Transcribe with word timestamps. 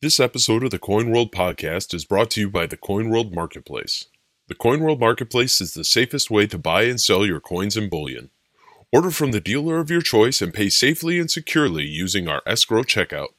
This 0.00 0.20
episode 0.20 0.62
of 0.62 0.70
the 0.70 0.78
Coin 0.78 1.10
World 1.10 1.32
podcast 1.32 1.92
is 1.92 2.04
brought 2.04 2.30
to 2.30 2.40
you 2.40 2.48
by 2.48 2.68
the 2.68 2.76
Coin 2.76 3.08
World 3.08 3.34
Marketplace. 3.34 4.04
The 4.46 4.54
Coin 4.54 4.78
World 4.78 5.00
Marketplace 5.00 5.60
is 5.60 5.74
the 5.74 5.82
safest 5.82 6.30
way 6.30 6.46
to 6.46 6.56
buy 6.56 6.82
and 6.82 7.00
sell 7.00 7.26
your 7.26 7.40
coins 7.40 7.76
and 7.76 7.90
bullion. 7.90 8.30
Order 8.92 9.10
from 9.10 9.32
the 9.32 9.40
dealer 9.40 9.80
of 9.80 9.90
your 9.90 10.00
choice 10.00 10.40
and 10.40 10.54
pay 10.54 10.68
safely 10.68 11.18
and 11.18 11.28
securely 11.28 11.82
using 11.82 12.28
our 12.28 12.42
escrow 12.46 12.84
checkout. 12.84 13.30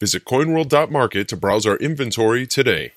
Visit 0.00 0.26
coinworld.market 0.26 1.28
to 1.28 1.36
browse 1.38 1.64
our 1.64 1.76
inventory 1.76 2.46
today. 2.46 2.92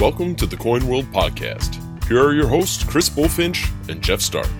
Welcome 0.00 0.34
to 0.34 0.46
the 0.46 0.58
Coin 0.58 0.88
World 0.88 1.06
podcast. 1.12 1.78
Here 2.08 2.20
are 2.20 2.34
your 2.34 2.48
hosts, 2.48 2.82
Chris 2.82 3.08
Bulfinch 3.08 3.70
and 3.88 4.02
Jeff 4.02 4.20
Starck. 4.20 4.50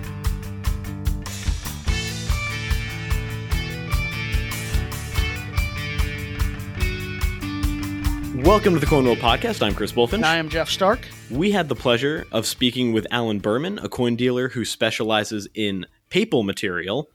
Welcome 8.43 8.73
to 8.73 8.79
the 8.81 8.85
Coin 8.85 9.05
World 9.05 9.19
Podcast. 9.19 9.65
I'm 9.65 9.73
Chris 9.73 9.93
Bulfinch. 9.93 10.15
And 10.15 10.25
I 10.25 10.35
am 10.35 10.49
Jeff 10.49 10.69
Starck. 10.69 11.07
We 11.31 11.51
had 11.51 11.69
the 11.69 11.75
pleasure 11.75 12.27
of 12.33 12.45
speaking 12.45 12.91
with 12.91 13.07
Allen 13.09 13.39
Berman, 13.39 13.79
a 13.79 13.87
coin 13.87 14.17
dealer 14.17 14.49
who 14.49 14.65
specializes 14.65 15.47
in 15.55 15.85
papal 16.09 16.43
material 16.43 17.07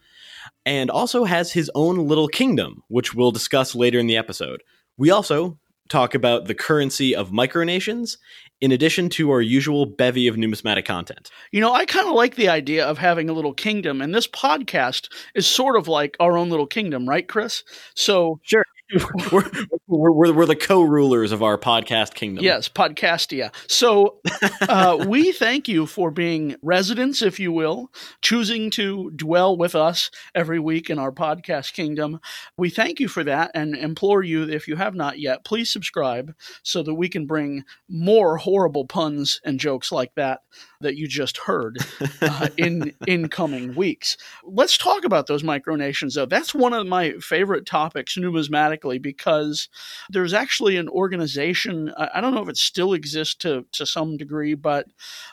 and 0.65 0.91
also 0.91 1.25
has 1.25 1.53
his 1.53 1.71
own 1.75 2.09
little 2.09 2.29
kingdom, 2.29 2.83
which 2.89 3.15
we'll 3.15 3.31
discuss 3.31 3.75
later 3.75 3.99
in 3.99 4.07
the 4.07 4.17
episode. 4.17 4.63
We 4.97 5.11
also 5.11 5.59
talk 5.91 6.15
about 6.15 6.47
the 6.47 6.55
currency 6.55 7.15
of 7.15 7.29
micronations 7.29 8.17
in 8.63 8.73
addition 8.73 9.11
to 9.11 9.31
our 9.31 9.43
usual 9.43 9.85
bevy 9.85 10.29
of 10.29 10.39
numismatic 10.39 10.87
content. 10.87 11.31
You 11.53 11.61
know, 11.61 11.75
I 11.75 11.85
kind 11.85 12.09
of 12.09 12.15
like 12.15 12.37
the 12.37 12.49
idea 12.49 12.87
of 12.87 12.97
having 12.97 13.29
a 13.29 13.35
little 13.35 13.53
kingdom, 13.53 14.01
and 14.01 14.15
this 14.15 14.27
podcast 14.27 15.13
is 15.35 15.47
sort 15.47 15.77
of 15.77 15.89
like 15.89 16.17
our 16.21 16.39
own 16.39 16.49
little 16.49 16.67
kingdom, 16.67 17.07
right, 17.07 17.29
Chris? 17.29 17.65
So, 17.95 18.41
sure. 18.45 18.65
we're, 19.33 19.51
we're, 19.87 20.11
we're, 20.13 20.33
we're, 20.33 20.47
the 20.47 20.57
co-rulers 20.57 21.31
of 21.31 21.43
our 21.43 21.59
podcast 21.59 22.15
kingdom. 22.15 22.43
Yes, 22.43 22.71
podcastia. 22.71 23.55
So 23.67 24.19
uh, 24.63 25.05
we 25.09 25.33
thank 25.33 25.69
you 25.69 25.85
for 25.85 26.11
being 26.11 26.57
residents, 26.63 27.21
if 27.21 27.39
you 27.39 27.53
will, 27.53 27.91
choosing 28.23 28.71
to 28.71 29.11
dwell 29.11 29.59
with 29.59 29.75
us 29.75 30.11
every 30.35 30.59
week 30.59 30.89
in 30.89 30.99
our 30.99 31.13
podcast 31.13 31.75
kingdom. 31.75 32.19
We 32.57 32.71
thank 32.71 32.99
you 32.99 33.09
for 33.09 33.23
that 33.25 33.51
and 33.55 33.77
implore 33.77 34.23
you, 34.23 34.49
if 34.49 34.67
you 34.67 34.77
have 34.77 34.95
not 34.95 35.19
yet, 35.19 35.45
please 35.45 35.71
subscribe 35.71 36.35
so 36.63 36.83
that 36.83 36.95
we 36.95 37.11
can 37.11 37.27
bring 37.27 37.65
more 37.91 38.39
horrible 38.39 38.87
puns 38.87 39.39
and 39.45 39.61
jokes 39.61 39.93
like 39.93 40.15
that 40.15 40.41
that 40.81 40.97
you 40.97 41.09
just 41.09 41.39
heard 41.39 41.79
uh, 42.23 42.49
in 42.57 42.95
in 43.07 43.29
coming 43.29 43.75
weeks. 43.75 44.17
Let's 44.45 44.79
talk 44.79 45.05
about 45.05 45.27
those 45.27 45.43
micronations, 45.43 46.15
though. 46.15 46.27
That's 46.27 46.55
one 46.55 46.73
of 46.73 46.87
my 46.87 47.13
favorite 47.21 47.67
topics 47.67 48.17
numismatically 48.17 49.01
because 49.01 49.69
there's 50.11 50.33
actually 50.33 50.77
an 50.77 50.89
organization. 50.89 51.93
I 51.97 52.21
don't 52.21 52.35
know 52.35 52.43
if 52.43 52.49
it 52.49 52.57
still 52.57 52.93
exists 52.93 53.35
to 53.37 53.67
to 53.73 53.87
some 53.87 54.17
degree, 54.17 54.55
but 54.55 54.87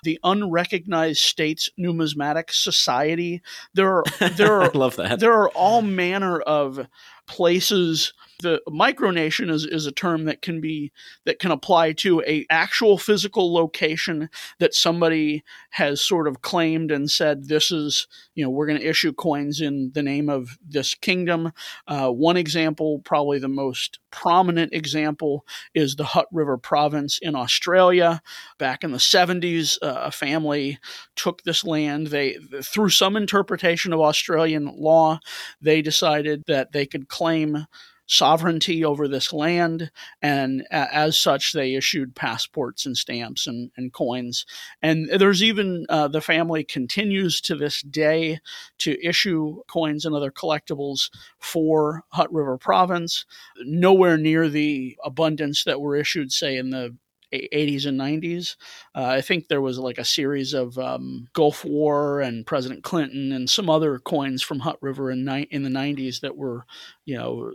the 0.03 0.19
Unrecognized 0.23 1.21
States 1.21 1.69
Numismatic 1.77 2.51
Society. 2.51 3.41
There 3.73 3.97
are 3.97 4.03
there 4.31 4.61
are 4.61 4.71
love 4.71 4.95
that. 4.95 5.19
There 5.19 5.33
are 5.33 5.49
all 5.49 5.81
manner 5.81 6.39
of 6.39 6.87
places 7.27 8.13
the 8.41 8.61
micronation 8.67 9.49
is, 9.49 9.65
is 9.65 9.85
a 9.85 9.91
term 9.91 10.25
that 10.25 10.41
can 10.41 10.59
be 10.59 10.91
that 11.25 11.39
can 11.39 11.51
apply 11.51 11.93
to 11.93 12.21
a 12.27 12.45
actual 12.49 12.97
physical 12.97 13.53
location 13.53 14.29
that 14.59 14.73
somebody 14.73 15.43
has 15.71 16.01
sort 16.01 16.27
of 16.27 16.41
claimed 16.41 16.91
and 16.91 17.09
said 17.09 17.47
this 17.47 17.71
is 17.71 18.07
you 18.33 18.43
know 18.43 18.49
we're 18.49 18.67
going 18.67 18.79
to 18.79 18.87
issue 18.87 19.13
coins 19.13 19.61
in 19.61 19.91
the 19.93 20.03
name 20.03 20.29
of 20.29 20.57
this 20.67 20.93
kingdom. 20.93 21.51
Uh, 21.87 22.09
one 22.09 22.37
example 22.37 22.99
probably 23.05 23.39
the 23.39 23.47
most 23.47 23.99
prominent 24.11 24.73
example 24.73 25.45
is 25.73 25.95
the 25.95 26.03
hutt 26.03 26.27
river 26.31 26.57
province 26.57 27.19
in 27.21 27.35
australia. 27.35 28.21
Back 28.57 28.83
in 28.83 28.91
the 28.91 28.97
70s 28.97 29.77
uh, 29.81 30.01
a 30.05 30.11
family 30.11 30.79
took 31.15 31.43
this 31.43 31.63
land. 31.63 32.07
They 32.07 32.37
through 32.63 32.89
some 32.89 33.15
interpretation 33.15 33.93
of 33.93 34.01
australian 34.01 34.73
law 34.77 35.19
they 35.61 35.81
decided 35.81 36.43
that 36.47 36.71
they 36.71 36.85
could 36.85 37.07
claim 37.07 37.65
sovereignty 38.07 38.83
over 38.85 39.07
this 39.07 39.33
land, 39.33 39.91
and 40.21 40.65
as 40.71 41.19
such, 41.19 41.53
they 41.53 41.75
issued 41.75 42.15
passports 42.15 42.85
and 42.85 42.95
stamps 42.95 43.47
and, 43.47 43.71
and 43.77 43.93
coins. 43.93 44.45
And 44.81 45.09
there's 45.09 45.43
even 45.43 45.85
uh, 45.89 46.07
the 46.07 46.21
family 46.21 46.63
continues 46.63 47.41
to 47.41 47.55
this 47.55 47.81
day 47.81 48.39
to 48.79 49.03
issue 49.05 49.61
coins 49.67 50.05
and 50.05 50.15
other 50.15 50.31
collectibles 50.31 51.09
for 51.39 52.03
Hutt 52.09 52.31
River 52.33 52.57
Province, 52.57 53.25
nowhere 53.59 54.17
near 54.17 54.49
the 54.49 54.97
abundance 55.03 55.63
that 55.63 55.81
were 55.81 55.95
issued, 55.95 56.31
say, 56.31 56.57
in 56.57 56.69
the 56.69 56.95
80s 57.33 57.85
and 57.85 57.99
90s. 57.99 58.55
Uh, 58.93 59.05
I 59.05 59.21
think 59.21 59.47
there 59.47 59.61
was 59.61 59.77
like 59.79 59.97
a 59.97 60.05
series 60.05 60.53
of 60.53 60.77
um, 60.77 61.27
Gulf 61.33 61.65
War 61.65 62.21
and 62.21 62.45
President 62.45 62.83
Clinton 62.83 63.31
and 63.31 63.49
some 63.49 63.69
other 63.69 63.99
coins 63.99 64.41
from 64.41 64.59
Hutt 64.59 64.77
River 64.81 65.11
in, 65.11 65.25
ni- 65.25 65.47
in 65.51 65.63
the 65.63 65.69
90s 65.69 66.21
that 66.21 66.37
were, 66.37 66.65
you 67.05 67.17
know, 67.17 67.51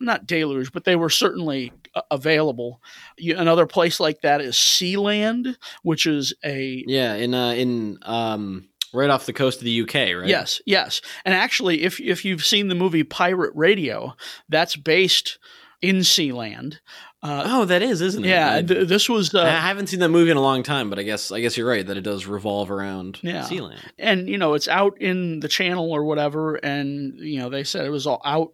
not 0.00 0.26
deluge, 0.26 0.72
but 0.72 0.84
they 0.84 0.96
were 0.96 1.10
certainly 1.10 1.72
uh, 1.94 2.02
available. 2.10 2.80
another 3.18 3.66
place 3.66 4.00
like 4.00 4.20
that 4.22 4.40
is 4.40 4.54
Sealand, 4.54 5.56
which 5.82 6.06
is 6.06 6.34
a 6.44 6.84
yeah 6.86 7.14
in 7.14 7.34
uh, 7.34 7.52
in 7.52 7.98
um, 8.02 8.68
right 8.92 9.10
off 9.10 9.26
the 9.26 9.32
coast 9.32 9.58
of 9.58 9.64
the 9.64 9.82
UK, 9.82 9.94
right? 9.94 10.26
Yes, 10.26 10.60
yes. 10.66 11.00
And 11.24 11.34
actually, 11.34 11.82
if 11.82 12.00
if 12.00 12.24
you've 12.24 12.44
seen 12.44 12.68
the 12.68 12.74
movie 12.74 13.04
Pirate 13.04 13.52
Radio, 13.54 14.14
that's 14.48 14.76
based 14.76 15.38
in 15.82 15.96
Sealand. 15.96 16.78
Uh, 17.22 17.42
oh, 17.46 17.64
that 17.64 17.82
is, 17.82 18.02
isn't 18.02 18.24
it? 18.24 18.28
Yeah, 18.28 18.60
th- 18.60 18.86
this 18.86 19.08
was. 19.08 19.34
Uh, 19.34 19.42
I 19.42 19.50
haven't 19.50 19.86
seen 19.86 20.00
that 20.00 20.10
movie 20.10 20.30
in 20.30 20.36
a 20.36 20.42
long 20.42 20.62
time, 20.62 20.90
but 20.90 20.98
I 20.98 21.02
guess 21.02 21.32
I 21.32 21.40
guess 21.40 21.56
you're 21.56 21.68
right 21.68 21.86
that 21.86 21.96
it 21.96 22.02
does 22.02 22.26
revolve 22.26 22.70
around 22.70 23.18
yeah. 23.22 23.42
Sealand. 23.44 23.80
And 23.98 24.28
you 24.28 24.36
know, 24.36 24.54
it's 24.54 24.68
out 24.68 25.00
in 25.00 25.40
the 25.40 25.48
Channel 25.48 25.90
or 25.90 26.04
whatever, 26.04 26.56
and 26.56 27.18
you 27.18 27.38
know, 27.38 27.48
they 27.48 27.64
said 27.64 27.86
it 27.86 27.90
was 27.90 28.06
all 28.06 28.20
out 28.24 28.52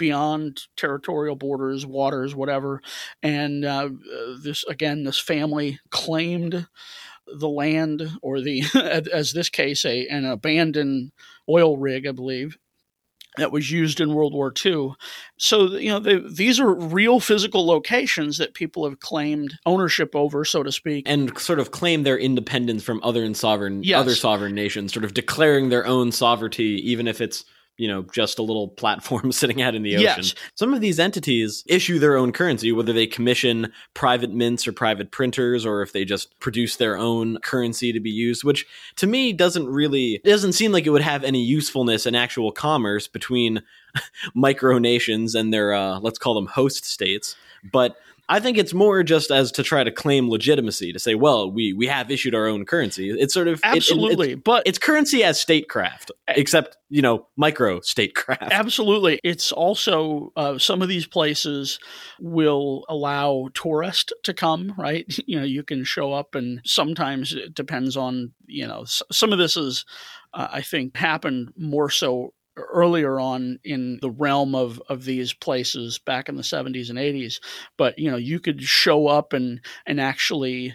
beyond 0.00 0.62
territorial 0.78 1.36
borders, 1.36 1.84
waters, 1.84 2.34
whatever. 2.34 2.80
And 3.22 3.64
uh, 3.64 3.90
this 4.42 4.64
again, 4.64 5.04
this 5.04 5.20
family 5.20 5.78
claimed 5.90 6.66
the 7.26 7.48
land, 7.48 8.10
or 8.22 8.40
the 8.40 8.64
as 9.12 9.32
this 9.32 9.50
case, 9.50 9.84
a 9.84 10.08
an 10.08 10.24
abandoned 10.24 11.12
oil 11.48 11.76
rig, 11.76 12.06
I 12.06 12.12
believe, 12.12 12.56
that 13.36 13.52
was 13.52 13.70
used 13.70 14.00
in 14.00 14.14
World 14.14 14.32
War 14.32 14.52
II. 14.64 14.94
So, 15.36 15.72
you 15.72 15.90
know, 15.90 16.00
they, 16.00 16.16
these 16.16 16.58
are 16.58 16.72
real 16.72 17.20
physical 17.20 17.66
locations 17.66 18.38
that 18.38 18.54
people 18.54 18.88
have 18.88 19.00
claimed 19.00 19.58
ownership 19.66 20.16
over, 20.16 20.46
so 20.46 20.62
to 20.62 20.72
speak, 20.72 21.04
and 21.06 21.36
sort 21.38 21.60
of 21.60 21.72
claim 21.72 22.04
their 22.04 22.18
independence 22.18 22.82
from 22.82 23.00
other 23.02 23.32
sovereign 23.34 23.82
yes. 23.82 24.00
other 24.00 24.14
sovereign 24.14 24.54
nations, 24.54 24.94
sort 24.94 25.04
of 25.04 25.12
declaring 25.12 25.68
their 25.68 25.86
own 25.86 26.10
sovereignty, 26.10 26.80
even 26.90 27.06
if 27.06 27.20
it's 27.20 27.44
you 27.80 27.88
know, 27.88 28.02
just 28.12 28.38
a 28.38 28.42
little 28.42 28.68
platform 28.68 29.32
sitting 29.40 29.62
out 29.62 29.74
in 29.74 29.82
the 29.82 29.96
ocean. 29.96 30.04
Yes. 30.18 30.34
Some 30.54 30.74
of 30.74 30.82
these 30.82 31.00
entities 31.00 31.64
issue 31.66 31.98
their 31.98 32.14
own 32.14 32.30
currency, 32.30 32.72
whether 32.72 32.92
they 32.92 33.06
commission 33.06 33.72
private 33.94 34.30
mints 34.30 34.68
or 34.68 34.72
private 34.72 35.10
printers, 35.10 35.64
or 35.64 35.80
if 35.80 35.94
they 35.94 36.04
just 36.04 36.38
produce 36.40 36.76
their 36.76 36.98
own 36.98 37.38
currency 37.38 37.90
to 37.90 37.98
be 37.98 38.10
used, 38.10 38.44
which 38.44 38.66
to 38.96 39.06
me 39.06 39.32
doesn't 39.32 39.66
really, 39.66 40.20
it 40.22 40.28
doesn't 40.28 40.52
seem 40.52 40.72
like 40.72 40.84
it 40.84 40.90
would 40.90 41.00
have 41.00 41.24
any 41.24 41.42
usefulness 41.42 42.04
in 42.04 42.14
actual 42.14 42.52
commerce 42.52 43.08
between 43.08 43.62
micronations 44.36 45.34
and 45.34 45.50
their, 45.50 45.72
uh, 45.72 45.98
let's 46.00 46.18
call 46.18 46.34
them 46.34 46.48
host 46.48 46.84
states. 46.84 47.34
But 47.72 47.96
I 48.30 48.38
think 48.38 48.58
it's 48.58 48.72
more 48.72 49.02
just 49.02 49.32
as 49.32 49.50
to 49.52 49.64
try 49.64 49.82
to 49.82 49.90
claim 49.90 50.30
legitimacy 50.30 50.92
to 50.92 51.00
say, 51.00 51.16
well, 51.16 51.50
we 51.50 51.72
we 51.72 51.88
have 51.88 52.12
issued 52.12 52.32
our 52.32 52.46
own 52.46 52.64
currency. 52.64 53.10
It's 53.10 53.34
sort 53.34 53.48
of 53.48 53.60
absolutely, 53.64 54.30
it, 54.30 54.38
it, 54.38 54.44
but 54.44 54.62
it's 54.66 54.78
currency 54.78 55.24
as 55.24 55.40
statecraft, 55.40 56.12
except 56.28 56.76
you 56.88 57.02
know 57.02 57.26
micro 57.36 57.80
statecraft. 57.80 58.52
Absolutely, 58.52 59.18
it's 59.24 59.50
also 59.50 60.32
uh, 60.36 60.58
some 60.58 60.80
of 60.80 60.88
these 60.88 61.08
places 61.08 61.80
will 62.20 62.84
allow 62.88 63.48
tourists 63.52 64.12
to 64.22 64.32
come. 64.32 64.74
Right, 64.78 65.06
you 65.26 65.36
know, 65.36 65.44
you 65.44 65.64
can 65.64 65.82
show 65.82 66.12
up, 66.12 66.36
and 66.36 66.60
sometimes 66.64 67.32
it 67.32 67.56
depends 67.56 67.96
on 67.96 68.32
you 68.46 68.66
know 68.66 68.84
some 68.86 69.32
of 69.32 69.38
this 69.38 69.56
is. 69.56 69.84
Uh, 70.32 70.46
I 70.52 70.60
think 70.60 70.96
happened 70.96 71.50
more 71.56 71.90
so 71.90 72.34
earlier 72.72 73.18
on 73.20 73.58
in 73.64 73.98
the 74.00 74.10
realm 74.10 74.54
of 74.54 74.82
of 74.88 75.04
these 75.04 75.32
places 75.32 75.98
back 75.98 76.28
in 76.28 76.36
the 76.36 76.42
70s 76.42 76.90
and 76.90 76.98
80s 76.98 77.40
but 77.76 77.98
you 77.98 78.10
know 78.10 78.16
you 78.16 78.40
could 78.40 78.62
show 78.62 79.06
up 79.06 79.32
and 79.32 79.60
and 79.86 80.00
actually 80.00 80.74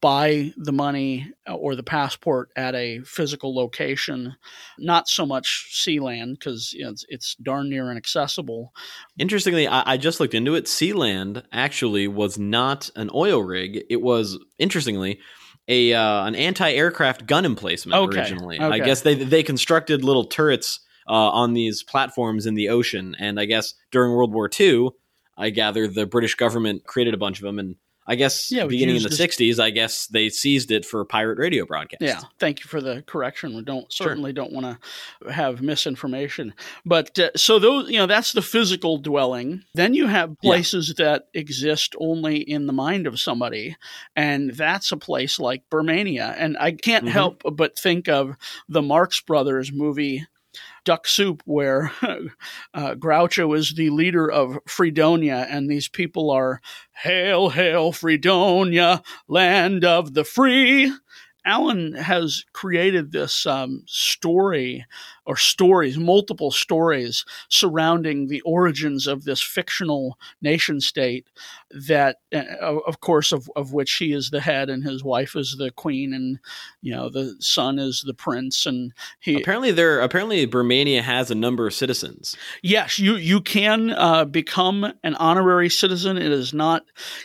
buy 0.00 0.50
the 0.56 0.72
money 0.72 1.30
uh, 1.46 1.54
or 1.54 1.74
the 1.74 1.82
passport 1.82 2.48
at 2.56 2.74
a 2.74 3.00
physical 3.00 3.54
location 3.54 4.34
not 4.78 5.08
so 5.08 5.26
much 5.26 5.70
sealand 5.74 6.38
because 6.38 6.72
you 6.72 6.84
know, 6.84 6.90
it's, 6.90 7.04
it's 7.08 7.34
darn 7.36 7.68
near 7.68 7.90
inaccessible 7.90 8.72
interestingly 9.18 9.68
I, 9.68 9.92
I 9.92 9.96
just 9.96 10.20
looked 10.20 10.34
into 10.34 10.54
it 10.54 10.64
sealand 10.64 11.42
actually 11.52 12.08
was 12.08 12.38
not 12.38 12.90
an 12.96 13.10
oil 13.14 13.42
rig 13.42 13.84
it 13.90 14.00
was 14.00 14.38
interestingly 14.58 15.20
a 15.70 15.94
uh, 15.94 16.24
an 16.26 16.34
anti-aircraft 16.34 17.26
gun 17.26 17.46
emplacement 17.46 17.96
okay. 17.96 18.18
originally. 18.18 18.60
Okay. 18.60 18.82
I 18.82 18.84
guess 18.84 19.02
they 19.02 19.14
they 19.14 19.42
constructed 19.42 20.04
little 20.04 20.24
turrets 20.24 20.80
uh, 21.10 21.30
on 21.30 21.54
these 21.54 21.82
platforms 21.82 22.46
in 22.46 22.54
the 22.54 22.68
ocean, 22.68 23.16
and 23.18 23.40
I 23.40 23.44
guess 23.44 23.74
during 23.90 24.12
World 24.12 24.32
War 24.32 24.48
II, 24.58 24.90
I 25.36 25.50
gather 25.50 25.88
the 25.88 26.06
British 26.06 26.36
government 26.36 26.84
created 26.84 27.14
a 27.14 27.18
bunch 27.18 27.38
of 27.38 27.44
them 27.44 27.58
and 27.58 27.76
I 28.06 28.16
guess 28.16 28.50
yeah, 28.50 28.66
beginning 28.66 28.96
in 28.96 29.02
the 29.04 29.08
this... 29.08 29.20
60s, 29.20 29.60
I 29.60 29.70
guess 29.70 30.08
they 30.08 30.30
seized 30.30 30.72
it 30.72 30.84
for 30.84 31.04
pirate 31.04 31.38
radio 31.38 31.64
broadcasts. 31.64 32.02
Yeah, 32.02 32.20
thank 32.40 32.58
you 32.58 32.66
for 32.66 32.80
the 32.80 33.02
correction. 33.06 33.54
We 33.54 33.62
don't 33.62 33.92
sure. 33.92 34.08
certainly 34.08 34.32
don't 34.32 34.52
want 34.52 34.80
to 35.22 35.32
have 35.32 35.62
misinformation. 35.62 36.54
But 36.84 37.16
uh, 37.20 37.30
so 37.36 37.60
those, 37.60 37.88
you 37.88 37.98
know, 37.98 38.06
that's 38.06 38.32
the 38.32 38.42
physical 38.42 38.98
dwelling. 38.98 39.62
Then 39.74 39.94
you 39.94 40.08
have 40.08 40.40
places 40.40 40.92
yeah. 40.98 41.04
that 41.04 41.28
exist 41.34 41.94
only 42.00 42.38
in 42.38 42.66
the 42.66 42.72
mind 42.72 43.06
of 43.06 43.20
somebody, 43.20 43.76
and 44.16 44.50
that's 44.54 44.90
a 44.90 44.96
place 44.96 45.38
like 45.38 45.70
Birmania. 45.70 46.34
And 46.36 46.56
I 46.58 46.72
can't 46.72 47.04
mm-hmm. 47.04 47.12
help 47.12 47.42
but 47.52 47.78
think 47.78 48.08
of 48.08 48.36
the 48.68 48.82
Marx 48.82 49.20
Brothers 49.20 49.70
movie 49.70 50.26
Duck 50.84 51.06
Soup, 51.06 51.42
where 51.44 51.92
uh, 52.02 52.94
Groucho 52.94 53.56
is 53.56 53.74
the 53.74 53.90
leader 53.90 54.30
of 54.30 54.58
Fredonia, 54.66 55.46
and 55.48 55.68
these 55.68 55.88
people 55.88 56.30
are 56.30 56.60
Hail, 57.02 57.48
hail, 57.50 57.92
Fredonia, 57.92 59.02
land 59.28 59.84
of 59.84 60.14
the 60.14 60.24
free. 60.24 60.92
Allen 61.44 61.94
has 61.94 62.44
created 62.52 63.12
this 63.12 63.46
um, 63.46 63.82
story 63.86 64.84
or 65.24 65.36
stories, 65.36 65.96
multiple 65.96 66.50
stories 66.50 67.24
surrounding 67.48 68.28
the 68.28 68.42
origins 68.42 69.06
of 69.06 69.24
this 69.24 69.40
fictional 69.40 70.18
nation 70.42 70.80
state 70.80 71.26
that, 71.70 72.16
uh, 72.34 72.78
of 72.86 73.00
course, 73.00 73.32
of, 73.32 73.50
of 73.56 73.72
which 73.72 73.92
he 73.94 74.12
is 74.12 74.30
the 74.30 74.40
head 74.40 74.68
and 74.68 74.84
his 74.84 75.04
wife 75.04 75.36
is 75.36 75.56
the 75.56 75.70
queen 75.70 76.12
and, 76.12 76.38
you 76.82 76.94
know, 76.94 77.08
the 77.08 77.36
son 77.40 77.78
is 77.78 78.02
the 78.06 78.14
prince. 78.14 78.66
And 78.66 78.92
he 79.20 79.40
apparently 79.40 79.70
there, 79.70 80.00
apparently 80.00 80.46
Birmania 80.46 81.02
has 81.02 81.30
a 81.30 81.34
number 81.34 81.66
of 81.66 81.74
citizens. 81.74 82.36
Yes, 82.62 82.98
you, 82.98 83.16
you 83.16 83.40
can 83.40 83.90
uh, 83.90 84.24
become 84.24 84.92
an 85.04 85.14
honorary 85.14 85.70
citizen. 85.70 86.16
It 86.16 86.32
is 86.32 86.52
not 86.52 86.84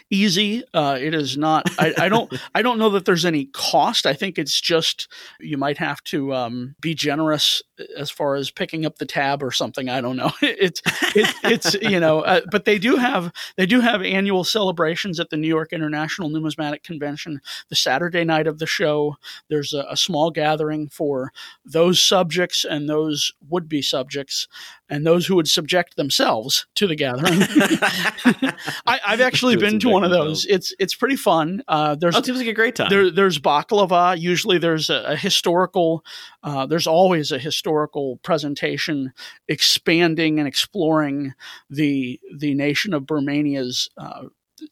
easy. 0.10 0.64
Uh, 0.74 0.98
it 1.00 1.14
is 1.14 1.38
not, 1.38 1.70
I, 1.80 1.94
I 1.98 2.10
don't, 2.10 2.32
I 2.56 2.62
don't 2.62 2.80
know 2.80 2.90
that 2.92 3.06
there's 3.06 3.26
any 3.26 3.46
cost. 3.46 4.06
I 4.06 4.14
think 4.14 4.38
it's 4.38 4.60
just, 4.62 5.12
you 5.40 5.58
might 5.58 5.78
have 5.78 6.04
to 6.06 6.34
um, 6.34 6.76
be 6.80 6.94
generous 6.94 7.62
as 7.98 8.10
far 8.10 8.36
as 8.36 8.52
picking 8.52 8.86
up 8.86 8.98
the 8.98 9.06
tab 9.06 9.44
or 9.44 9.52
something. 9.52 9.90
I 9.90 10.02
don't 10.02 10.16
know. 10.16 10.32
it's 10.42 10.82
it's, 11.16 11.34
it's 11.44 11.74
you 11.82 12.00
know, 12.00 12.22
uh, 12.22 12.42
but 12.52 12.66
they 12.66 12.80
do 12.80 12.96
have 12.96 13.32
they 13.58 13.66
do 13.66 13.82
have 13.82 14.02
annual 14.02 14.35
celebrations 14.44 15.20
at 15.20 15.30
the 15.30 15.38
New 15.38 15.48
York 15.48 15.74
International 15.74 16.30
Numismatic 16.30 16.84
Convention. 16.84 17.42
The 17.70 17.76
Saturday 17.76 18.24
night 18.24 18.48
of 18.48 18.60
the 18.60 18.68
show, 18.68 19.16
there's 19.50 19.74
a, 19.74 19.86
a 19.90 19.98
small 19.98 20.32
gathering 20.32 20.90
for 20.90 21.32
those 21.64 22.02
subjects 22.02 22.66
and 22.66 22.90
those 22.90 23.32
would 23.50 23.70
be 23.70 23.82
subjects 23.82 24.48
and 24.90 25.06
those 25.06 25.26
who 25.26 25.36
would 25.36 25.48
subject 25.48 25.96
themselves 25.96 26.68
to 26.76 26.88
the 26.88 26.96
gathering. 26.96 27.42
I, 28.86 29.00
have 29.04 29.22
actually 29.22 29.56
been 29.56 29.80
to 29.80 29.90
one 29.90 30.04
of 30.04 30.12
those. 30.12 30.46
It's 30.46 30.74
it's 30.80 30.94
pretty 30.94 31.16
fun. 31.16 31.64
Uh, 31.68 31.96
there's 31.96 32.16
oh, 32.16 32.20
it 32.20 32.26
seems 32.26 32.38
like 32.38 32.48
a 32.48 32.54
great 32.54 32.76
time. 32.76 32.90
There, 32.90 33.10
there's 33.10 33.40
baklava. 33.40 34.20
Usually 34.20 34.58
there's 34.58 34.90
a, 34.90 35.04
a 35.08 35.16
historical. 35.16 36.06
Uh, 36.44 36.66
there's 36.66 36.88
always 36.88 37.32
a 37.32 37.40
historical 37.40 38.18
presentation 38.18 39.14
expanding 39.48 40.40
and 40.40 40.48
exploring 40.48 41.34
the 41.70 42.20
the 42.38 42.54
nation 42.54 42.94
of 42.94 43.04
Birmania's 43.04 43.90
uh, 43.98 44.25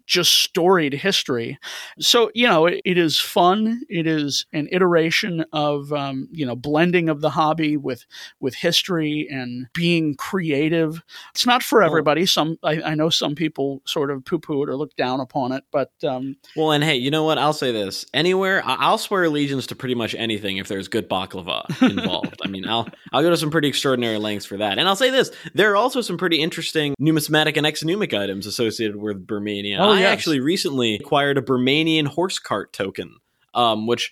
just 0.05 0.33
storied 0.33 0.93
history. 0.93 1.57
So, 1.99 2.31
you 2.33 2.47
know, 2.47 2.65
it, 2.65 2.81
it 2.85 2.97
is 2.97 3.19
fun. 3.19 3.81
It 3.89 4.07
is 4.07 4.45
an 4.53 4.67
iteration 4.71 5.45
of, 5.53 5.91
um, 5.93 6.27
you 6.31 6.45
know, 6.45 6.55
blending 6.55 7.09
of 7.09 7.21
the 7.21 7.29
hobby 7.29 7.77
with, 7.77 8.05
with 8.39 8.55
history 8.55 9.27
and 9.31 9.67
being 9.73 10.15
creative. 10.15 11.01
It's 11.31 11.45
not 11.45 11.63
for 11.63 11.81
everybody. 11.81 12.25
Some, 12.25 12.57
I, 12.63 12.81
I 12.81 12.95
know 12.95 13.09
some 13.09 13.35
people 13.35 13.81
sort 13.85 14.11
of 14.11 14.23
poo 14.25 14.39
poo 14.39 14.63
it 14.63 14.69
or 14.69 14.75
look 14.75 14.95
down 14.95 15.19
upon 15.19 15.51
it, 15.51 15.63
but, 15.71 15.91
um, 16.03 16.35
well, 16.55 16.71
and 16.71 16.83
hey, 16.83 16.95
you 16.95 17.11
know 17.11 17.23
what? 17.23 17.37
I'll 17.37 17.53
say 17.53 17.71
this 17.71 18.05
anywhere, 18.13 18.61
I'll 18.65 18.97
swear 18.97 19.25
allegiance 19.25 19.67
to 19.67 19.75
pretty 19.75 19.95
much 19.95 20.15
anything 20.15 20.57
if 20.57 20.67
there's 20.67 20.87
good 20.87 21.09
baklava 21.09 21.65
involved. 21.89 22.41
I 22.43 22.47
mean, 22.47 22.67
I'll, 22.67 22.87
I'll 23.11 23.21
go 23.21 23.29
to 23.29 23.37
some 23.37 23.51
pretty 23.51 23.67
extraordinary 23.67 24.17
lengths 24.17 24.45
for 24.45 24.57
that. 24.57 24.77
And 24.77 24.87
I'll 24.87 24.95
say 24.95 25.09
this 25.09 25.31
there 25.53 25.71
are 25.71 25.75
also 25.75 26.01
some 26.01 26.17
pretty 26.17 26.39
interesting 26.41 26.95
numismatic 26.99 27.57
and 27.57 27.65
exonumic 27.65 28.17
items 28.17 28.45
associated 28.45 28.95
with 28.95 29.25
Birmania. 29.25 29.79
Oh, 29.83 29.91
I 29.91 30.01
yes. 30.01 30.11
actually 30.11 30.39
recently 30.39 30.95
acquired 30.95 31.37
a 31.37 31.41
Burmanian 31.41 32.07
horse 32.07 32.39
cart 32.39 32.73
token, 32.73 33.17
um, 33.53 33.87
which 33.87 34.11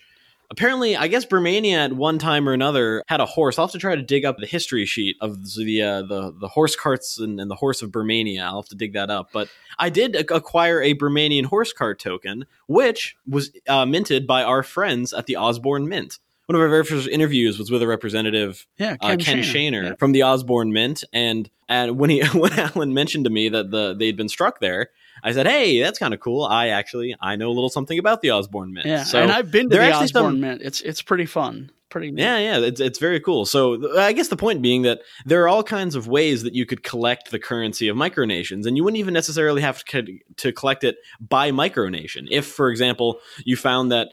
apparently, 0.50 0.96
I 0.96 1.08
guess 1.08 1.24
Burmania 1.24 1.84
at 1.84 1.92
one 1.92 2.18
time 2.18 2.48
or 2.48 2.52
another 2.52 3.02
had 3.08 3.20
a 3.20 3.26
horse. 3.26 3.58
I'll 3.58 3.66
have 3.66 3.72
to 3.72 3.78
try 3.78 3.96
to 3.96 4.02
dig 4.02 4.24
up 4.24 4.38
the 4.38 4.46
history 4.46 4.86
sheet 4.86 5.16
of 5.20 5.54
the 5.54 5.82
uh, 5.82 6.02
the 6.02 6.32
the 6.38 6.48
horse 6.48 6.76
carts 6.76 7.18
and, 7.18 7.40
and, 7.40 7.50
the 7.50 7.56
horse 7.56 7.82
of 7.82 7.90
Burmania. 7.90 8.42
I'll 8.42 8.62
have 8.62 8.68
to 8.68 8.76
dig 8.76 8.92
that 8.92 9.10
up. 9.10 9.30
But 9.32 9.48
I 9.78 9.88
did 9.88 10.14
acquire 10.30 10.80
a 10.80 10.94
Burmanian 10.94 11.46
horse 11.46 11.72
cart 11.72 11.98
token, 11.98 12.46
which 12.66 13.16
was 13.26 13.50
uh, 13.68 13.86
minted 13.86 14.26
by 14.26 14.42
our 14.42 14.62
friends 14.62 15.12
at 15.12 15.26
the 15.26 15.36
Osborne 15.36 15.88
Mint 15.88 16.18
one 16.46 16.56
of 16.56 16.60
our 16.60 16.68
very 16.68 16.84
first 16.84 17.08
interviews 17.08 17.58
was 17.58 17.70
with 17.70 17.82
a 17.82 17.86
representative, 17.86 18.66
yeah, 18.76 18.96
Ken, 18.96 19.12
uh, 19.12 19.24
Ken 19.24 19.38
Shaner, 19.38 19.84
yeah. 19.84 19.94
from 19.94 20.12
the 20.12 20.22
Osborne 20.22 20.72
Mint, 20.72 21.04
and 21.12 21.48
and 21.68 21.98
when 21.98 22.10
he 22.10 22.22
when 22.34 22.52
Allen 22.52 22.92
mentioned 22.94 23.24
to 23.24 23.30
me 23.30 23.48
that 23.48 23.70
the 23.70 23.94
they'd 23.94 24.16
been 24.16 24.28
struck 24.28 24.60
there, 24.60 24.90
I 25.22 25.32
said, 25.32 25.46
"Hey, 25.46 25.80
that's 25.80 25.98
kind 25.98 26.14
of 26.14 26.20
cool. 26.20 26.44
I 26.44 26.68
actually 26.68 27.14
I 27.20 27.36
know 27.36 27.48
a 27.48 27.52
little 27.54 27.70
something 27.70 27.98
about 27.98 28.22
the 28.22 28.30
Osborne 28.30 28.72
Mint. 28.72 28.86
Yeah, 28.86 29.04
so 29.04 29.20
and 29.20 29.30
I've 29.30 29.50
been 29.50 29.68
to 29.70 29.76
the 29.76 29.92
Osborne 29.92 30.08
some, 30.10 30.40
Mint. 30.40 30.62
It's 30.62 30.80
it's 30.80 31.02
pretty 31.02 31.26
fun. 31.26 31.70
Pretty 31.90 32.10
neat. 32.10 32.22
yeah, 32.22 32.38
yeah. 32.38 32.58
It's 32.58 32.80
it's 32.80 32.98
very 32.98 33.20
cool. 33.20 33.44
So 33.44 33.98
I 33.98 34.12
guess 34.12 34.28
the 34.28 34.36
point 34.36 34.62
being 34.62 34.82
that 34.82 35.02
there 35.26 35.42
are 35.42 35.48
all 35.48 35.62
kinds 35.62 35.94
of 35.94 36.08
ways 36.08 36.42
that 36.42 36.54
you 36.54 36.64
could 36.64 36.82
collect 36.82 37.30
the 37.30 37.38
currency 37.38 37.88
of 37.88 37.96
micronations, 37.96 38.66
and 38.66 38.76
you 38.76 38.84
wouldn't 38.84 38.98
even 38.98 39.12
necessarily 39.12 39.60
have 39.60 39.84
to 39.84 40.18
to 40.38 40.52
collect 40.52 40.84
it 40.84 40.96
by 41.20 41.50
micronation. 41.50 42.28
If, 42.30 42.46
for 42.46 42.70
example, 42.70 43.20
you 43.44 43.56
found 43.56 43.92
that 43.92 44.08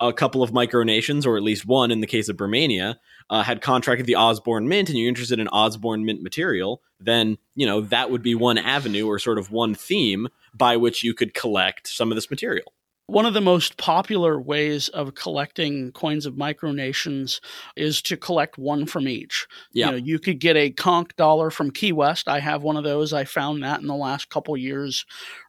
a 0.00 0.12
couple 0.12 0.42
of 0.42 0.52
micronations, 0.52 1.26
or 1.26 1.36
at 1.36 1.42
least 1.42 1.66
one 1.66 1.90
in 1.90 2.00
the 2.00 2.06
case 2.06 2.28
of 2.28 2.36
Birmania, 2.36 2.96
uh, 3.30 3.42
had 3.42 3.60
contracted 3.60 4.06
the 4.06 4.16
Osborne 4.16 4.68
Mint 4.68 4.88
and 4.88 4.98
you're 4.98 5.08
interested 5.08 5.38
in 5.38 5.48
Osborne 5.48 6.04
Mint 6.04 6.22
material, 6.22 6.82
then, 7.00 7.38
you 7.54 7.66
know, 7.66 7.80
that 7.80 8.10
would 8.10 8.22
be 8.22 8.34
one 8.34 8.58
avenue 8.58 9.06
or 9.06 9.18
sort 9.18 9.38
of 9.38 9.50
one 9.50 9.74
theme 9.74 10.28
by 10.54 10.76
which 10.76 11.02
you 11.02 11.14
could 11.14 11.34
collect 11.34 11.88
some 11.88 12.10
of 12.10 12.16
this 12.16 12.30
material. 12.30 12.72
One 13.06 13.26
of 13.26 13.34
the 13.34 13.42
most 13.42 13.76
popular 13.76 14.40
ways 14.40 14.88
of 14.88 15.14
collecting 15.14 15.92
coins 15.92 16.24
of 16.24 16.34
micronations 16.34 17.40
is 17.76 18.00
to 18.02 18.16
collect 18.16 18.56
one 18.56 18.86
from 18.86 19.06
each. 19.06 19.46
Yeah. 19.72 19.86
You, 19.86 19.92
know, 19.92 19.98
you 19.98 20.18
could 20.18 20.40
get 20.40 20.56
a 20.56 20.70
conch 20.70 21.10
dollar 21.16 21.50
from 21.50 21.70
Key 21.70 21.92
West. 21.92 22.28
I 22.28 22.40
have 22.40 22.62
one 22.62 22.78
of 22.78 22.84
those. 22.84 23.12
I 23.12 23.24
found 23.24 23.62
that 23.62 23.80
in 23.82 23.88
the 23.88 23.94
last 23.94 24.30
couple 24.30 24.56
years 24.56 25.04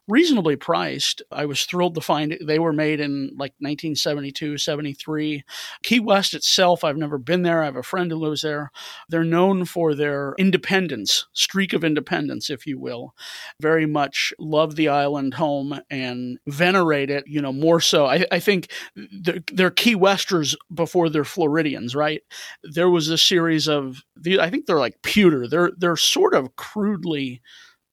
reasonably 0.08 0.56
priced. 0.56 1.22
I 1.32 1.46
was 1.46 1.64
thrilled 1.64 1.94
to 1.96 2.00
find. 2.00 2.36
They 2.40 2.58
were 2.58 2.72
made 2.72 3.00
in 3.00 3.28
like 3.32 3.54
1972, 3.58 4.58
73. 4.58 5.44
Key 5.82 6.00
West 6.00 6.34
itself, 6.34 6.84
I've 6.84 6.96
never 6.96 7.18
been 7.18 7.42
there. 7.42 7.62
I 7.62 7.66
have 7.66 7.76
a 7.76 7.82
friend 7.82 8.10
who 8.10 8.16
lives 8.16 8.42
there. 8.42 8.70
They're 9.08 9.24
known 9.24 9.64
for 9.64 9.94
their 9.94 10.34
independence, 10.38 11.26
streak 11.32 11.72
of 11.72 11.84
independence, 11.84 12.50
if 12.50 12.66
you 12.66 12.78
will. 12.78 13.14
Very 13.60 13.86
much 13.86 14.32
love 14.38 14.76
the 14.76 14.88
island 14.88 15.34
home 15.34 15.80
and 15.90 16.38
venerate 16.46 17.10
it, 17.10 17.24
you 17.26 17.40
know, 17.40 17.52
more 17.52 17.80
so. 17.80 18.06
I, 18.06 18.24
I 18.30 18.38
think 18.38 18.70
they're, 18.94 19.40
they're 19.52 19.70
Key 19.70 19.94
Westers 19.94 20.56
before 20.72 21.08
they're 21.08 21.24
Floridians, 21.24 21.94
right? 21.94 22.22
There 22.62 22.90
was 22.90 23.08
a 23.08 23.18
series 23.18 23.68
of, 23.68 24.02
the, 24.16 24.40
I 24.40 24.50
think 24.50 24.66
they're 24.66 24.78
like 24.78 25.02
pewter. 25.02 25.48
They're, 25.48 25.72
they're 25.76 25.96
sort 25.96 26.34
of 26.34 26.56
crudely 26.56 27.42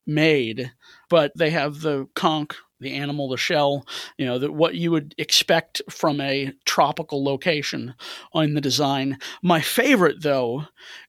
made 0.05 0.72
but 1.13 1.32
they 1.38 1.51
have 1.51 1.82
the 1.82 2.08
conch 2.15 2.55
the 2.79 2.96
animal, 2.96 3.29
the 3.29 3.38
shell, 3.38 3.86
you 4.17 4.25
know, 4.25 4.39
that 4.39 4.51
what 4.51 4.74
you 4.74 4.89
would 4.89 5.13
expect 5.20 5.79
from 5.88 6.20
a 6.20 6.51
tropical 6.65 7.24
location 7.24 7.93
on 8.34 8.55
the 8.55 8.60
design. 8.60 9.20
My 9.43 9.62
favorite, 9.62 10.24
though, 10.24 10.63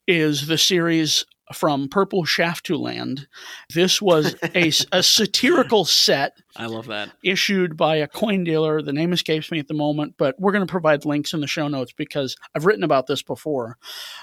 is 0.06 0.46
the 0.46 0.58
series 0.58 1.25
from 1.54 1.88
Purple 1.88 2.26
Shaft 2.26 2.66
to 2.66 2.76
Land. 2.76 3.26
This 3.75 4.00
was 4.02 4.37
a, 4.54 4.70
a 4.92 5.02
satirical 5.02 5.87
set. 5.87 6.37
I 6.54 6.66
love 6.66 6.87
that. 6.88 7.11
Issued 7.25 7.75
by 7.75 7.96
a 7.96 8.06
coin 8.06 8.44
dealer. 8.44 8.82
The 8.82 8.92
name 8.92 9.14
escapes 9.14 9.50
me 9.50 9.58
at 9.58 9.68
the 9.68 9.75
moment, 9.75 10.16
but 10.18 10.37
we're 10.38 10.52
going 10.52 10.66
to 10.66 10.70
provide 10.70 11.06
links 11.06 11.32
in 11.32 11.40
the 11.40 11.46
show 11.46 11.66
notes 11.66 11.94
because 11.96 12.37
I've 12.54 12.66
written 12.66 12.84
about 12.84 13.06
this 13.06 13.23
before. 13.23 13.78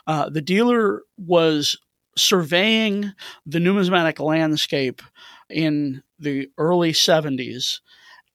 Uh, 0.06 0.30
the 0.30 0.42
dealer 0.42 1.02
was 1.18 1.76
surveying 2.18 3.14
the 3.46 3.60
numismatic 3.60 4.20
landscape 4.20 5.02
in 5.50 6.04
the 6.20 6.50
early 6.58 6.92
70s 6.92 7.80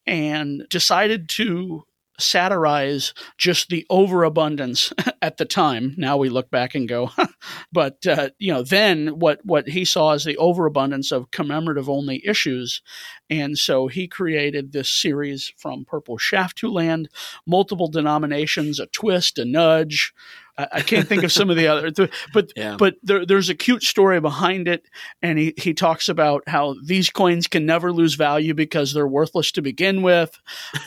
and 0.07 0.67
decided 0.71 1.29
to 1.29 1.85
satirize 2.19 3.13
just 3.37 3.69
the 3.69 3.87
overabundance 3.91 4.93
at 5.23 5.37
the 5.37 5.45
time. 5.45 5.95
Now 5.97 6.17
we 6.17 6.29
look 6.29 6.51
back 6.51 6.75
and 6.75 6.89
go, 6.89 7.11
but 7.73 8.07
uh, 8.07 8.31
you 8.39 8.53
know, 8.53 8.63
then 8.63 9.09
what 9.19 9.41
what 9.45 9.69
he 9.69 9.85
saw 9.85 10.13
as 10.13 10.25
the 10.25 10.37
overabundance 10.37 11.13
of 11.13 11.31
commemorative 11.31 11.89
only 11.89 12.23
issues, 12.27 12.83
and 13.29 13.59
so 13.59 13.87
he 13.89 14.09
created 14.09 14.73
this 14.73 14.91
series 14.91 15.53
from 15.57 15.85
Purple 15.85 16.19
Shaft 16.19 16.59
to 16.59 16.71
Land, 16.71 17.09
multiple 17.47 17.89
denominations, 17.89 18.81
a 18.81 18.87
twist, 18.87 19.39
a 19.39 19.45
nudge, 19.45 20.13
I, 20.59 20.81
can't 20.81 21.07
think 21.07 21.23
of 21.23 21.33
some 21.33 21.51
of 21.51 21.57
the 21.57 21.69
other, 21.69 22.09
but 22.33 22.53
yeah. 22.57 22.77
but 22.79 22.95
there, 23.03 23.27
there's 23.27 23.51
a 23.51 23.55
cute 23.55 23.83
story 23.83 24.21
behind 24.21 24.69
it, 24.69 24.87
and 25.21 25.39
he 25.39 25.53
he 25.57 25.75
talks 25.75 26.09
about 26.09 26.45
how 26.47 26.77
these 26.83 27.11
coins 27.11 27.47
can 27.47 27.67
never 27.67 27.93
lose 27.93 28.15
value 28.15 28.55
because 28.55 28.95
they're 28.95 29.07
worthless 29.07 29.53
to 29.53 29.63
begin 29.63 30.03
with. 30.03 30.39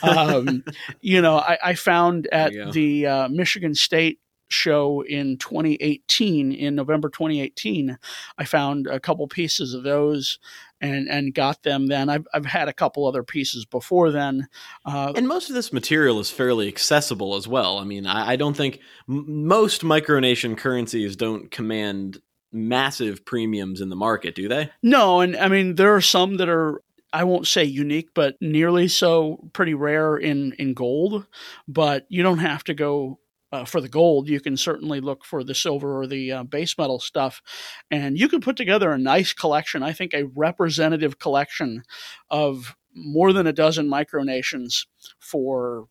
Um, 0.02 0.64
you 1.02 1.22
know, 1.22 1.38
I, 1.38 1.58
I 1.64 1.74
found 1.76 2.28
at 2.32 2.52
the 2.74 3.06
uh, 3.06 3.30
Michigan 3.30 3.76
State 3.76 4.20
show 4.50 5.02
in 5.02 5.38
2018 5.38 6.52
in 6.52 6.76
November 6.76 7.10
2018 7.10 7.98
I 8.38 8.46
found 8.46 8.88
a 8.88 9.00
couple 9.00 9.28
pieces 9.28 9.74
of 9.74 9.84
those 9.84 10.40
and 10.82 11.08
and 11.10 11.34
got 11.34 11.64
them 11.64 11.88
then. 11.88 12.10
I've 12.10 12.28
I've 12.34 12.46
had 12.46 12.68
a 12.68 12.74
couple 12.74 13.06
other 13.06 13.24
pieces 13.24 13.66
before 13.66 14.12
then, 14.12 14.48
uh, 14.86 15.14
and 15.16 15.28
most 15.28 15.50
of 15.50 15.56
this 15.56 15.74
material 15.74 16.20
is 16.20 16.30
fairly 16.30 16.68
accessible 16.68 17.36
as 17.36 17.48
well. 17.48 17.78
I 17.78 17.84
mean, 17.84 18.06
I, 18.06 18.32
I 18.32 18.36
don't 18.36 18.56
think 18.56 18.80
m- 19.08 19.48
most 19.48 19.82
micronation 19.82 20.58
currencies 20.58 21.16
don't 21.16 21.52
command 21.52 22.22
massive 22.52 23.26
premiums 23.26 23.82
in 23.82 23.90
the 23.90 23.96
market, 23.96 24.36
do 24.36 24.48
they? 24.48 24.72
No, 24.82 25.22
and 25.22 25.36
I 25.36 25.48
mean 25.48 25.76
there 25.76 25.96
are 25.96 26.02
some 26.02 26.38
that 26.38 26.50
are 26.50 26.82
I 27.12 27.24
won't 27.24 27.48
say 27.48 27.64
unique, 27.64 28.10
but 28.14 28.36
nearly 28.40 28.88
so 28.88 29.50
pretty 29.54 29.74
rare 29.74 30.18
in 30.18 30.54
in 30.54 30.74
gold. 30.74 31.26
But 31.68 32.06
you 32.10 32.24
don't 32.24 32.40
have 32.40 32.64
to 32.66 32.74
go 32.74 33.20
uh, 33.52 33.66
for 33.66 33.82
the 33.82 33.90
gold, 33.90 34.30
you 34.30 34.40
can 34.40 34.56
certainly 34.56 35.02
look 35.02 35.26
for 35.26 35.44
the 35.44 35.56
silver 35.56 36.00
or 36.00 36.08
the 36.08 36.32
uh, 36.32 36.44
base 36.44 36.78
metal 36.78 37.00
stuff. 37.00 37.42
And 37.90 38.18
you 38.18 38.30
can 38.30 38.42
put 38.42 38.56
together 38.56 38.92
a 38.92 38.98
nice 38.98 39.34
collection, 39.34 39.84
I 39.84 39.94
think 39.94 40.14
a 40.14 40.26
representative 40.36 41.20
collection 41.20 41.84
of 42.30 42.76
more 42.94 43.34
than 43.34 43.48
a 43.48 43.54
dozen 43.54 43.90
micronations 43.90 44.86
for 45.20 45.88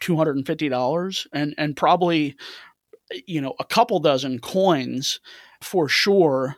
$250 0.00 1.26
and, 1.32 1.54
and 1.56 1.76
probably, 1.76 2.36
you 3.26 3.40
know, 3.40 3.54
a 3.58 3.64
couple 3.64 4.00
dozen 4.00 4.38
coins 4.38 5.20
for 5.60 5.88
sure 5.88 6.56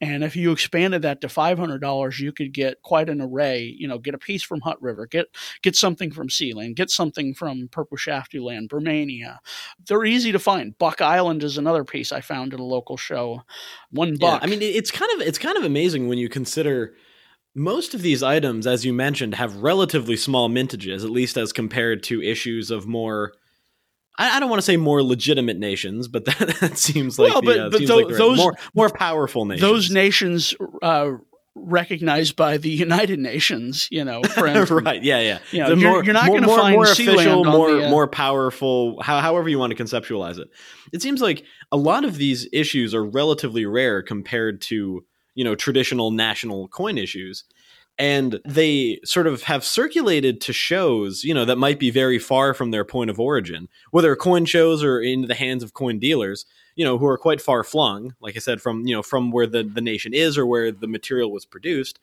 and 0.00 0.22
if 0.22 0.36
you 0.36 0.52
expanded 0.52 1.02
that 1.02 1.22
to 1.22 1.26
$500, 1.26 2.18
you 2.18 2.32
could 2.32 2.52
get 2.52 2.82
quite 2.82 3.08
an 3.08 3.20
array. 3.20 3.74
You 3.78 3.88
know, 3.88 3.98
get 3.98 4.14
a 4.14 4.18
piece 4.18 4.42
from 4.42 4.60
Hutt 4.60 4.80
River, 4.82 5.06
get 5.06 5.26
get 5.62 5.74
something 5.74 6.10
from 6.10 6.28
Sealand, 6.28 6.74
get 6.74 6.90
something 6.90 7.34
from 7.34 7.68
Purple 7.68 7.96
Shafty 7.96 8.38
Land, 8.38 8.68
Bermania. 8.68 9.38
They're 9.86 10.04
easy 10.04 10.32
to 10.32 10.38
find. 10.38 10.76
Buck 10.78 11.00
Island 11.00 11.42
is 11.42 11.56
another 11.56 11.84
piece 11.84 12.12
I 12.12 12.20
found 12.20 12.52
at 12.52 12.60
a 12.60 12.64
local 12.64 12.96
show. 12.96 13.42
One 13.90 14.16
buck. 14.16 14.42
Yeah, 14.42 14.46
I 14.46 14.50
mean, 14.50 14.60
it's 14.62 14.90
kind 14.90 15.10
of 15.14 15.26
it's 15.26 15.38
kind 15.38 15.56
of 15.56 15.64
amazing 15.64 16.08
when 16.08 16.18
you 16.18 16.28
consider 16.28 16.94
most 17.54 17.94
of 17.94 18.02
these 18.02 18.22
items, 18.22 18.66
as 18.66 18.84
you 18.84 18.92
mentioned, 18.92 19.34
have 19.36 19.56
relatively 19.56 20.16
small 20.16 20.50
mintages, 20.50 21.04
at 21.04 21.10
least 21.10 21.38
as 21.38 21.54
compared 21.54 22.02
to 22.02 22.22
issues 22.22 22.70
of 22.70 22.86
more 22.86 23.32
I, 24.18 24.36
I 24.36 24.40
don't 24.40 24.48
want 24.50 24.58
to 24.58 24.64
say 24.66 24.76
more 24.76 25.02
legitimate 25.02 25.58
nations, 25.58 26.08
but 26.08 26.24
that, 26.26 26.56
that 26.60 26.78
seems 26.78 27.18
like 27.18 27.32
well, 27.32 27.42
the, 27.42 27.46
but, 27.46 27.58
uh, 27.58 27.70
but 27.70 27.78
th- 27.78 27.90
like 27.90 28.08
those 28.08 28.38
more 28.38 28.54
more 28.74 28.90
powerful 28.90 29.44
nations. 29.44 29.62
Those 29.62 29.90
nations. 29.90 30.54
Uh, 30.82 31.12
recognized 31.58 32.36
by 32.36 32.58
the 32.58 32.68
United 32.68 33.18
Nations, 33.18 33.88
you 33.90 34.04
know, 34.04 34.22
friend. 34.34 34.70
right? 34.70 35.02
Yeah, 35.02 35.20
yeah. 35.20 35.38
You 35.52 35.60
know, 35.60 35.68
you're, 35.72 36.04
you're, 36.04 36.12
not 36.12 36.26
going 36.26 36.42
to 36.42 36.48
find 36.48 36.74
more 36.74 36.84
official, 36.84 37.44
more 37.44 37.72
the, 37.72 37.86
uh, 37.86 37.90
more 37.90 38.06
powerful. 38.06 39.00
How, 39.00 39.20
however 39.20 39.48
you 39.48 39.58
want 39.58 39.74
to 39.74 39.82
conceptualize 39.82 40.38
it. 40.38 40.48
It 40.92 41.00
seems 41.00 41.22
like 41.22 41.44
a 41.72 41.78
lot 41.78 42.04
of 42.04 42.18
these 42.18 42.46
issues 42.52 42.94
are 42.94 43.02
relatively 43.02 43.64
rare 43.64 44.02
compared 44.02 44.60
to 44.62 45.04
you 45.34 45.44
know 45.44 45.54
traditional 45.54 46.10
national 46.10 46.68
coin 46.68 46.98
issues 46.98 47.44
and 47.98 48.40
they 48.44 49.00
sort 49.04 49.26
of 49.26 49.42
have 49.44 49.64
circulated 49.64 50.40
to 50.40 50.52
shows 50.52 51.24
you 51.24 51.32
know 51.32 51.44
that 51.44 51.56
might 51.56 51.78
be 51.78 51.90
very 51.90 52.18
far 52.18 52.52
from 52.54 52.70
their 52.70 52.84
point 52.84 53.10
of 53.10 53.18
origin 53.18 53.68
whether 53.90 54.14
coin 54.16 54.44
shows 54.44 54.82
or 54.82 55.00
into 55.00 55.26
the 55.26 55.34
hands 55.34 55.62
of 55.62 55.74
coin 55.74 55.98
dealers 55.98 56.44
you 56.74 56.84
know 56.84 56.98
who 56.98 57.06
are 57.06 57.18
quite 57.18 57.40
far 57.40 57.64
flung 57.64 58.14
like 58.20 58.36
i 58.36 58.40
said 58.40 58.60
from 58.60 58.86
you 58.86 58.94
know 58.94 59.02
from 59.02 59.30
where 59.30 59.46
the, 59.46 59.62
the 59.62 59.80
nation 59.80 60.12
is 60.12 60.36
or 60.36 60.46
where 60.46 60.70
the 60.70 60.86
material 60.88 61.32
was 61.32 61.44
produced 61.44 61.98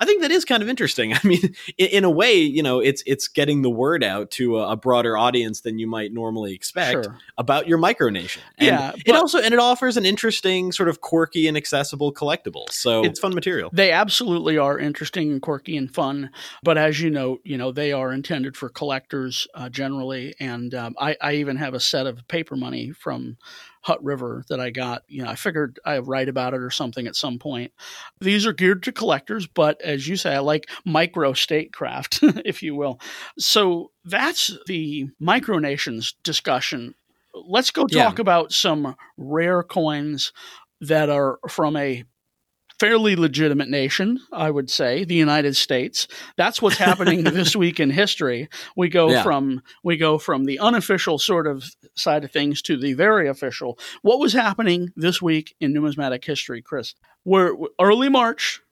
I 0.00 0.06
think 0.06 0.22
that 0.22 0.30
is 0.30 0.44
kind 0.44 0.62
of 0.62 0.68
interesting. 0.68 1.12
I 1.14 1.20
mean, 1.24 1.54
in, 1.78 1.86
in, 1.88 2.04
a 2.04 2.10
way, 2.10 2.34
you 2.34 2.62
know, 2.62 2.80
it's 2.80 3.02
it's 3.06 3.28
getting 3.28 3.62
the 3.62 3.70
word 3.70 4.02
out 4.02 4.30
to 4.32 4.58
a, 4.58 4.72
a 4.72 4.76
broader 4.76 5.16
audience 5.16 5.60
than 5.60 5.78
you 5.78 5.86
might 5.86 6.12
normally 6.12 6.54
expect 6.54 7.04
sure. 7.04 7.18
about 7.38 7.68
your 7.68 7.78
micronation. 7.78 8.38
And 8.58 8.66
yeah, 8.66 8.92
it 9.04 9.14
also 9.14 9.40
and 9.40 9.52
it 9.52 9.60
offers 9.60 9.96
an 9.96 10.06
interesting, 10.06 10.72
sort 10.72 10.88
of 10.88 11.00
quirky 11.00 11.46
and 11.46 11.56
accessible 11.56 12.12
collectible. 12.12 12.70
So 12.70 13.04
it's 13.04 13.20
fun 13.20 13.34
material. 13.34 13.70
They 13.72 13.92
absolutely 13.92 14.58
are 14.58 14.78
interesting 14.78 15.30
and 15.30 15.42
quirky 15.42 15.76
and 15.76 15.92
fun. 15.92 16.30
But 16.62 16.78
as 16.78 17.00
you 17.00 17.10
know, 17.10 17.38
you 17.44 17.58
know 17.58 17.72
they 17.72 17.92
are 17.92 18.12
intended 18.12 18.56
for 18.56 18.68
collectors 18.68 19.46
uh, 19.54 19.68
generally. 19.68 20.34
And 20.40 20.74
um, 20.74 20.94
I, 20.98 21.16
I 21.20 21.34
even 21.34 21.56
have 21.56 21.74
a 21.74 21.80
set 21.80 22.06
of 22.06 22.26
paper 22.28 22.56
money 22.56 22.92
from 22.92 23.36
Hutt 23.82 24.02
River 24.02 24.44
that 24.48 24.60
I 24.60 24.70
got. 24.70 25.02
You 25.08 25.24
know, 25.24 25.30
I 25.30 25.34
figured 25.34 25.78
I'd 25.84 26.06
write 26.06 26.28
about 26.28 26.54
it 26.54 26.60
or 26.60 26.70
something 26.70 27.06
at 27.06 27.16
some 27.16 27.38
point. 27.38 27.72
These 28.20 28.46
are 28.46 28.52
geared 28.52 28.82
to 28.84 28.92
collectors, 28.92 29.46
but 29.46 29.80
as 29.82 30.06
you 30.06 30.16
say, 30.16 30.34
I 30.34 30.40
like 30.40 30.70
micro 30.84 31.32
statecraft, 31.32 32.20
if 32.22 32.62
you 32.62 32.74
will. 32.74 33.00
So 33.38 33.90
that's 34.04 34.56
the 34.66 35.08
micronations 35.20 36.14
discussion. 36.22 36.94
Let's 37.34 37.70
go 37.70 37.82
talk 37.82 38.18
yeah. 38.18 38.20
about 38.20 38.52
some 38.52 38.96
rare 39.16 39.62
coins 39.62 40.32
that 40.80 41.08
are 41.08 41.38
from 41.48 41.76
a 41.76 42.04
fairly 42.80 43.14
legitimate 43.14 43.68
nation, 43.68 44.18
I 44.32 44.50
would 44.50 44.70
say, 44.70 45.04
the 45.04 45.14
United 45.14 45.54
States. 45.54 46.08
That's 46.38 46.62
what's 46.62 46.78
happening 46.78 47.24
this 47.24 47.54
week 47.54 47.78
in 47.78 47.90
history. 47.90 48.48
We 48.74 48.88
go 48.88 49.10
yeah. 49.10 49.22
from 49.22 49.60
we 49.84 49.98
go 49.98 50.16
from 50.16 50.46
the 50.46 50.58
unofficial 50.58 51.18
sort 51.18 51.46
of 51.46 51.62
side 51.94 52.24
of 52.24 52.32
things 52.32 52.62
to 52.62 52.78
the 52.78 52.94
very 52.94 53.28
official. 53.28 53.78
What 54.00 54.18
was 54.18 54.32
happening 54.32 54.92
this 54.96 55.20
week 55.20 55.54
in 55.60 55.74
numismatic 55.74 56.24
history, 56.24 56.62
Chris? 56.62 56.94
We're 57.22 57.54
early 57.78 58.08
March 58.08 58.62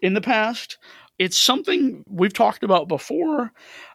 in 0.00 0.14
the 0.14 0.20
past. 0.20 0.78
It's 1.18 1.36
something 1.36 2.04
we've 2.08 2.32
talked 2.32 2.62
about 2.62 2.86
before. 2.86 3.52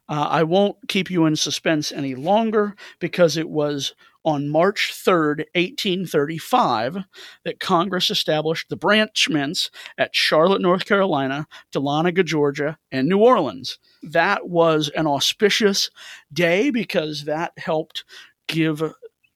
Uh, 0.10 0.28
I 0.30 0.44
won't 0.44 0.78
keep 0.88 1.10
you 1.10 1.26
in 1.26 1.36
suspense 1.36 1.92
any 1.92 2.16
longer 2.16 2.76
because 3.00 3.38
it 3.38 3.50
was 3.50 3.94
on 4.28 4.50
March 4.50 4.92
3rd, 4.94 5.46
1835, 5.56 6.98
that 7.46 7.62
Congress 7.62 8.10
established 8.10 8.68
the 8.68 8.76
branch 8.76 9.30
mints 9.30 9.72
at 9.98 10.14
Charlotte, 10.14 10.62
North 10.62 10.86
Carolina, 10.86 11.48
Dahlonega, 11.74 12.26
Georgia, 12.26 12.78
and 12.92 13.08
New 13.08 13.20
Orleans. 13.20 13.80
That 14.04 14.50
was 14.50 14.90
an 14.90 15.08
auspicious 15.08 15.90
day 16.34 16.72
because 16.72 17.24
that 17.24 17.54
helped 17.58 18.04
give 18.48 18.84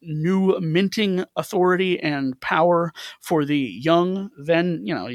new 0.01 0.59
minting 0.59 1.23
authority 1.37 1.97
and 2.01 2.39
power 2.41 2.91
for 3.21 3.45
the 3.45 3.57
young, 3.57 4.29
then, 4.37 4.81
you 4.83 4.93
know, 4.93 5.07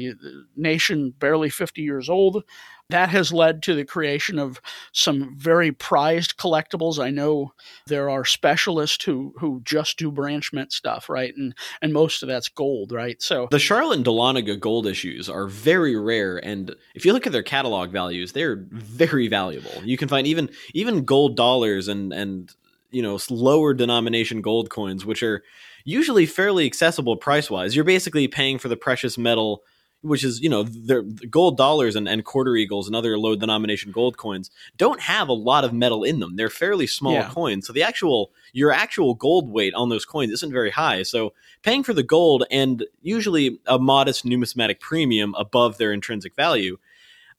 nation 0.55 1.13
barely 1.19 1.49
50 1.49 1.83
years 1.83 2.09
old. 2.09 2.43
That 2.89 3.09
has 3.09 3.33
led 3.33 3.63
to 3.63 3.75
the 3.75 3.83
creation 3.83 4.39
of 4.39 4.61
some 4.93 5.35
very 5.37 5.73
prized 5.73 6.37
collectibles. 6.37 7.03
I 7.03 7.09
know 7.09 7.53
there 7.85 8.09
are 8.09 8.23
specialists 8.23 9.03
who 9.03 9.33
who 9.39 9.61
just 9.65 9.97
do 9.97 10.09
branch 10.09 10.53
mint 10.53 10.71
stuff, 10.71 11.09
right? 11.09 11.35
And 11.35 11.53
and 11.81 11.91
most 11.91 12.23
of 12.23 12.27
that's 12.27 12.47
gold, 12.47 12.93
right? 12.93 13.21
So 13.21 13.49
the 13.51 13.59
Charlotte 13.59 13.97
and 13.97 14.05
Dahlonega 14.05 14.57
gold 14.57 14.87
issues 14.87 15.27
are 15.27 15.47
very 15.47 15.97
rare, 15.97 16.37
and 16.37 16.75
if 16.95 17.05
you 17.05 17.11
look 17.11 17.27
at 17.27 17.33
their 17.33 17.43
catalog 17.43 17.91
values, 17.91 18.31
they're 18.31 18.65
very 18.71 19.27
valuable. 19.27 19.83
You 19.83 19.97
can 19.97 20.07
find 20.07 20.25
even 20.25 20.49
even 20.73 21.03
gold 21.03 21.35
dollars 21.35 21.89
and 21.89 22.13
and 22.13 22.55
you 22.91 23.01
know 23.01 23.19
lower 23.29 23.73
denomination 23.73 24.41
gold 24.41 24.69
coins, 24.69 25.05
which 25.05 25.23
are 25.23 25.43
usually 25.83 26.25
fairly 26.25 26.65
accessible 26.65 27.17
price 27.17 27.49
wise. 27.49 27.75
You're 27.75 27.85
basically 27.85 28.29
paying 28.29 28.59
for 28.59 28.69
the 28.69 28.77
precious 28.77 29.17
metal 29.17 29.63
which 30.01 30.23
is 30.23 30.39
you 30.39 30.49
know 30.49 30.63
their 30.63 31.01
gold 31.01 31.57
dollars 31.57 31.95
and, 31.95 32.07
and 32.07 32.23
quarter 32.23 32.55
eagles 32.55 32.87
and 32.87 32.95
other 32.95 33.17
low 33.17 33.35
denomination 33.35 33.91
gold 33.91 34.17
coins 34.17 34.49
don't 34.77 35.01
have 35.01 35.27
a 35.27 35.33
lot 35.33 35.63
of 35.63 35.73
metal 35.73 36.03
in 36.03 36.19
them. 36.19 36.35
They're 36.35 36.49
fairly 36.49 36.87
small 36.87 37.13
yeah. 37.13 37.29
coins. 37.29 37.67
So 37.67 37.73
the 37.73 37.83
actual 37.83 38.31
your 38.53 38.71
actual 38.71 39.13
gold 39.13 39.49
weight 39.49 39.73
on 39.73 39.89
those 39.89 40.05
coins 40.05 40.31
isn't 40.31 40.51
very 40.51 40.71
high. 40.71 41.03
So 41.03 41.33
paying 41.63 41.83
for 41.83 41.93
the 41.93 42.03
gold 42.03 42.45
and 42.51 42.85
usually 43.01 43.59
a 43.65 43.79
modest 43.79 44.25
numismatic 44.25 44.79
premium 44.79 45.35
above 45.37 45.77
their 45.77 45.91
intrinsic 45.91 46.35
value 46.35 46.77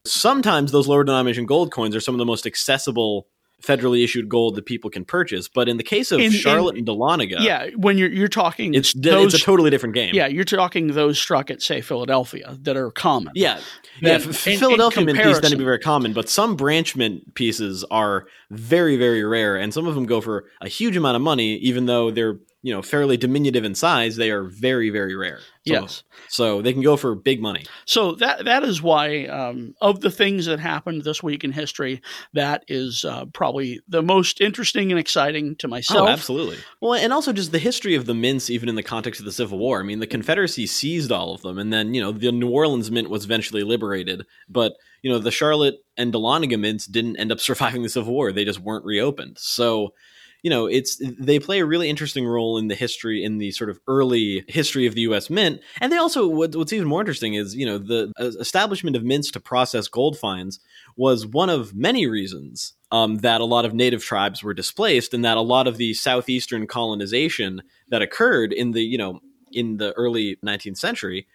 sometimes 0.05 0.73
those 0.73 0.89
lower 0.89 1.05
denomination 1.05 1.47
gold 1.47 1.73
coins 1.73 1.95
are 1.95 2.01
some 2.01 2.15
of 2.15 2.19
the 2.19 2.25
most 2.25 2.47
accessible 2.47 3.27
federally 3.63 4.05
issued 4.05 4.29
gold 4.29 4.55
that 4.55 4.67
people 4.67 4.91
can 4.91 5.05
purchase. 5.05 5.49
But 5.49 5.69
in 5.69 5.77
the 5.77 5.83
case 5.83 6.13
of 6.13 6.21
in, 6.21 6.31
Charlotte 6.31 6.77
in, 6.77 6.79
and 6.79 6.89
Dahlonega, 6.89 7.41
yeah, 7.41 7.71
when 7.77 7.99
you're 7.99 8.11
you're 8.11 8.29
talking, 8.29 8.75
it's 8.75 8.93
those, 8.93 9.35
it's 9.35 9.43
a 9.43 9.45
totally 9.45 9.71
different 9.71 9.95
game. 9.95 10.15
Yeah, 10.15 10.27
you're 10.27 10.45
talking 10.45 10.89
those 10.89 11.19
struck 11.19 11.51
at 11.51 11.63
say 11.63 11.81
Philadelphia 11.81 12.57
that 12.63 12.77
are 12.77 12.91
common. 12.91 13.33
Yeah, 13.35 13.61
yeah. 14.01 14.15
In, 14.15 14.33
Philadelphia 14.33 15.05
mint 15.05 15.19
pieces 15.19 15.41
tend 15.41 15.53
to 15.53 15.59
be 15.59 15.65
very 15.65 15.79
common, 15.79 16.13
but 16.13 16.29
some 16.29 16.57
branch 16.57 16.97
mint 16.97 17.35
pieces 17.35 17.85
are 17.91 18.27
very 18.51 18.97
very 18.97 19.25
rare, 19.25 19.57
and 19.57 19.75
some 19.75 19.87
of 19.87 19.95
them 19.95 20.07
go 20.07 20.21
for 20.21 20.47
a 20.61 20.69
huge 20.69 20.97
amount 20.97 21.17
of 21.17 21.23
money, 21.23 21.57
even 21.57 21.87
though 21.87 22.11
they're 22.11 22.39
you 22.63 22.75
know 22.75 22.83
fairly 22.83 23.17
diminutive 23.17 23.65
in 23.65 23.75
size, 23.75 24.17
they 24.17 24.31
are 24.31 24.45
very 24.45 24.91
very 24.91 25.15
rare. 25.15 25.41
Yes, 25.65 26.03
so 26.29 26.63
they 26.63 26.73
can 26.73 26.83
go 26.83 26.97
for 26.97 27.15
big 27.15 27.41
money. 27.41 27.65
So 27.85 28.13
that 28.17 28.47
that 28.47 28.65
is 28.65 28.83
why 28.83 29.27
um, 29.27 29.75
of 29.81 30.01
the 30.01 30.11
things 30.11 30.47
that 30.47 30.59
happened 30.59 31.05
this 31.05 31.23
week 31.23 31.45
in 31.45 31.53
history, 31.53 32.01
that 32.33 32.65
is 32.69 33.05
uh, 33.05 33.27
probably 33.27 33.81
the 33.87 34.03
most 34.03 34.41
interesting 34.41 34.91
and 34.91 34.99
exciting 34.99 35.57
to 35.57 35.69
myself. 35.69 36.09
Oh, 36.09 36.09
absolutely. 36.09 36.57
Well, 36.81 36.95
and 36.95 37.13
also 37.13 37.33
just 37.33 37.53
the 37.53 37.59
history 37.59 37.95
of 37.95 38.07
the 38.07 38.15
mints, 38.15 38.51
even 38.51 38.69
in 38.69 38.75
the 38.75 38.83
context 38.83 39.21
of 39.21 39.27
the 39.27 39.33
Civil 39.33 39.59
War. 39.59 39.81
I 39.81 39.85
mean, 39.85 40.01
the 40.01 40.07
Confederacy 40.07 40.67
seized 40.67 41.13
all 41.13 41.35
of 41.35 41.43
them, 41.43 41.59
and 41.59 41.73
then 41.73 41.95
you 41.95 42.01
know 42.01 42.13
the 42.13 42.33
New 42.33 42.51
Orleans 42.51 42.91
mint 42.91 43.11
was 43.11 43.25
eventually 43.25 43.63
liberated, 43.63 44.25
but 44.49 44.73
you 45.03 45.11
know 45.11 45.19
the 45.19 45.31
Charlotte 45.31 45.77
and 45.97 46.13
Dahlonega 46.13 46.59
mints 46.59 46.87
didn't 46.87 47.17
end 47.17 47.31
up 47.31 47.41
surviving 47.49 47.83
the 47.83 47.89
Civil 47.89 48.15
War; 48.15 48.33
they 48.33 48.45
just 48.45 48.61
weren't 48.61 48.85
reopened. 48.85 49.37
So 49.39 49.93
you 50.43 50.51
know, 50.51 50.67
it's 50.67 51.01
they 51.19 51.39
play 51.39 51.59
a 51.59 51.67
really 51.67 51.89
interesting 51.89 52.27
role 52.27 52.59
in 52.59 52.69
the 52.69 52.75
history 52.75 53.25
in 53.25 53.39
the 53.39 53.51
sort 53.51 53.71
of 53.71 53.81
early 53.89 54.45
history 54.49 54.87
of 54.87 54.95
the 54.95 55.03
U.S. 55.03 55.29
Mint, 55.29 55.61
and 55.81 55.93
they 55.93 55.97
also 55.97 56.29
what, 56.29 56.55
what's 56.55 56.73
even 56.73 56.87
more 56.87 57.01
interesting 57.01 57.35
is 57.35 57.57
you 57.57 57.67
know 57.67 57.79
the 57.79 58.13
uh, 58.21 58.31
establishment 58.41 58.95
of 58.95 59.03
mints 59.05 59.31
to 59.33 59.41
process 59.41 59.89
gold 59.89 60.17
finds 60.17 60.61
was 60.97 61.27
one 61.27 61.51
of 61.51 61.75
many 61.75 62.07
reasons 62.07 62.75
um, 62.93 63.19
that 63.19 63.41
a 63.41 63.45
lot 63.45 63.65
of 63.65 63.75
native 63.75 64.03
tribes 64.05 64.43
were 64.43 64.55
displaced, 64.55 65.13
and 65.13 65.25
that 65.25 65.37
a 65.37 65.43
lot 65.43 65.67
of 65.67 65.77
the 65.77 65.95
southeastern 65.95 66.67
colonization 66.67 67.63
that 67.89 68.03
occurred 68.03 68.53
in 68.53 68.71
the 68.73 68.83
you 68.83 68.99
know 68.99 69.21
in 69.51 69.79
the 69.79 69.93
early 69.93 70.37
19th 70.45 70.77
century 70.77 71.27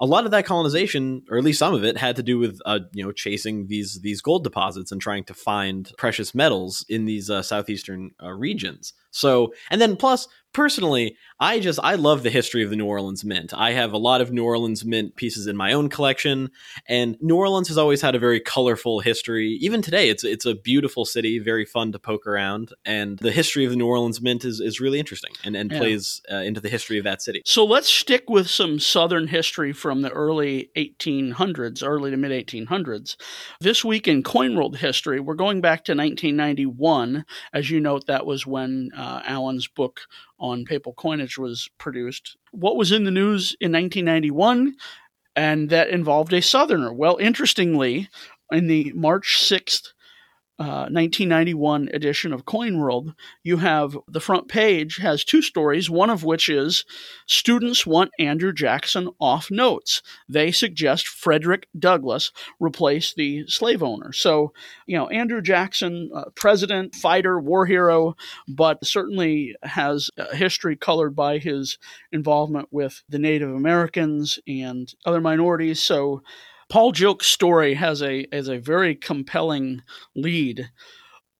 a 0.00 0.06
lot 0.06 0.24
of 0.24 0.30
that 0.30 0.46
colonization, 0.46 1.22
or 1.30 1.36
at 1.36 1.44
least 1.44 1.58
some 1.58 1.74
of 1.74 1.84
it, 1.84 1.98
had 1.98 2.16
to 2.16 2.22
do 2.22 2.38
with 2.38 2.58
uh, 2.64 2.80
you 2.92 3.04
know 3.04 3.12
chasing 3.12 3.66
these 3.66 4.00
these 4.00 4.20
gold 4.20 4.44
deposits 4.44 4.90
and 4.90 5.00
trying 5.00 5.24
to 5.24 5.34
find 5.34 5.92
precious 5.98 6.34
metals 6.34 6.84
in 6.88 7.04
these 7.04 7.28
uh, 7.28 7.42
southeastern 7.42 8.12
uh, 8.22 8.30
regions. 8.30 8.94
So, 9.10 9.52
and 9.70 9.80
then 9.80 9.96
plus, 9.96 10.26
personally, 10.52 11.16
I 11.38 11.60
just 11.60 11.78
I 11.82 11.94
love 11.94 12.22
the 12.22 12.30
history 12.30 12.62
of 12.62 12.70
the 12.70 12.76
New 12.76 12.86
Orleans 12.86 13.24
Mint. 13.24 13.52
I 13.54 13.72
have 13.72 13.92
a 13.92 13.98
lot 13.98 14.20
of 14.20 14.32
New 14.32 14.44
Orleans 14.44 14.84
Mint 14.84 15.16
pieces 15.16 15.46
in 15.46 15.56
my 15.56 15.72
own 15.72 15.88
collection, 15.88 16.50
and 16.86 17.16
New 17.20 17.36
Orleans 17.36 17.68
has 17.68 17.78
always 17.78 18.02
had 18.02 18.14
a 18.14 18.18
very 18.18 18.40
colorful 18.40 19.00
history. 19.00 19.58
Even 19.60 19.82
today, 19.82 20.08
it's 20.08 20.24
it's 20.24 20.46
a 20.46 20.54
beautiful 20.54 21.04
city, 21.04 21.38
very 21.38 21.64
fun 21.64 21.92
to 21.92 21.98
poke 21.98 22.26
around, 22.26 22.72
and 22.84 23.18
the 23.18 23.32
history 23.32 23.64
of 23.64 23.70
the 23.70 23.76
New 23.76 23.86
Orleans 23.86 24.20
Mint 24.20 24.44
is 24.44 24.60
is 24.60 24.80
really 24.80 24.98
interesting 24.98 25.32
and 25.44 25.56
and 25.56 25.70
yeah. 25.72 25.78
plays 25.78 26.20
uh, 26.30 26.36
into 26.36 26.60
the 26.60 26.68
history 26.68 26.98
of 26.98 27.04
that 27.04 27.22
city. 27.22 27.42
So 27.46 27.64
let's 27.64 27.88
stick 27.88 28.28
with 28.28 28.48
some 28.48 28.78
Southern 28.78 29.28
history 29.28 29.72
from 29.72 30.02
the 30.02 30.10
early 30.10 30.70
1800s, 30.76 31.86
early 31.86 32.10
to 32.10 32.16
mid 32.16 32.30
1800s. 32.46 33.16
This 33.60 33.84
week 33.84 34.08
in 34.08 34.22
Coin 34.22 34.56
World 34.56 34.76
history, 34.76 35.20
we're 35.20 35.34
going 35.34 35.60
back 35.60 35.84
to 35.84 35.92
1991. 35.92 37.24
As 37.52 37.70
you 37.70 37.80
note, 37.80 38.06
that 38.06 38.26
was 38.26 38.46
when 38.46 38.90
uh, 38.96 39.22
Allen's 39.24 39.68
book 39.68 40.00
on 40.40 40.64
papal 40.64 40.94
coinage 40.94 41.38
was 41.38 41.68
produced. 41.78 42.36
What 42.50 42.76
was 42.76 42.90
in 42.90 43.04
the 43.04 43.10
news 43.10 43.56
in 43.60 43.72
1991? 43.72 44.74
And 45.36 45.70
that 45.70 45.90
involved 45.90 46.32
a 46.32 46.42
Southerner. 46.42 46.92
Well, 46.92 47.16
interestingly, 47.18 48.08
in 48.50 48.66
the 48.66 48.92
March 48.94 49.38
6th 49.38 49.92
1991 50.60 51.88
uh, 51.88 51.90
edition 51.94 52.32
of 52.32 52.44
Coin 52.44 52.78
World, 52.78 53.14
you 53.42 53.56
have 53.58 53.96
the 54.06 54.20
front 54.20 54.48
page 54.48 54.98
has 54.98 55.24
two 55.24 55.40
stories, 55.40 55.88
one 55.88 56.10
of 56.10 56.22
which 56.22 56.48
is 56.48 56.84
students 57.26 57.86
want 57.86 58.10
Andrew 58.18 58.52
Jackson 58.52 59.08
off 59.18 59.50
notes. 59.50 60.02
They 60.28 60.52
suggest 60.52 61.08
Frederick 61.08 61.66
Douglass 61.78 62.30
replace 62.58 63.14
the 63.14 63.46
slave 63.46 63.82
owner. 63.82 64.12
So, 64.12 64.52
you 64.86 64.98
know, 64.98 65.08
Andrew 65.08 65.40
Jackson, 65.40 66.10
uh, 66.14 66.24
president, 66.34 66.94
fighter, 66.94 67.40
war 67.40 67.64
hero, 67.64 68.14
but 68.46 68.84
certainly 68.84 69.56
has 69.62 70.10
a 70.18 70.36
history 70.36 70.76
colored 70.76 71.16
by 71.16 71.38
his 71.38 71.78
involvement 72.12 72.68
with 72.70 73.02
the 73.08 73.18
Native 73.18 73.50
Americans 73.50 74.38
and 74.46 74.92
other 75.06 75.20
minorities. 75.20 75.82
So, 75.82 76.22
Paul 76.70 76.92
Gilkes' 76.92 77.24
story 77.24 77.74
has 77.74 78.00
a 78.00 78.26
has 78.32 78.48
a 78.48 78.58
very 78.58 78.94
compelling 78.94 79.82
lead. 80.14 80.70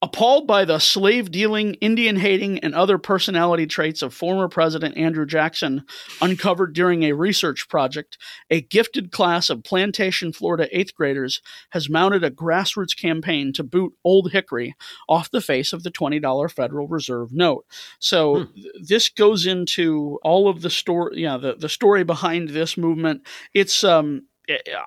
Appalled 0.03 0.47
by 0.47 0.65
the 0.65 0.79
slave 0.79 1.31
dealing, 1.31 1.75
Indian 1.75 2.17
hating, 2.17 2.59
and 2.61 2.75
other 2.75 2.97
personality 2.97 3.67
traits 3.67 4.01
of 4.01 4.15
former 4.15 4.49
President 4.49 4.97
Andrew 4.97 5.27
Jackson, 5.27 5.85
uncovered 6.23 6.73
during 6.73 7.03
a 7.03 7.13
research 7.13 7.69
project, 7.69 8.17
a 8.49 8.63
gifted 8.63 9.13
class 9.13 9.51
of 9.51 9.63
Plantation, 9.63 10.33
Florida 10.33 10.67
eighth 10.73 10.95
graders 10.95 11.43
has 11.73 11.91
mounted 11.91 12.25
a 12.25 12.31
grassroots 12.31 12.99
campaign 12.99 13.53
to 13.53 13.63
boot 13.63 13.93
Old 14.03 14.33
Hickory 14.33 14.75
off 15.07 15.31
the 15.31 15.43
face 15.43 15.75
of 15.75 15.83
the 15.83 15.91
$20 15.91 16.51
Federal 16.51 16.89
Reserve 16.89 17.31
note. 17.31 17.67
So 17.99 18.45
hmm. 18.45 18.55
th- 18.55 18.75
this 18.83 19.11
goes 19.11 19.45
into 19.45 20.19
all 20.23 20.49
of 20.49 20.63
the 20.63 20.71
story, 20.71 21.21
yeah, 21.21 21.37
the, 21.37 21.57
the 21.57 21.69
story 21.69 22.05
behind 22.05 22.49
this 22.49 22.79
movement. 22.79 23.27
It's 23.53 23.85
um, 23.85 24.23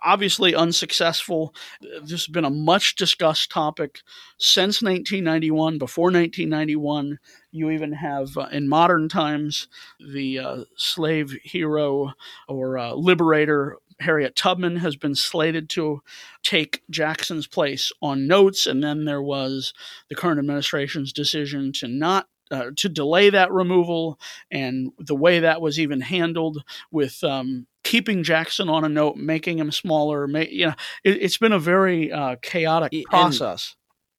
obviously 0.03 0.55
unsuccessful. 0.55 1.53
This 1.81 2.11
has 2.11 2.27
been 2.27 2.45
a 2.45 2.49
much 2.49 2.95
discussed 2.95 3.51
topic 3.51 4.01
since 4.37 4.81
1991. 4.81 5.77
Before 5.77 6.05
1991, 6.05 7.19
you 7.51 7.69
even 7.69 7.93
have 7.93 8.37
uh, 8.37 8.47
in 8.51 8.67
modern 8.67 9.09
times 9.09 9.67
the 9.99 10.39
uh, 10.39 10.63
slave 10.75 11.35
hero 11.43 12.13
or 12.47 12.77
uh, 12.77 12.93
liberator 12.93 13.77
Harriet 13.99 14.35
Tubman 14.35 14.77
has 14.77 14.95
been 14.95 15.15
slated 15.15 15.69
to 15.69 16.01
take 16.41 16.83
Jackson's 16.89 17.47
place 17.47 17.91
on 18.01 18.27
notes, 18.27 18.65
and 18.65 18.83
then 18.83 19.05
there 19.05 19.21
was 19.21 19.73
the 20.09 20.15
current 20.15 20.39
administration's 20.39 21.13
decision 21.13 21.71
to 21.73 21.87
not 21.87 22.27
uh, 22.51 22.71
to 22.75 22.89
delay 22.89 23.29
that 23.29 23.51
removal 23.51 24.19
and 24.51 24.91
the 24.99 25.15
way 25.15 25.39
that 25.39 25.61
was 25.61 25.79
even 25.79 26.01
handled 26.01 26.63
with 26.91 27.23
um, 27.23 27.65
keeping 27.83 28.23
Jackson 28.23 28.69
on 28.69 28.83
a 28.83 28.89
note, 28.89 29.17
making 29.17 29.59
him 29.59 29.71
smaller. 29.71 30.27
you 30.27 30.67
know, 30.67 30.73
it, 31.03 31.21
has 31.21 31.37
been 31.37 31.51
a 31.51 31.59
very 31.59 32.11
uh, 32.11 32.37
chaotic 32.41 32.93
process. 33.09 33.75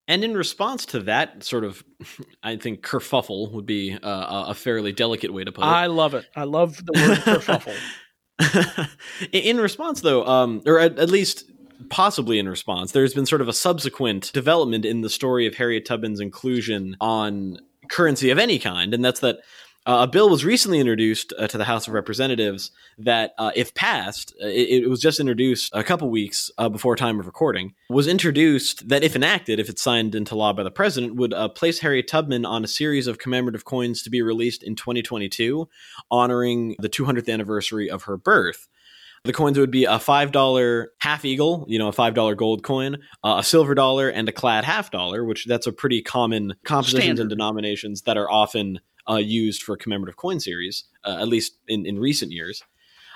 And, 0.07 0.22
and, 0.22 0.33
in 0.33 0.37
response 0.37 0.87
to 0.87 1.00
that 1.00 1.42
sort 1.42 1.64
of, 1.64 1.83
I 2.42 2.57
think 2.57 2.83
kerfuffle 2.83 3.50
would 3.53 3.66
be 3.66 3.94
uh, 3.94 4.44
a 4.48 4.55
fairly 4.55 4.92
delicate 4.92 5.33
way 5.33 5.44
to 5.44 5.53
put 5.53 5.62
it. 5.62 5.68
I 5.68 5.87
love 5.87 6.14
it. 6.14 6.27
I 6.37 6.44
love 6.44 6.85
the 6.85 6.92
word 6.92 7.18
kerfuffle. 7.40 8.88
in 9.33 9.59
response, 9.59 10.00
though, 10.00 10.27
um, 10.27 10.62
or 10.66 10.79
at, 10.79 10.98
at 10.98 11.11
least 11.11 11.50
possibly 11.90 12.38
in 12.38 12.48
response, 12.48 12.92
there's 12.92 13.14
been 13.14 13.27
sort 13.27 13.40
of 13.40 13.48
a 13.48 13.53
subsequent 13.53 14.33
development 14.33 14.85
in 14.85 15.00
the 15.00 15.11
story 15.11 15.46
of 15.46 15.55
Harriet 15.55 15.85
Tubman's 15.85 16.20
inclusion 16.20 16.96
on 17.00 17.59
currency 17.88 18.31
of 18.31 18.38
any 18.38 18.59
kind, 18.59 18.94
and 18.94 19.05
that's 19.05 19.20
that 19.20 19.38
uh, 19.87 19.99
a 20.01 20.07
bill 20.07 20.31
was 20.31 20.44
recently 20.44 20.81
introduced 20.81 21.35
uh, 21.38 21.47
to 21.47 21.59
the 21.59 21.64
House 21.64 21.87
of 21.87 21.92
Representatives 21.92 22.70
that, 22.97 23.35
uh, 23.37 23.51
if 23.55 23.75
passed, 23.75 24.35
uh, 24.42 24.47
it, 24.47 24.85
it, 24.85 24.88
was 24.88 25.01
just 25.01 25.20
introduced 25.20 25.70
a 25.75 25.85
couple 25.85 26.09
weeks 26.09 26.51
uh, 26.57 26.70
before 26.70 26.97
time 26.97 27.20
of 27.20 27.27
recording, 27.27 27.75
was 27.90 28.07
introduced 28.07 28.88
that, 28.88 29.05
if 29.05 29.14
enacted, 29.14 29.61
if 29.61 29.68
it's 29.68 29.83
signed 29.83 30.14
into 30.14 30.35
law 30.35 30.55
by 30.55 30.62
the 30.62 30.70
president, 30.70 31.16
would 31.16 31.35
uh, 31.35 31.49
place 31.49 31.81
Harriet 31.81 32.09
Tubman 32.09 32.47
on 32.47 32.64
a 32.64 32.68
series 32.68 33.07
of 33.07 33.18
commemorative 33.18 33.66
coins 33.66 34.03
to 34.03 34.11
be 34.11 34.23
released 34.23 34.62
in 34.62 34.75
2022, 34.75 35.68
honoring 36.11 36.77
the 36.79 36.88
200th 36.88 37.31
anniversary 37.31 37.90
of 37.90 38.05
her 38.05 38.16
birth. 38.16 38.68
The 39.25 39.33
coins 39.33 39.59
would 39.59 39.70
be 39.70 39.85
a 39.85 39.99
$5 39.99 40.87
half 41.01 41.25
eagle, 41.25 41.64
you 41.68 41.79
know, 41.79 41.88
a 41.88 41.92
$5 41.92 42.37
gold 42.37 42.62
coin, 42.62 42.97
uh, 43.23 43.37
a 43.38 43.44
silver 43.44 43.75
dollar, 43.75 44.09
and 44.09 44.29
a 44.29 44.33
clad 44.33 44.64
half 44.64 44.90
dollar, 44.90 45.25
which 45.25 45.47
that's 45.47 45.66
a 45.66 45.73
pretty 45.73 46.03
common 46.03 46.55
compositions 46.64 47.05
Standard. 47.05 47.23
and 47.23 47.31
denominations 47.31 48.03
that 48.03 48.18
are 48.18 48.31
often 48.31 48.81
uh, 49.09 49.17
used 49.17 49.62
for 49.62 49.77
commemorative 49.77 50.17
coin 50.17 50.40
series, 50.40 50.85
uh, 51.05 51.19
at 51.21 51.29
least 51.29 51.59
in, 51.69 51.87
in 51.87 51.99
recent 51.99 52.33
years. 52.33 52.62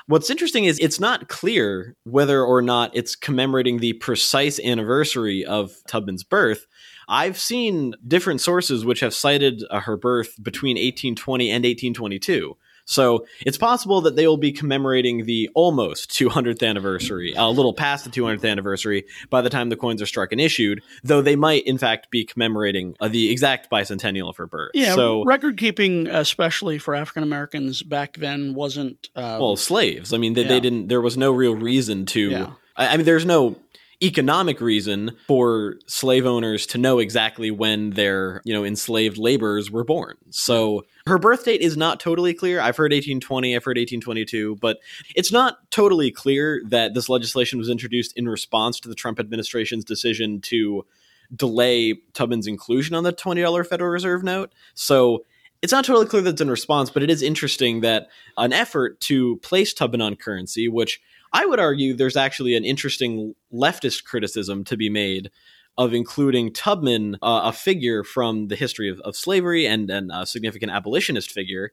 What's 0.06 0.30
interesting 0.30 0.64
is 0.64 0.78
it's 0.78 0.98
not 0.98 1.28
clear 1.28 1.94
whether 2.04 2.42
or 2.42 2.62
not 2.62 2.90
it's 2.94 3.14
commemorating 3.14 3.78
the 3.78 3.92
precise 3.94 4.58
anniversary 4.58 5.44
of 5.44 5.76
Tubman's 5.86 6.24
birth. 6.24 6.66
I've 7.08 7.38
seen 7.38 7.94
different 8.06 8.40
sources 8.40 8.86
which 8.86 9.00
have 9.00 9.12
cited 9.12 9.64
uh, 9.70 9.80
her 9.80 9.98
birth 9.98 10.42
between 10.42 10.76
1820 10.76 11.50
and 11.50 11.64
1822. 11.64 12.56
So 12.88 13.26
it's 13.44 13.58
possible 13.58 14.00
that 14.00 14.16
they 14.16 14.26
will 14.26 14.38
be 14.38 14.50
commemorating 14.50 15.26
the 15.26 15.50
almost 15.54 16.10
200th 16.10 16.66
anniversary, 16.66 17.34
a 17.36 17.50
little 17.50 17.74
past 17.74 18.04
the 18.04 18.10
200th 18.10 18.50
anniversary 18.50 19.04
by 19.28 19.42
the 19.42 19.50
time 19.50 19.68
the 19.68 19.76
coins 19.76 20.00
are 20.00 20.06
struck 20.06 20.32
and 20.32 20.40
issued, 20.40 20.82
though 21.04 21.20
they 21.20 21.36
might 21.36 21.64
in 21.64 21.76
fact 21.76 22.10
be 22.10 22.24
commemorating 22.24 22.96
uh, 22.98 23.08
the 23.08 23.30
exact 23.30 23.70
bicentennial 23.70 24.30
of 24.30 24.38
her 24.38 24.46
birth. 24.46 24.70
Yeah, 24.72 24.94
so 24.94 25.22
record 25.24 25.58
keeping, 25.58 26.06
especially 26.06 26.78
for 26.78 26.94
African 26.94 27.22
Americans 27.22 27.82
back 27.82 28.16
then, 28.16 28.54
wasn't 28.54 29.10
uh, 29.14 29.36
well 29.38 29.56
slaves. 29.56 30.14
I 30.14 30.16
mean, 30.16 30.32
they, 30.32 30.42
yeah. 30.42 30.48
they, 30.48 30.60
didn't. 30.60 30.88
There 30.88 31.02
was 31.02 31.18
no 31.18 31.30
real 31.32 31.56
reason 31.56 32.06
to. 32.06 32.30
Yeah. 32.30 32.52
I, 32.74 32.94
I 32.94 32.96
mean, 32.96 33.04
there's 33.04 33.26
no 33.26 33.56
economic 34.02 34.60
reason 34.60 35.16
for 35.26 35.74
slave 35.86 36.24
owners 36.24 36.66
to 36.66 36.78
know 36.78 37.00
exactly 37.00 37.50
when 37.50 37.90
their, 37.90 38.40
you 38.44 38.54
know, 38.54 38.64
enslaved 38.64 39.18
laborers 39.18 39.70
were 39.70 39.82
born. 39.82 40.16
So 40.30 40.84
her 41.06 41.18
birth 41.18 41.44
date 41.44 41.62
is 41.62 41.76
not 41.76 41.98
totally 41.98 42.32
clear. 42.32 42.60
I've 42.60 42.76
heard 42.76 42.92
1820, 42.92 43.56
I've 43.56 43.64
heard 43.64 43.76
1822, 43.76 44.56
but 44.60 44.78
it's 45.16 45.32
not 45.32 45.58
totally 45.70 46.12
clear 46.12 46.62
that 46.66 46.94
this 46.94 47.08
legislation 47.08 47.58
was 47.58 47.68
introduced 47.68 48.12
in 48.16 48.28
response 48.28 48.78
to 48.80 48.88
the 48.88 48.94
Trump 48.94 49.18
administration's 49.18 49.84
decision 49.84 50.40
to 50.42 50.86
delay 51.34 51.94
Tubman's 52.14 52.46
inclusion 52.46 52.94
on 52.94 53.04
the 53.04 53.12
$20 53.12 53.66
Federal 53.66 53.90
Reserve 53.90 54.22
note. 54.22 54.52
So 54.74 55.24
it's 55.60 55.72
not 55.72 55.84
totally 55.84 56.06
clear 56.06 56.22
that 56.22 56.30
it's 56.30 56.40
in 56.40 56.50
response, 56.50 56.88
but 56.88 57.02
it 57.02 57.10
is 57.10 57.20
interesting 57.20 57.80
that 57.80 58.08
an 58.36 58.52
effort 58.52 59.00
to 59.00 59.38
place 59.38 59.74
Tubman 59.74 60.00
on 60.00 60.14
currency, 60.14 60.68
which 60.68 61.00
I 61.32 61.46
would 61.46 61.60
argue 61.60 61.94
there's 61.94 62.16
actually 62.16 62.56
an 62.56 62.64
interesting 62.64 63.34
leftist 63.52 64.04
criticism 64.04 64.64
to 64.64 64.76
be 64.76 64.88
made 64.88 65.30
of 65.76 65.94
including 65.94 66.52
Tubman, 66.52 67.16
uh, 67.22 67.42
a 67.44 67.52
figure 67.52 68.02
from 68.02 68.48
the 68.48 68.56
history 68.56 68.90
of, 68.90 68.98
of 69.00 69.14
slavery 69.14 69.66
and, 69.66 69.88
and 69.90 70.10
a 70.12 70.26
significant 70.26 70.72
abolitionist 70.72 71.30
figure, 71.30 71.72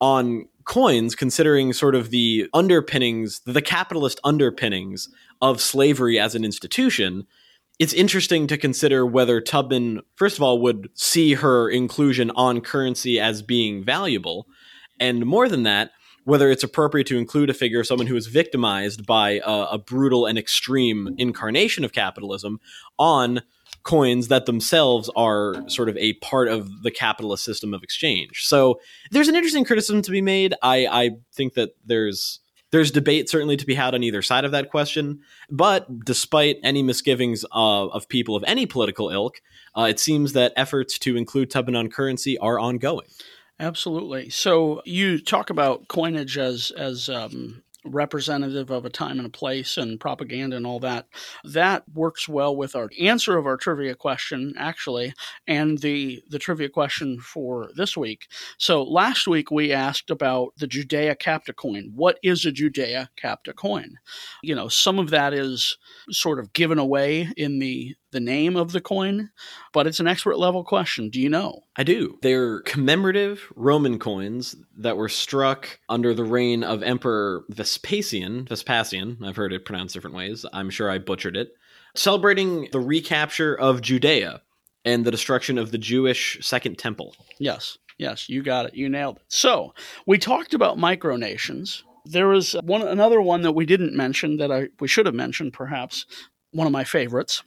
on 0.00 0.48
coins, 0.64 1.14
considering 1.14 1.72
sort 1.72 1.94
of 1.94 2.10
the 2.10 2.48
underpinnings, 2.54 3.40
the 3.44 3.60
capitalist 3.60 4.20
underpinnings 4.24 5.08
of 5.42 5.60
slavery 5.60 6.18
as 6.18 6.34
an 6.34 6.44
institution 6.44 7.26
it's 7.78 7.92
interesting 7.92 8.48
to 8.48 8.58
consider 8.58 9.06
whether 9.06 9.40
Tubman, 9.40 10.00
first 10.16 10.36
of 10.36 10.42
all, 10.42 10.60
would 10.62 10.90
see 10.94 11.34
her 11.34 11.70
inclusion 11.70 12.30
on 12.32 12.60
currency 12.60 13.20
as 13.20 13.40
being 13.40 13.84
valuable. 13.84 14.48
And 14.98 15.24
more 15.24 15.48
than 15.48 15.62
that, 15.62 15.92
whether 16.28 16.50
it's 16.50 16.62
appropriate 16.62 17.06
to 17.06 17.16
include 17.16 17.48
a 17.48 17.54
figure, 17.54 17.80
of 17.80 17.86
someone 17.86 18.06
who 18.06 18.14
is 18.14 18.26
victimized 18.26 19.06
by 19.06 19.40
a, 19.46 19.78
brutal 19.78 20.26
and 20.26 20.36
extreme 20.36 21.14
incarnation 21.16 21.86
of 21.86 21.94
capitalism, 21.94 22.60
on 22.98 23.40
coins 23.82 24.28
that 24.28 24.44
themselves 24.44 25.08
are 25.16 25.54
sort 25.70 25.88
of 25.88 25.96
a 25.96 26.12
part 26.14 26.48
of 26.48 26.82
the 26.82 26.90
capitalist 26.90 27.42
system 27.44 27.72
of 27.72 27.82
exchange. 27.82 28.44
So 28.44 28.78
there's 29.10 29.28
an 29.28 29.36
interesting 29.36 29.64
criticism 29.64 30.02
to 30.02 30.10
be 30.10 30.20
made. 30.20 30.52
I, 30.62 30.86
I 30.86 31.10
think 31.32 31.54
that 31.54 31.70
there's 31.86 32.40
there's 32.72 32.90
debate 32.90 33.30
certainly 33.30 33.56
to 33.56 33.64
be 33.64 33.74
had 33.74 33.94
on 33.94 34.02
either 34.02 34.20
side 34.20 34.44
of 34.44 34.52
that 34.52 34.70
question. 34.70 35.20
But 35.48 36.04
despite 36.04 36.58
any 36.62 36.82
misgivings 36.82 37.46
uh, 37.54 37.86
of 37.86 38.06
people 38.06 38.36
of 38.36 38.44
any 38.46 38.66
political 38.66 39.08
ilk, 39.08 39.40
uh, 39.74 39.84
it 39.84 39.98
seems 39.98 40.34
that 40.34 40.52
efforts 40.56 40.98
to 40.98 41.16
include 41.16 41.50
Tubman 41.50 41.74
on 41.74 41.88
currency 41.88 42.36
are 42.36 42.58
ongoing. 42.58 43.06
Absolutely. 43.60 44.30
So 44.30 44.82
you 44.84 45.18
talk 45.20 45.50
about 45.50 45.88
coinage 45.88 46.38
as 46.38 46.70
as 46.76 47.08
um, 47.08 47.62
representative 47.84 48.70
of 48.70 48.84
a 48.84 48.90
time 48.90 49.18
and 49.18 49.26
a 49.26 49.30
place 49.30 49.76
and 49.76 49.98
propaganda 49.98 50.56
and 50.56 50.66
all 50.66 50.80
that. 50.80 51.06
That 51.44 51.84
works 51.92 52.28
well 52.28 52.54
with 52.54 52.76
our 52.76 52.90
answer 53.00 53.36
of 53.36 53.46
our 53.46 53.56
trivia 53.56 53.94
question, 53.94 54.54
actually, 54.56 55.12
and 55.46 55.78
the 55.78 56.22
the 56.28 56.38
trivia 56.38 56.68
question 56.68 57.18
for 57.18 57.70
this 57.74 57.96
week. 57.96 58.28
So 58.58 58.82
last 58.82 59.26
week 59.26 59.50
we 59.50 59.72
asked 59.72 60.10
about 60.10 60.52
the 60.56 60.66
Judea 60.66 61.16
Capta 61.16 61.54
coin. 61.54 61.92
What 61.94 62.18
is 62.22 62.44
a 62.44 62.52
Judea 62.52 63.10
Capta 63.20 63.54
coin? 63.54 63.96
You 64.42 64.54
know, 64.54 64.68
some 64.68 64.98
of 65.00 65.10
that 65.10 65.32
is 65.32 65.78
sort 66.10 66.38
of 66.38 66.52
given 66.52 66.78
away 66.78 67.32
in 67.36 67.58
the 67.58 67.96
the 68.10 68.20
name 68.20 68.56
of 68.56 68.72
the 68.72 68.80
coin, 68.80 69.30
but 69.72 69.86
it's 69.86 70.00
an 70.00 70.08
expert 70.08 70.38
level 70.38 70.64
question. 70.64 71.10
Do 71.10 71.20
you 71.20 71.28
know? 71.28 71.64
I 71.76 71.82
do. 71.82 72.18
They're 72.22 72.60
commemorative 72.60 73.52
Roman 73.54 73.98
coins 73.98 74.56
that 74.78 74.96
were 74.96 75.08
struck 75.08 75.80
under 75.88 76.14
the 76.14 76.24
reign 76.24 76.64
of 76.64 76.82
Emperor 76.82 77.44
Vespasian. 77.50 78.46
Vespasian, 78.46 79.18
I've 79.24 79.36
heard 79.36 79.52
it 79.52 79.64
pronounced 79.64 79.94
different 79.94 80.16
ways. 80.16 80.46
I'm 80.52 80.70
sure 80.70 80.90
I 80.90 80.98
butchered 80.98 81.36
it. 81.36 81.50
Celebrating 81.94 82.68
the 82.72 82.80
recapture 82.80 83.54
of 83.54 83.82
Judea 83.82 84.42
and 84.84 85.04
the 85.04 85.10
destruction 85.10 85.58
of 85.58 85.70
the 85.70 85.78
Jewish 85.78 86.38
Second 86.40 86.78
Temple. 86.78 87.14
Yes, 87.38 87.78
yes, 87.98 88.28
you 88.28 88.42
got 88.42 88.66
it. 88.66 88.74
You 88.74 88.88
nailed 88.88 89.16
it. 89.16 89.22
So, 89.28 89.74
we 90.06 90.18
talked 90.18 90.54
about 90.54 90.78
micronations. 90.78 91.82
There 92.04 92.28
was 92.28 92.52
one 92.62 92.82
another 92.82 93.20
one 93.20 93.42
that 93.42 93.52
we 93.52 93.66
didn't 93.66 93.94
mention 93.94 94.38
that 94.38 94.50
I 94.50 94.68
we 94.80 94.88
should 94.88 95.06
have 95.06 95.14
mentioned 95.14 95.52
perhaps 95.52 96.06
one 96.52 96.66
of 96.66 96.72
my 96.72 96.84
favorites 96.84 97.42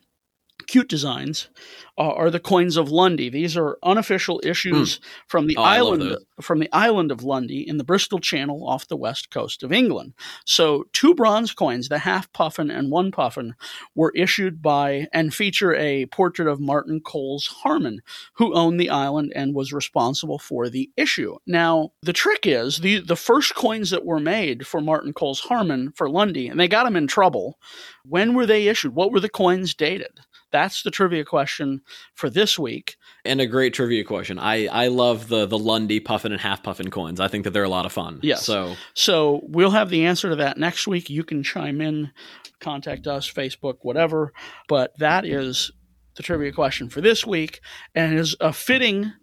cute 0.68 0.88
designs 0.88 1.50
uh, 1.98 2.14
are 2.14 2.32
the 2.32 2.40
coins 2.40 2.78
of 2.78 2.90
Lundy. 2.90 3.30
These 3.30 3.56
are 3.58 3.78
unofficial 3.84 4.42
issues 4.44 4.98
mm. 4.98 5.04
from 5.28 5.48
the 5.48 5.58
oh, 5.58 5.64
island 5.64 6.18
from 6.42 6.60
the 6.60 6.70
island 6.74 7.12
of 7.12 7.24
Lundy 7.24 7.68
in 7.68 7.78
the 7.78 7.84
Bristol 7.84 8.20
Channel 8.20 8.68
off 8.68 8.88
the 8.88 8.98
west 8.98 9.30
coast 9.30 9.62
of 9.62 9.72
England. 9.72 10.14
So 10.46 10.86
two 10.94 11.14
bronze 11.14 11.54
coins, 11.54 11.90
the 11.90 12.00
half 12.00 12.32
puffin 12.34 12.72
and 12.72 12.90
one 12.90 13.12
puffin, 13.12 13.56
were 13.94 14.12
issued 14.16 14.62
by 14.62 15.08
and 15.14 15.34
feature 15.34 15.76
a 15.76 16.08
portrait 16.08 16.48
of 16.48 16.60
Martin 16.60 17.02
Coles 17.02 17.48
Harman, 17.48 18.02
who 18.34 18.54
owned 18.56 18.80
the 18.80 18.90
island 18.90 19.32
and 19.36 19.54
was 19.54 19.74
responsible 19.74 20.40
for 20.40 20.70
the 20.70 20.90
issue. 20.98 21.36
Now 21.46 21.92
the 22.02 22.14
trick 22.14 22.48
is 22.48 22.80
the 22.80 23.00
the 23.00 23.16
first 23.16 23.54
coins 23.54 23.92
that 23.92 24.06
were 24.06 24.20
made 24.20 24.66
for 24.66 24.82
Martin 24.82 25.14
Coles 25.14 25.42
Harman 25.42 25.92
for 25.92 26.10
Lundy, 26.10 26.48
and 26.48 26.60
they 26.60 26.68
got 26.68 26.88
him 26.88 26.96
in 26.96 27.08
trouble. 27.08 27.60
When 28.06 28.34
were 28.34 28.46
they 28.46 28.68
issued? 28.68 28.96
What 28.96 29.12
were 29.12 29.20
the 29.20 29.30
coins 29.30 29.76
dated? 29.76 30.20
That's 30.52 30.84
the 30.84 30.92
trivia 30.92 31.26
question 31.26 31.82
for 32.14 32.30
this 32.30 32.60
week. 32.60 32.96
And 33.24 33.40
a 33.40 33.48
great 33.48 33.74
trivia 33.74 34.04
question. 34.04 34.40
I, 34.40 34.68
I 34.68 34.88
love 34.88 35.28
the 35.28 35.46
the 35.46 35.58
Lundy 35.58 36.00
puffin 36.00 36.32
and 36.32 36.42
half 36.42 36.64
puffin 36.64 36.90
coins. 36.90 37.20
I 37.20 37.28
think 37.28 37.44
that 37.44 37.52
they're 37.52 37.64
a 37.64 37.70
lot 37.70 37.86
of 37.86 37.92
fun. 37.92 38.20
Yes. 38.22 38.46
So 38.46 38.76
so 38.94 39.42
we'll 39.44 39.72
have 39.72 39.90
the 39.90 40.06
answer 40.06 40.30
to 40.30 40.36
that 40.38 40.58
next 40.58 40.88
week. 40.88 41.10
You 41.10 41.24
can 41.24 41.44
chime 41.44 41.82
in, 41.82 42.12
contact 42.60 43.08
us, 43.08 43.32
Facebook, 43.32 43.78
whatever. 43.82 44.34
But 44.68 44.98
that 45.00 45.26
is 45.26 45.72
the 46.16 46.24
trivia 46.24 46.52
question 46.52 46.90
for 46.90 47.02
this 47.02 47.26
week, 47.26 47.62
and 47.96 48.18
is 48.18 48.36
a 48.40 48.52
fitting 48.52 49.14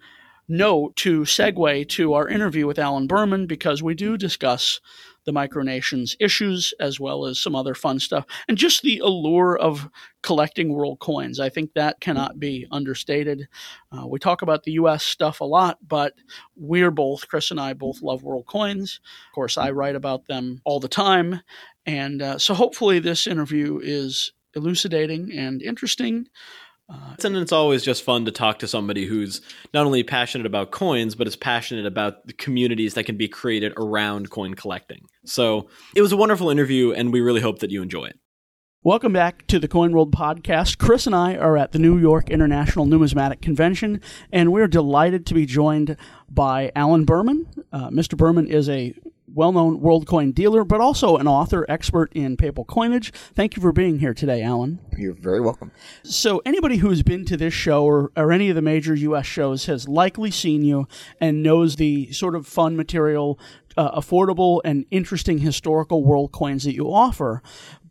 note 0.49 0.97
to 0.97 1.23
segue 1.23 1.89
to 1.91 2.15
our 2.15 2.29
interview 2.29 2.67
with 2.67 2.79
Allen 2.79 3.07
Berman 3.07 3.47
because 3.47 3.83
we 3.83 3.95
do 3.95 4.17
discuss 4.17 4.81
the 5.29 5.33
micronations 5.35 6.17
issues 6.21 6.73
as 6.81 6.99
well 6.99 7.27
as 7.27 7.39
some 7.39 7.55
other 7.55 7.75
fun 7.75 7.99
stuff 7.99 8.25
and 8.49 8.57
just 8.57 8.81
the 8.81 8.99
allure 9.01 9.59
of 9.59 9.91
collecting 10.23 10.73
world 10.73 10.99
coins. 11.01 11.39
I 11.39 11.51
think 11.51 11.75
that 11.75 12.01
cannot 12.01 12.41
be 12.41 12.67
understated. 12.73 13.47
Uh, 13.93 14.07
we 14.07 14.19
talk 14.19 14.41
about 14.41 14.63
the 14.63 14.73
us 14.73 15.05
stuff 15.05 15.41
a 15.41 15.45
lot 15.45 15.77
but 15.87 16.15
we're 16.57 16.91
both 16.91 17.29
chris 17.29 17.51
and 17.51 17.61
i 17.61 17.75
both 17.75 18.01
love 18.01 18.23
world 18.23 18.47
coins. 18.47 19.01
Of 19.29 19.35
course 19.35 19.59
i 19.59 19.71
write 19.71 19.97
about 19.97 20.27
them 20.29 20.63
all 20.65 20.81
the 20.81 20.89
time. 20.89 21.43
And 21.85 22.23
uh, 22.23 22.39
so 22.39 22.55
hopefully 22.55 23.01
this 23.01 23.27
interview 23.27 23.81
is 23.83 24.33
elucidating 24.57 25.31
and 25.37 25.61
interesting 25.61 26.27
uh, 26.89 27.15
and 27.23 27.37
it's 27.37 27.53
always 27.53 27.83
just 27.83 28.03
fun 28.03 28.25
to 28.25 28.33
talk 28.33 28.61
to 28.61 28.69
somebody 28.69 29.05
who's 29.05 29.41
not 29.75 29.85
only 29.85 30.03
passionate 30.03 30.47
about 30.47 30.71
coins, 30.71 31.15
but 31.15 31.27
is 31.27 31.37
passionate 31.37 31.85
about 31.85 32.27
the 32.27 32.33
communities 32.33 32.95
that 32.95 33.05
can 33.05 33.17
be 33.17 33.29
created 33.29 33.73
around 33.77 34.31
coin 34.31 34.55
collecting. 34.55 35.03
So 35.25 35.69
it 35.95 36.01
was 36.01 36.13
a 36.13 36.17
wonderful 36.17 36.49
interview, 36.49 36.93
and 36.93 37.13
we 37.13 37.21
really 37.21 37.41
hope 37.41 37.59
that 37.59 37.71
you 37.71 37.83
enjoy 37.83 38.07
it. 38.07 38.19
Welcome 38.85 39.13
back 39.13 39.47
to 39.49 39.59
the 39.59 39.69
Coin 39.69 39.93
World 39.93 40.13
podcast. 40.13 40.79
Chris 40.79 41.05
and 41.05 41.15
I 41.15 41.37
are 41.37 41.59
at 41.59 41.73
the 41.73 41.81
New 41.81 41.99
York 41.99 42.31
International 42.31 42.87
Numismatic 42.87 43.43
Convention, 43.43 44.01
and 44.33 44.53
we're 44.53 44.69
delighted 44.69 45.27
to 45.27 45.35
be 45.35 45.45
joined 45.45 45.97
by 46.31 46.71
Allen 46.75 47.05
Berman. 47.05 47.49
Uh, 47.73 47.91
Mr. 47.91 48.17
Berman 48.17 48.47
is 48.47 48.69
a 48.69 48.95
well 49.35 49.53
known 49.53 49.81
world 49.81 50.07
coin 50.07 50.33
dealer, 50.33 50.65
but 50.65 50.81
also 50.81 51.17
an 51.17 51.27
author 51.27 51.65
expert 51.69 52.13
in 52.13 52.37
papal 52.37 52.65
coinage. 52.65 53.13
Thank 53.35 53.57
you 53.57 53.63
for 53.63 53.73
being 53.73 53.99
here 53.99 54.15
today, 54.15 54.43
Allen. 54.43 54.81
You're 54.97 55.15
very 55.15 55.41
welcome. 55.41 55.71
So, 56.03 56.43
anybody 56.45 56.79
who's 56.79 57.03
been 57.03 57.25
to 57.27 57.37
this 57.37 57.55
show 57.55 57.85
or, 57.85 58.11
or 58.17 58.33
any 58.33 58.49
of 58.49 58.57
the 58.57 58.63
major 58.63 58.95
U.S. 58.95 59.27
shows 59.27 59.67
has 59.67 59.89
likely 59.89 60.31
seen 60.31 60.63
you 60.63 60.89
and 61.21 61.43
knows 61.43 61.77
the 61.77 62.13
sort 62.13 62.35
of 62.35 62.47
fun 62.47 62.77
material 62.77 63.39
uh, 63.77 64.01
affordable 64.01 64.61
and 64.65 64.87
interesting 64.91 65.39
historical 65.39 66.03
world 66.03 66.33
coins 66.33 66.65
that 66.65 66.75
you 66.75 66.93
offer 66.93 67.43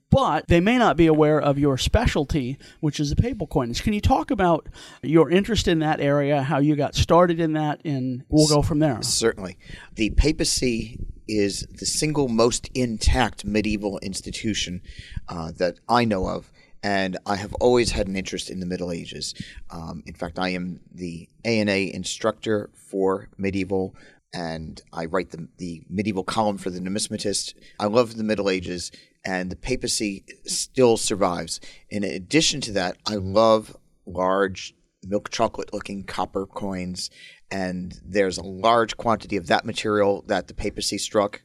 but 0.10 0.48
they 0.48 0.60
may 0.62 0.78
not 0.78 0.96
be 0.96 1.08
aware 1.08 1.40
of 1.40 1.60
your 1.60 1.78
specialty, 1.78 2.58
which 2.80 3.00
is 3.00 3.10
the 3.10 3.16
papal 3.16 3.46
coinage. 3.48 3.84
Can 3.84 3.94
you 3.94 4.02
talk 4.02 4.32
about 4.32 4.68
your 5.04 5.30
interest 5.30 5.68
in 5.68 5.80
that 5.80 6.00
area, 6.00 6.42
how 6.42 6.60
you 6.60 6.76
got 6.76 6.96
started 6.96 7.40
in 7.40 7.54
that, 7.54 7.82
and 7.84 8.24
we'll 8.30 8.48
go 8.48 8.62
from 8.62 8.80
there? 8.80 9.02
Certainly. 9.02 9.58
The 9.96 10.12
papacy 10.12 10.98
is 11.28 11.68
the 11.72 11.86
single 11.86 12.28
most 12.28 12.70
intact 12.74 13.46
medieval 13.46 14.00
institution 14.00 14.82
uh, 15.28 15.52
that 15.58 15.80
I 15.88 16.06
know 16.06 16.28
of. 16.28 16.52
And 16.84 17.18
I 17.26 17.36
have 17.38 17.54
always 17.56 17.92
had 17.92 18.08
an 18.08 18.16
interest 18.16 18.50
in 18.50 18.60
the 18.60 18.66
Middle 18.66 18.92
Ages. 18.92 19.34
Um, 19.70 20.04
in 20.06 20.14
fact, 20.14 20.40
I 20.40 20.50
am 20.50 20.80
the 20.94 21.28
ANA 21.44 21.72
instructor 21.72 22.70
for 22.76 23.30
medieval, 23.38 23.96
and 24.34 24.82
I 24.94 25.06
write 25.06 25.32
the, 25.32 25.48
the 25.58 25.82
medieval 25.90 26.24
column 26.24 26.58
for 26.58 26.70
the 26.70 26.80
numismatist. 26.80 27.56
I 27.80 27.88
love 27.88 28.16
the 28.16 28.24
Middle 28.24 28.50
Ages, 28.50 28.92
and 29.26 29.50
the 29.52 29.56
papacy 29.56 30.24
still 30.46 30.98
survives. 30.98 31.60
In 31.90 32.04
addition 32.04 32.62
to 32.62 32.72
that, 32.74 32.98
I 33.08 33.16
love 33.16 33.76
large 34.06 34.76
milk 35.04 35.30
chocolate 35.30 35.74
looking 35.74 36.04
copper 36.04 36.46
coins 36.46 37.10
and 37.50 38.00
there's 38.06 38.38
a 38.38 38.44
large 38.44 38.98
quantity 38.98 39.38
of 39.38 39.48
that 39.48 39.66
material 39.66 40.24
that 40.28 40.48
the 40.48 40.54
papacy 40.54 40.98
struck. 40.98 41.42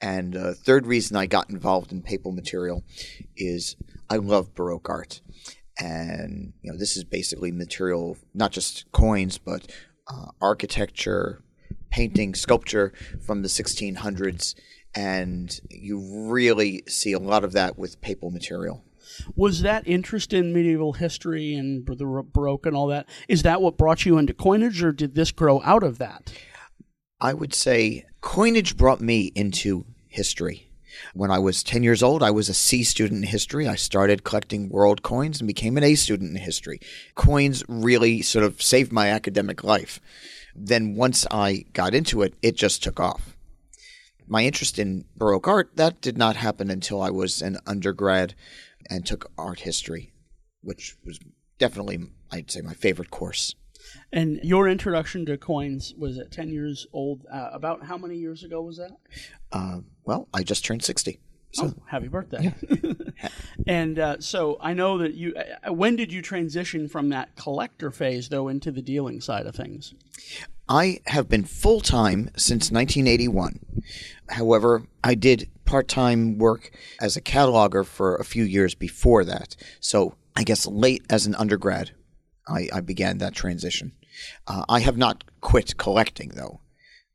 And 0.00 0.34
the 0.34 0.48
uh, 0.48 0.54
third 0.54 0.86
reason 0.86 1.16
I 1.16 1.26
got 1.26 1.50
involved 1.50 1.92
in 1.92 2.02
papal 2.02 2.32
material 2.32 2.84
is 3.36 3.76
I 4.10 4.16
love 4.16 4.54
Baroque 4.54 4.88
art. 4.88 5.20
And, 5.78 6.52
you 6.62 6.72
know, 6.72 6.78
this 6.78 6.96
is 6.96 7.04
basically 7.04 7.50
material, 7.50 8.16
not 8.34 8.52
just 8.52 8.90
coins, 8.92 9.38
but 9.38 9.70
uh, 10.08 10.28
architecture, 10.40 11.42
painting, 11.90 12.34
sculpture 12.34 12.92
from 13.24 13.42
the 13.42 13.48
1600s. 13.48 14.54
And 14.94 15.58
you 15.68 16.30
really 16.30 16.82
see 16.88 17.12
a 17.12 17.18
lot 17.18 17.44
of 17.44 17.52
that 17.52 17.78
with 17.78 18.00
papal 18.00 18.30
material. 18.30 18.84
Was 19.34 19.62
that 19.62 19.86
interest 19.86 20.32
in 20.32 20.52
medieval 20.52 20.94
history 20.94 21.54
and 21.54 21.86
the 21.86 22.24
Baroque 22.32 22.66
and 22.66 22.76
all 22.76 22.86
that, 22.88 23.08
is 23.28 23.42
that 23.42 23.62
what 23.62 23.76
brought 23.76 24.06
you 24.06 24.18
into 24.18 24.34
coinage, 24.34 24.82
or 24.82 24.92
did 24.92 25.14
this 25.14 25.32
grow 25.32 25.62
out 25.62 25.82
of 25.82 25.98
that? 25.98 26.32
I 27.20 27.32
would 27.34 27.54
say 27.54 28.04
coinage 28.20 28.76
brought 28.76 29.00
me 29.00 29.32
into 29.34 29.86
history. 30.08 30.70
When 31.14 31.30
I 31.30 31.38
was 31.38 31.62
10 31.62 31.82
years 31.82 32.02
old, 32.02 32.22
I 32.22 32.30
was 32.30 32.48
a 32.48 32.54
C 32.54 32.82
student 32.82 33.22
in 33.22 33.28
history. 33.28 33.68
I 33.68 33.74
started 33.74 34.24
collecting 34.24 34.68
world 34.68 35.02
coins 35.02 35.40
and 35.40 35.48
became 35.48 35.76
an 35.76 35.84
A 35.84 35.94
student 35.94 36.30
in 36.30 36.36
history. 36.36 36.80
Coins 37.14 37.62
really 37.68 38.22
sort 38.22 38.44
of 38.44 38.62
saved 38.62 38.92
my 38.92 39.10
academic 39.10 39.62
life. 39.62 40.00
Then 40.54 40.94
once 40.94 41.26
I 41.30 41.64
got 41.74 41.94
into 41.94 42.22
it, 42.22 42.34
it 42.42 42.56
just 42.56 42.82
took 42.82 42.98
off. 42.98 43.36
My 44.26 44.44
interest 44.44 44.78
in 44.78 45.04
Baroque 45.16 45.46
art, 45.46 45.70
that 45.76 46.00
did 46.00 46.18
not 46.18 46.36
happen 46.36 46.70
until 46.70 47.00
I 47.00 47.10
was 47.10 47.42
an 47.42 47.58
undergrad 47.66 48.34
and 48.90 49.04
took 49.04 49.30
art 49.38 49.60
history, 49.60 50.12
which 50.62 50.96
was 51.04 51.18
definitely, 51.58 51.98
I'd 52.30 52.50
say, 52.50 52.60
my 52.60 52.74
favorite 52.74 53.10
course. 53.10 53.54
And 54.12 54.40
your 54.42 54.68
introduction 54.68 55.26
to 55.26 55.36
coins 55.36 55.94
was 55.96 56.18
at 56.18 56.30
10 56.30 56.50
years 56.50 56.86
old. 56.92 57.24
Uh, 57.32 57.50
about 57.52 57.84
how 57.84 57.96
many 57.96 58.16
years 58.16 58.42
ago 58.42 58.62
was 58.62 58.78
that? 58.78 58.92
Uh, 59.52 59.80
well, 60.04 60.28
I 60.34 60.42
just 60.42 60.64
turned 60.64 60.82
60. 60.82 61.20
So. 61.52 61.66
Oh, 61.66 61.82
happy 61.86 62.08
birthday. 62.08 62.54
Yeah. 62.68 63.28
and 63.66 63.98
uh, 63.98 64.20
so 64.20 64.58
I 64.60 64.74
know 64.74 64.98
that 64.98 65.14
you, 65.14 65.34
uh, 65.34 65.72
when 65.72 65.96
did 65.96 66.12
you 66.12 66.20
transition 66.20 66.88
from 66.88 67.08
that 67.10 67.34
collector 67.36 67.90
phase, 67.90 68.28
though, 68.28 68.48
into 68.48 68.70
the 68.70 68.82
dealing 68.82 69.20
side 69.20 69.46
of 69.46 69.54
things? 69.54 69.94
I 70.68 71.00
have 71.06 71.28
been 71.28 71.44
full 71.44 71.80
time 71.80 72.30
since 72.36 72.70
1981. 72.70 73.60
However, 74.30 74.82
I 75.04 75.14
did 75.14 75.48
part 75.64 75.88
time 75.88 76.38
work 76.38 76.70
as 77.00 77.16
a 77.16 77.20
cataloger 77.20 77.86
for 77.86 78.16
a 78.16 78.24
few 78.24 78.44
years 78.44 78.74
before 78.74 79.24
that. 79.24 79.56
So 79.80 80.14
I 80.34 80.42
guess 80.42 80.66
late 80.66 81.04
as 81.08 81.26
an 81.26 81.34
undergrad, 81.36 81.92
I, 82.48 82.68
I 82.72 82.80
began 82.80 83.18
that 83.18 83.34
transition. 83.34 83.92
Uh, 84.46 84.64
I 84.68 84.80
have 84.80 84.96
not 84.96 85.24
quit 85.40 85.76
collecting, 85.76 86.30
though. 86.30 86.60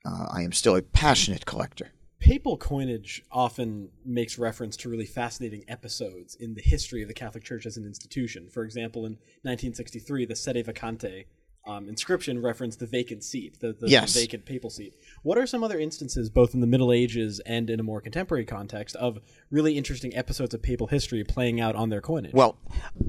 Uh, 0.06 0.28
I 0.32 0.42
am 0.44 0.52
still 0.52 0.76
a 0.76 0.82
passionate 0.82 1.46
collector. 1.46 1.92
Papal 2.22 2.56
coinage 2.56 3.24
often 3.32 3.90
makes 4.06 4.38
reference 4.38 4.78
to 4.78 4.90
really 4.90 5.08
fascinating 5.08 5.66
episodes 5.68 6.36
in 6.36 6.54
the 6.54 6.62
history 6.62 7.02
of 7.02 7.08
the 7.08 7.16
Catholic 7.16 7.44
Church 7.44 7.66
as 7.66 7.78
an 7.78 7.86
institution. 7.86 8.48
For 8.48 8.64
example, 8.64 9.08
in 9.08 9.14
1963, 9.42 10.26
the 10.26 10.36
Sede 10.36 10.64
Vacante 10.68 11.26
um, 11.66 11.88
inscription 11.88 12.42
referenced 12.42 12.80
the 12.80 12.88
vacant 12.88 13.24
seat, 13.24 13.60
the, 13.60 13.74
the, 13.74 13.88
yes. 13.88 14.14
the, 14.14 14.22
vacant 14.22 14.46
papal 14.46 14.70
seat. 14.70 14.96
What 15.22 15.38
are 15.38 15.46
some 15.46 15.64
other 15.64 15.80
instances, 15.80 16.30
both 16.30 16.54
in 16.54 16.62
the 16.62 16.68
Middle 16.68 16.92
Ages 16.92 17.40
and 17.46 17.70
in 17.70 17.80
a 17.80 17.84
more 17.84 18.02
contemporary 18.02 18.46
context, 18.46 18.96
of 18.96 19.20
really 19.52 19.78
interesting 19.78 20.16
episodes 20.16 20.54
of 20.54 20.62
papal 20.62 20.88
history 20.88 21.24
playing 21.24 21.62
out 21.62 21.76
on 21.76 21.90
their 21.90 22.02
coinage? 22.02 22.34
Well, 22.34 22.58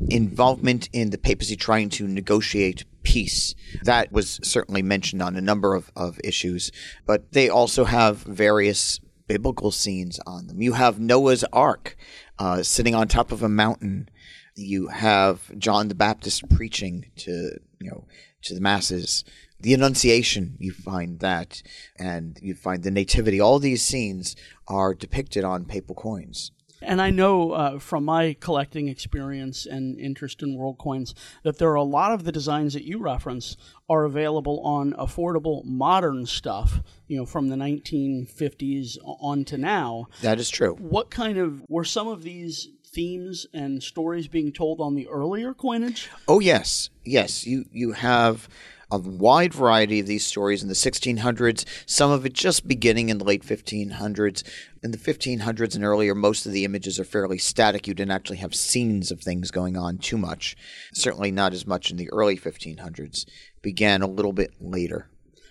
involvement 0.09 0.91
in 0.93 1.11
the 1.11 1.19
papacy 1.19 1.57
trying 1.57 1.89
to 1.91 2.07
negotiate 2.07 2.85
peace. 3.03 3.55
That 3.85 4.13
was 4.13 4.39
certainly 4.43 4.83
mentioned 4.83 5.23
on 5.23 5.37
a 5.37 5.41
number 5.41 5.75
of, 5.75 5.91
of 5.97 6.21
issues, 6.23 6.71
but 7.07 7.33
they 7.33 7.49
also 7.49 7.85
have 7.85 8.19
various 8.19 9.01
biblical 9.27 9.71
scenes 9.71 10.21
on 10.27 10.47
them. 10.47 10.61
You 10.61 10.75
have 10.75 11.01
Noah's 11.01 11.45
Ark 11.53 11.97
uh, 12.39 12.63
sitting 12.63 12.95
on 12.95 13.09
top 13.09 13.33
of 13.33 13.43
a 13.43 13.49
mountain. 13.49 14.11
You 14.55 14.89
have 14.89 15.57
John 15.59 15.89
the 15.89 15.95
Baptist 15.95 16.47
preaching 16.51 17.11
to, 17.17 17.59
you 17.81 17.91
know, 17.91 18.05
to 18.43 18.55
the 18.55 18.61
masses. 18.61 19.25
The 19.61 19.75
Annunciation, 19.75 20.57
you 20.59 20.73
find 20.73 21.21
that, 21.21 21.63
and 21.97 22.39
you 22.43 22.55
find 22.55 22.83
the 22.83 22.91
Nativity. 22.91 23.41
All 23.41 23.59
these 23.59 23.83
scenes 23.83 24.35
are 24.67 24.93
depicted 24.95 25.45
on 25.45 25.65
papal 25.65 25.95
coins. 25.95 26.51
And 26.85 27.01
I 27.01 27.11
know 27.11 27.53
uh, 27.53 27.79
from 27.79 28.05
my 28.05 28.37
collecting 28.41 28.89
experience 28.89 29.67
and 29.67 29.99
interest 29.99 30.43
in 30.43 30.57
world 30.57 30.79
coins 30.79 31.15
that 31.45 31.59
there 31.59 31.71
are 31.71 31.77
a 31.77 31.83
lot 31.83 32.13
of 32.13 32.25
the 32.25 32.33
designs 32.33 32.75
that 32.75 32.85
you 32.85 32.99
reference 32.99 33.57
are 33.89 34.05
available 34.05 34.61
on 34.61 34.93
affordable 34.95 35.65
modern 35.65 36.27
stuff, 36.27 36.83
you 37.07 37.17
know, 37.17 37.27
from 37.27 37.49
the 37.49 37.57
1950s 37.57 38.99
on 39.05 39.45
to 39.45 39.59
now. 39.59 40.09
That 40.23 40.41
is 40.41 40.51
true. 40.51 40.75
What 40.75 41.11
kind 41.11 41.39
of 41.39 41.63
were 41.69 41.85
some 41.85 42.09
of 42.09 42.23
these 42.23 42.69
themes 42.93 43.47
and 43.53 43.83
stories 43.83 44.29
being 44.29 44.53
told 44.53 44.81
on 44.81 44.95
the 44.95 45.09
earlier 45.09 45.55
coinage? 45.55 46.11
Oh 46.29 46.41
yes, 46.41 46.91
yes. 47.05 47.47
You 47.47 47.65
you 47.73 47.93
have 47.93 48.49
a 48.91 48.99
wide 48.99 49.55
variety 49.55 50.01
of 50.01 50.07
these 50.07 50.27
stories 50.27 50.63
in 50.63 50.69
the 50.69 50.75
1600s, 50.75 51.65
some 51.87 52.11
of 52.11 52.27
it 52.27 52.35
just 52.35 52.69
beginning 52.69 53.09
in 53.09 53.17
the 53.17 53.25
late 53.25 53.43
1500s. 53.43 54.43
In 54.83 54.91
the 54.91 54.99
1500s 54.99 55.75
and 55.75 55.83
earlier, 55.83 56.15
most 56.15 56.45
of 56.45 56.53
the 56.53 56.67
images 56.67 57.01
are 57.01 57.05
fairly 57.05 57.39
static. 57.39 57.87
You 57.87 57.95
didn't 57.95 58.13
actually 58.13 58.37
have 58.39 58.55
scenes 58.55 59.11
of 59.11 59.23
things 59.23 59.51
going 59.51 59.79
on 59.79 59.97
too 59.97 60.19
much. 60.19 60.57
Certainly 60.93 61.31
not 61.31 61.55
as 61.55 61.67
much 61.67 61.91
in 61.91 61.97
the 61.97 62.11
early 62.13 62.37
1500s. 62.37 63.25
Began 63.63 64.03
a 64.03 64.07
little 64.07 64.35
bit 64.35 64.53
later. 64.61 65.09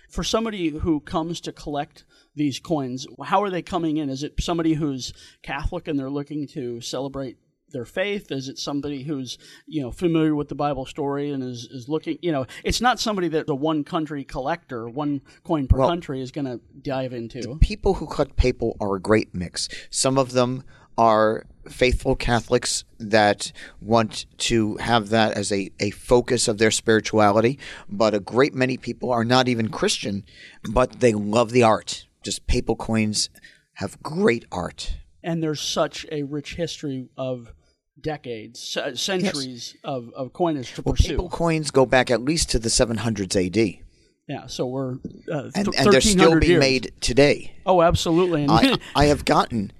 For 0.08 0.22
somebody 0.22 0.68
who 0.68 1.00
comes 1.00 1.40
to 1.40 1.52
collect 1.52 2.04
these 2.34 2.58
coins. 2.58 3.06
How 3.24 3.42
are 3.42 3.50
they 3.50 3.62
coming 3.62 3.98
in? 3.98 4.08
Is 4.08 4.22
it 4.22 4.34
somebody 4.40 4.74
who's 4.74 5.12
Catholic 5.42 5.88
and 5.88 5.98
they're 5.98 6.10
looking 6.10 6.46
to 6.48 6.80
celebrate 6.80 7.36
their 7.72 7.84
faith? 7.84 8.30
Is 8.30 8.48
it 8.48 8.58
somebody 8.58 9.02
who's 9.02 9.38
you 9.66 9.82
know 9.82 9.90
familiar 9.90 10.34
with 10.34 10.48
the 10.48 10.54
Bible 10.54 10.86
story 10.86 11.30
and 11.30 11.42
is, 11.42 11.64
is 11.64 11.88
looking? 11.88 12.18
You 12.22 12.32
know, 12.32 12.46
it's 12.64 12.80
not 12.80 13.00
somebody 13.00 13.28
that 13.28 13.46
the 13.46 13.54
one 13.54 13.84
country 13.84 14.24
collector, 14.24 14.88
one 14.88 15.22
coin 15.44 15.66
per 15.66 15.78
well, 15.78 15.88
country, 15.88 16.20
is 16.20 16.30
going 16.30 16.46
to 16.46 16.60
dive 16.80 17.12
into. 17.12 17.56
people 17.60 17.94
who 17.94 18.06
collect 18.06 18.36
papal 18.36 18.76
are 18.80 18.96
a 18.96 19.00
great 19.00 19.34
mix. 19.34 19.68
Some 19.90 20.18
of 20.18 20.32
them 20.32 20.64
are 20.98 21.46
faithful 21.68 22.16
Catholics 22.16 22.84
that 22.98 23.52
want 23.80 24.26
to 24.36 24.76
have 24.76 25.08
that 25.10 25.32
as 25.32 25.52
a, 25.52 25.70
a 25.80 25.90
focus 25.90 26.48
of 26.48 26.58
their 26.58 26.70
spirituality, 26.70 27.58
but 27.88 28.14
a 28.14 28.20
great 28.20 28.54
many 28.54 28.76
people 28.76 29.10
are 29.10 29.24
not 29.24 29.48
even 29.48 29.68
Christian, 29.68 30.24
but 30.68 31.00
they 31.00 31.12
love 31.12 31.50
the 31.50 31.62
art 31.62 32.06
just 32.22 32.46
papal 32.46 32.76
coins 32.76 33.30
have 33.74 34.02
great 34.02 34.44
art. 34.52 34.94
And 35.22 35.42
there's 35.42 35.60
such 35.60 36.06
a 36.10 36.24
rich 36.24 36.54
history 36.54 37.08
of 37.16 37.52
decades, 38.00 38.76
centuries 38.94 39.74
yes. 39.74 39.80
of, 39.84 40.10
of 40.16 40.32
coinage 40.32 40.74
to 40.74 40.82
well, 40.82 40.94
pursue. 40.94 41.10
Papal 41.10 41.28
coins 41.28 41.70
go 41.70 41.86
back 41.86 42.10
at 42.10 42.22
least 42.22 42.50
to 42.50 42.58
the 42.58 42.68
700s 42.68 43.36
AD. 43.46 43.84
Yeah, 44.28 44.46
so 44.46 44.66
we're 44.66 44.94
uh, 45.30 45.50
and, 45.54 45.68
and 45.76 45.92
they're 45.92 46.00
still 46.00 46.38
being 46.38 46.52
years. 46.52 46.60
made 46.60 46.92
today. 47.00 47.56
Oh, 47.66 47.82
absolutely. 47.82 48.46
I, 48.48 48.78
I 48.94 49.06
have 49.06 49.24
gotten 49.24 49.72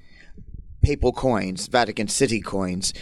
papal 0.83 1.13
coins, 1.13 1.69
Vatican 1.69 2.09
City 2.09 2.41
coins, 2.41 2.93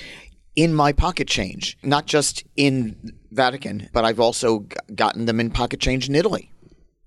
in 0.55 0.75
my 0.75 0.93
pocket 0.93 1.29
change, 1.29 1.79
not 1.83 2.07
just 2.07 2.45
in 2.57 3.15
Vatican, 3.31 3.89
but 3.93 4.05
I've 4.05 4.21
also 4.21 4.67
gotten 4.95 5.25
them 5.25 5.41
in 5.41 5.51
pocket 5.51 5.81
change 5.81 6.09
in 6.09 6.15
Italy. 6.15 6.53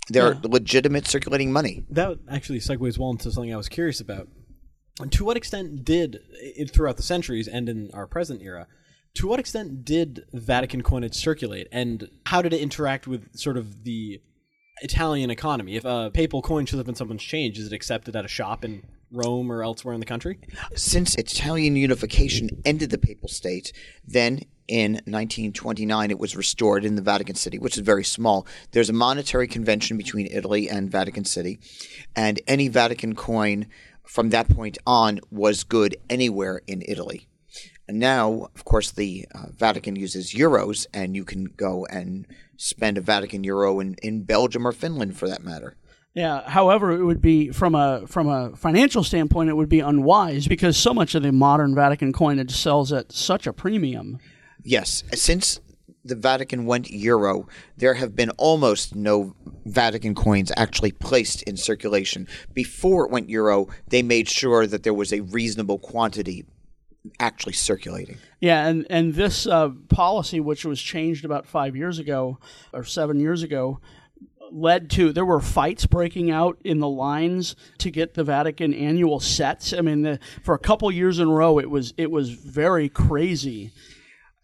They're 0.10 0.34
yeah. 0.34 0.40
legitimate 0.44 1.08
circulating 1.08 1.52
money. 1.52 1.84
That 1.90 2.20
actually 2.30 2.60
segues 2.60 2.98
well 2.98 3.12
into 3.12 3.32
something 3.32 3.54
I 3.54 3.58
was 3.58 3.70
curious 3.70 4.00
about. 4.00 4.28
And 5.00 5.12
to 5.14 5.26
what 5.26 5.38
extent 5.38 5.84
did, 5.86 6.20
it, 6.34 6.72
throughout 6.72 6.98
the 6.98 7.04
centuries 7.04 7.48
and 7.48 7.68
in 7.70 7.90
our 7.94 8.06
present 8.06 8.42
era, 8.42 8.68
to 9.16 9.28
what 9.28 9.40
extent 9.40 9.86
did 9.86 10.26
Vatican 10.34 10.82
coinage 10.82 11.16
circulate, 11.16 11.68
and 11.72 12.10
how 12.26 12.42
did 12.42 12.54
it 12.54 12.62
interact 12.62 13.08
with 13.08 13.36
sort 13.38 13.58
of 13.58 13.84
the 13.84 14.22
Italian 14.82 15.30
economy? 15.30 15.76
If 15.76 15.86
a 15.86 16.12
papal 16.14 16.42
coin 16.42 16.66
shows 16.66 16.80
up 16.80 16.88
in 16.88 16.96
someone's 16.96 17.24
change, 17.24 17.58
is 17.60 17.68
it 17.68 17.74
accepted 17.74 18.16
at 18.16 18.26
a 18.26 18.28
shop 18.28 18.66
in 18.66 18.84
Rome 19.12 19.52
or 19.52 19.64
elsewhere 19.64 19.94
in 19.94 20.00
the 20.00 20.06
country? 20.06 20.40
Since 20.76 21.16
Italian 21.16 21.76
unification 21.76 22.50
ended 22.66 22.90
the 22.90 22.98
papal 22.98 23.30
state, 23.30 23.72
then 24.06 24.42
in 24.68 24.94
1929 24.94 26.12
it 26.12 26.20
was 26.20 26.36
restored 26.36 26.86
in 26.86 26.96
the 26.96 27.02
Vatican 27.02 27.36
City, 27.36 27.60
which 27.60 27.78
is 27.78 27.84
very 27.84 28.04
small. 28.04 28.46
There's 28.72 28.90
a 28.90 28.94
monetary 28.94 29.48
convention 29.48 29.98
between 29.98 30.28
Italy 30.28 30.70
and 30.70 30.92
Vatican 30.92 31.26
City, 31.26 31.60
and 32.16 32.40
any 32.48 32.68
Vatican 32.68 33.16
coin 33.16 33.68
from 34.04 34.30
that 34.30 34.50
point 34.50 34.78
on 34.86 35.20
was 35.32 35.64
good 35.64 35.96
anywhere 36.10 36.62
in 36.68 36.84
Italy. 36.88 37.28
And 37.88 38.00
now, 38.00 38.50
of 38.56 38.64
course, 38.64 38.92
the 38.92 39.26
uh, 39.36 39.48
Vatican 39.52 39.96
uses 39.96 40.34
euros, 40.34 40.88
and 40.94 41.16
you 41.16 41.26
can 41.26 41.46
go 41.46 41.86
and 41.88 42.26
spend 42.56 42.98
a 42.98 43.02
Vatican 43.02 43.44
euro 43.44 43.80
in, 43.80 43.96
in 44.02 44.24
Belgium 44.24 44.66
or 44.66 44.72
Finland 44.72 45.18
for 45.18 45.28
that 45.28 45.44
matter. 45.44 45.76
Yeah. 46.14 46.48
However, 46.48 46.92
it 46.92 47.04
would 47.04 47.22
be 47.22 47.50
from 47.50 47.74
a 47.74 48.06
from 48.06 48.28
a 48.28 48.56
financial 48.56 49.04
standpoint, 49.04 49.50
it 49.50 49.56
would 49.56 49.70
be 49.70 49.80
unwise 49.80 50.48
because 50.48 50.78
so 50.78 50.94
much 50.94 51.16
of 51.16 51.24
the 51.24 51.32
modern 51.32 51.74
Vatican 51.74 52.14
coinage 52.14 52.56
sells 52.56 52.94
at 52.94 53.12
such 53.12 53.48
a 53.48 53.54
premium. 53.54 54.20
Yes, 54.64 55.04
since 55.14 55.60
the 56.06 56.16
Vatican 56.16 56.66
went 56.66 56.92
euro, 56.92 57.48
there 57.78 57.94
have 57.96 58.16
been 58.16 58.30
almost 58.32 58.96
no 58.96 59.36
Vatican 59.66 60.16
coins 60.16 60.52
actually 60.58 60.92
placed 60.92 61.44
in 61.44 61.58
circulation. 61.58 62.28
Before 62.54 63.06
it 63.06 63.12
went 63.12 63.30
euro, 63.30 63.68
they 63.88 64.04
made 64.04 64.30
sure 64.30 64.68
that 64.68 64.84
there 64.84 64.94
was 64.94 65.14
a 65.14 65.22
reasonable 65.22 65.80
quantity 65.80 66.46
actually 67.20 67.54
circulating. 67.54 68.18
Yeah, 68.40 68.68
and 68.68 68.86
and 68.90 69.14
this 69.14 69.46
uh, 69.46 69.70
policy, 69.90 70.40
which 70.40 70.66
was 70.66 70.82
changed 70.82 71.26
about 71.26 71.46
five 71.46 71.76
years 71.76 72.00
ago 72.00 72.40
or 72.72 72.84
seven 72.84 73.20
years 73.20 73.44
ago, 73.44 73.80
led 74.52 74.90
to 74.92 75.12
there 75.12 75.26
were 75.26 75.42
fights 75.42 75.86
breaking 75.86 76.32
out 76.32 76.58
in 76.64 76.80
the 76.80 76.88
lines 76.88 77.56
to 77.80 77.92
get 77.92 78.14
the 78.14 78.24
Vatican 78.24 78.74
annual 78.74 79.20
sets. 79.20 79.74
I 79.74 79.82
mean, 79.82 80.04
the, 80.04 80.20
for 80.44 80.54
a 80.54 80.60
couple 80.60 80.90
years 80.92 81.20
in 81.20 81.28
a 81.28 81.32
row, 81.32 81.60
it 81.60 81.70
was 81.70 81.94
it 81.98 82.12
was 82.12 82.30
very 82.30 82.90
crazy. 82.90 83.72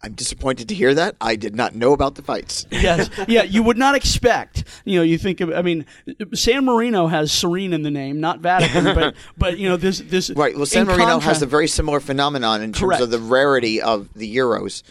I'm 0.02 0.14
disappointed 0.14 0.68
to 0.68 0.74
hear 0.74 0.94
that. 0.94 1.16
I 1.20 1.36
did 1.36 1.54
not 1.54 1.74
know 1.74 1.92
about 1.92 2.14
the 2.14 2.22
fights. 2.22 2.66
yes, 2.70 3.10
yeah, 3.28 3.42
you 3.42 3.62
would 3.62 3.76
not 3.76 3.94
expect. 3.94 4.64
You 4.84 4.98
know, 4.98 5.02
you 5.02 5.18
think 5.18 5.40
of. 5.40 5.52
I 5.52 5.60
mean, 5.60 5.84
San 6.32 6.64
Marino 6.64 7.06
has 7.06 7.30
Serene 7.30 7.74
in 7.74 7.82
the 7.82 7.90
name, 7.90 8.18
not 8.18 8.40
Vatican, 8.40 8.94
but 8.94 9.14
but 9.38 9.58
you 9.58 9.68
know 9.68 9.76
this 9.76 9.98
this. 9.98 10.30
Right. 10.30 10.56
Well, 10.56 10.66
San 10.66 10.86
Marino 10.86 11.04
contra- 11.04 11.28
has 11.28 11.42
a 11.42 11.46
very 11.46 11.68
similar 11.68 12.00
phenomenon 12.00 12.62
in 12.62 12.72
terms 12.72 12.80
Correct. 12.80 13.02
of 13.02 13.10
the 13.10 13.18
rarity 13.18 13.82
of 13.82 14.12
the 14.14 14.34
euros. 14.34 14.82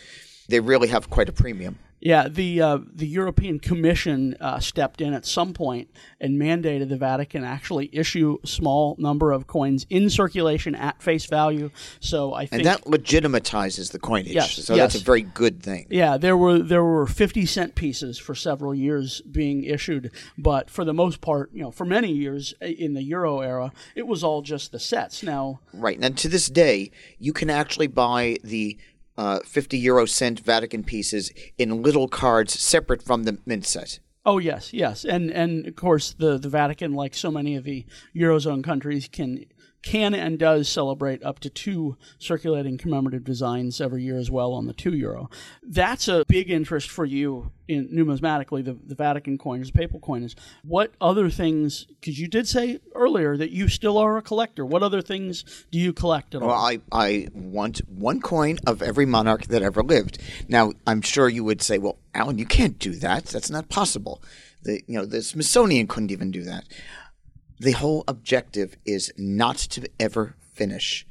They 0.48 0.60
really 0.60 0.90
have 0.90 1.10
quite 1.10 1.30
a 1.30 1.34
premium. 1.34 1.78
Yeah, 2.02 2.30
the 2.30 2.62
uh, 2.62 2.78
the 2.94 3.08
European 3.08 3.60
Commission 3.60 4.38
uh, 4.40 4.60
stepped 4.60 5.02
in 5.02 5.14
at 5.14 5.26
some 5.26 5.54
point 5.54 5.90
and 6.22 6.40
mandated 6.40 6.90
the 6.90 6.98
Vatican 6.98 7.44
actually 7.44 7.90
issue 7.92 8.38
a 8.44 8.48
small 8.48 8.96
number 8.98 9.32
of 9.32 9.48
coins 9.48 9.86
in 9.90 10.10
circulation 10.10 10.76
at 10.76 11.02
face 11.02 11.26
value. 11.26 11.72
So 12.00 12.34
I 12.34 12.46
think 12.46 12.62
and 12.62 12.66
that 12.66 12.86
legitimatizes 12.86 13.92
the 13.92 14.00
coinage. 14.00 14.32
Yes, 14.32 14.54
so 14.54 14.76
yes. 14.76 14.94
that's 14.94 15.02
a 15.02 15.06
very 15.06 15.24
good 15.24 15.62
thing. 15.62 15.88
Yeah, 15.90 16.18
there 16.18 16.38
were 16.38 16.60
there 16.60 16.84
were 16.84 17.06
fifty 17.06 17.46
cent 17.46 17.76
pieces 17.76 18.18
for 18.18 18.34
several 18.34 18.74
years 18.74 19.22
being 19.22 19.64
issued, 19.64 20.12
but 20.38 20.70
for 20.70 20.86
the 20.86 20.94
most 20.94 21.20
part, 21.20 21.50
you 21.54 21.62
know, 21.62 21.72
for 21.72 21.86
many 21.86 22.12
years 22.12 22.54
in 22.62 22.94
the 22.94 23.04
Euro 23.04 23.42
era, 23.42 23.74
it 23.96 24.08
was 24.08 24.24
all 24.24 24.42
just 24.42 24.72
the 24.72 24.80
sets. 24.80 25.22
Now, 25.22 25.60
right, 25.74 25.98
and 26.02 26.18
to 26.18 26.30
this 26.30 26.48
day, 26.48 26.92
you 27.18 27.34
can 27.34 27.50
actually 27.50 27.88
buy 27.88 28.38
the 28.44 28.78
uh, 29.20 29.40
50 29.42 29.78
euro 29.78 30.06
cent 30.06 30.40
Vatican 30.40 30.82
pieces 30.82 31.30
in 31.58 31.84
little 31.84 32.08
cards 32.08 32.58
separate 32.58 33.04
from 33.04 33.24
the 33.24 33.38
mint 33.46 33.66
set. 33.66 34.00
Oh 34.26 34.38
yes, 34.38 34.72
yes, 34.74 35.04
and 35.04 35.30
and 35.30 35.68
of 35.68 35.76
course 35.76 36.16
the 36.18 36.38
the 36.38 36.48
Vatican, 36.48 36.94
like 36.94 37.14
so 37.14 37.30
many 37.30 37.56
of 37.58 37.66
the 37.66 37.86
eurozone 38.16 38.64
countries, 38.64 39.10
can 39.12 39.46
can 39.82 40.14
and 40.14 40.38
does 40.38 40.68
celebrate 40.68 41.24
up 41.24 41.40
to 41.40 41.50
two 41.50 41.98
circulating 42.18 42.78
commemorative 42.78 43.24
designs 43.24 43.80
every 43.80 44.04
year 44.04 44.18
as 44.18 44.30
well 44.30 44.54
on 44.54 44.68
the 44.68 44.74
two 44.74 44.94
euro. 44.94 45.30
That's 45.64 46.08
a 46.08 46.26
big 46.28 46.50
interest 46.50 46.90
for 46.90 47.06
you 47.06 47.52
in 47.68 47.88
numismatically, 47.90 48.66
the, 48.66 48.78
the 48.86 48.96
Vatican 48.96 49.38
coins, 49.38 49.68
the 49.68 49.78
papal 49.78 50.00
coins. 50.00 50.36
What 50.64 50.92
other 51.00 51.30
things, 51.30 51.86
because 51.86 52.20
you 52.20 52.28
did 52.28 52.48
say 52.48 52.80
earlier 52.96 53.38
that 53.38 53.52
you 53.52 53.68
still 53.68 53.98
are 53.98 54.18
a 54.18 54.22
collector, 54.22 54.66
what 54.66 54.84
other 54.84 55.02
things 55.02 55.46
do 55.72 55.78
you 55.78 55.94
collect 55.94 56.34
at 56.36 56.42
Well, 56.42 56.52
I, 56.52 56.80
I 56.92 57.28
want 57.34 57.80
one 57.88 58.22
coin 58.22 58.58
of 58.66 58.82
every 58.82 59.06
monarch 59.06 59.46
that 59.46 59.62
ever 59.62 59.84
lived. 59.84 60.18
Now, 60.48 60.74
I'm 60.88 61.02
sure 61.02 61.30
you 61.30 61.44
would 61.44 61.62
say, 61.62 61.78
well, 61.78 62.00
Allen, 62.16 62.40
you 62.40 62.46
can't 62.46 62.80
do 62.80 62.96
that. 62.96 63.26
That's 63.26 63.52
not 63.52 63.70
possible. 63.70 64.22
The, 64.64 64.82
you 64.88 64.98
know, 64.98 65.06
the 65.06 65.22
Smithsonian 65.22 65.88
couldn't 65.88 66.12
even 66.12 66.32
do 66.32 66.44
that 66.44 66.66
the 67.60 67.74
whole 67.74 68.04
objective 68.08 68.78
is 68.86 69.12
not 69.18 69.58
to 69.58 69.90
ever 70.00 70.36
finish. 70.54 71.06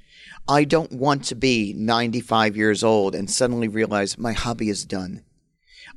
I 0.48 0.64
don't 0.64 0.92
want 0.92 1.24
to 1.24 1.34
be 1.34 1.74
95 1.74 2.56
years 2.56 2.82
old 2.82 3.14
and 3.14 3.30
suddenly 3.30 3.68
realize 3.68 4.18
my 4.18 4.32
hobby 4.32 4.70
is 4.70 4.86
done. 4.86 5.24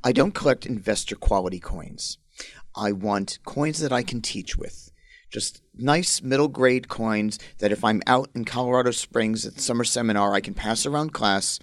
I 0.04 0.12
don't 0.12 0.34
collect 0.34 0.66
investor 0.66 1.16
quality 1.16 1.58
coins. 1.58 2.18
I 2.76 2.92
want 2.92 3.38
coins 3.44 3.78
that 3.80 3.92
I 3.92 4.02
can 4.02 4.20
teach 4.20 4.56
with. 4.56 4.90
Just 5.30 5.62
nice 5.74 6.22
middle 6.22 6.48
grade 6.48 6.88
coins 6.88 7.38
that 7.58 7.72
if 7.72 7.82
I'm 7.82 8.02
out 8.06 8.28
in 8.34 8.44
Colorado 8.44 8.90
Springs 8.90 9.46
at 9.46 9.60
summer 9.60 9.84
seminar, 9.84 10.34
I 10.34 10.40
can 10.40 10.52
pass 10.52 10.84
around 10.84 11.14
class 11.14 11.58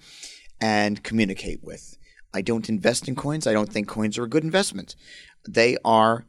and 0.60 1.04
communicate 1.04 1.64
with. 1.64 1.98
I 2.34 2.42
don't 2.42 2.70
invest 2.70 3.08
in 3.08 3.16
coins. 3.16 3.46
I 3.46 3.54
don't 3.54 3.72
think 3.72 3.88
coins 3.88 4.18
are 4.18 4.24
a 4.24 4.30
good 4.30 4.44
investment. 4.44 4.96
They 5.48 5.78
are 5.86 6.26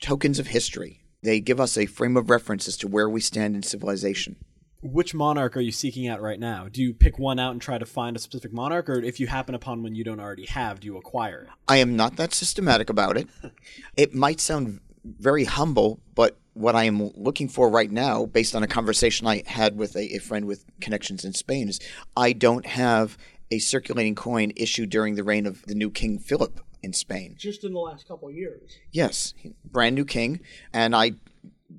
tokens 0.00 0.38
of 0.38 0.48
history. 0.48 1.02
They 1.22 1.40
give 1.40 1.60
us 1.60 1.76
a 1.76 1.86
frame 1.86 2.16
of 2.16 2.30
reference 2.30 2.68
as 2.68 2.76
to 2.78 2.88
where 2.88 3.08
we 3.08 3.20
stand 3.20 3.56
in 3.56 3.62
civilization. 3.62 4.36
Which 4.80 5.12
monarch 5.12 5.56
are 5.56 5.60
you 5.60 5.72
seeking 5.72 6.06
out 6.06 6.22
right 6.22 6.38
now? 6.38 6.68
Do 6.70 6.80
you 6.80 6.94
pick 6.94 7.18
one 7.18 7.40
out 7.40 7.50
and 7.50 7.60
try 7.60 7.78
to 7.78 7.86
find 7.86 8.14
a 8.14 8.20
specific 8.20 8.52
monarch, 8.52 8.88
or 8.88 9.00
if 9.00 9.18
you 9.18 9.26
happen 9.26 9.56
upon 9.56 9.82
one 9.82 9.96
you 9.96 10.04
don't 10.04 10.20
already 10.20 10.46
have, 10.46 10.78
do 10.78 10.86
you 10.86 10.96
acquire 10.96 11.42
it? 11.42 11.48
I 11.66 11.78
am 11.78 11.96
not 11.96 12.16
that 12.16 12.32
systematic 12.32 12.88
about 12.88 13.16
it. 13.16 13.26
it 13.96 14.14
might 14.14 14.40
sound 14.40 14.80
very 15.04 15.44
humble, 15.44 15.98
but 16.14 16.38
what 16.54 16.76
I 16.76 16.84
am 16.84 17.10
looking 17.16 17.48
for 17.48 17.68
right 17.68 17.90
now, 17.90 18.26
based 18.26 18.54
on 18.54 18.62
a 18.62 18.68
conversation 18.68 19.26
I 19.26 19.42
had 19.46 19.76
with 19.76 19.96
a, 19.96 20.14
a 20.14 20.18
friend 20.18 20.44
with 20.44 20.64
connections 20.80 21.24
in 21.24 21.32
Spain, 21.32 21.68
is 21.68 21.80
I 22.16 22.32
don't 22.32 22.66
have 22.66 23.18
a 23.50 23.58
circulating 23.58 24.14
coin 24.14 24.52
issued 24.54 24.90
during 24.90 25.16
the 25.16 25.24
reign 25.24 25.46
of 25.46 25.62
the 25.66 25.74
new 25.74 25.90
King 25.90 26.18
Philip 26.18 26.60
in 26.82 26.92
Spain. 26.92 27.34
Just 27.38 27.64
in 27.64 27.72
the 27.72 27.78
last 27.78 28.06
couple 28.06 28.28
of 28.28 28.34
years. 28.34 28.78
Yes, 28.92 29.34
brand 29.64 29.94
new 29.94 30.04
king, 30.04 30.40
and 30.72 30.94
I, 30.94 31.12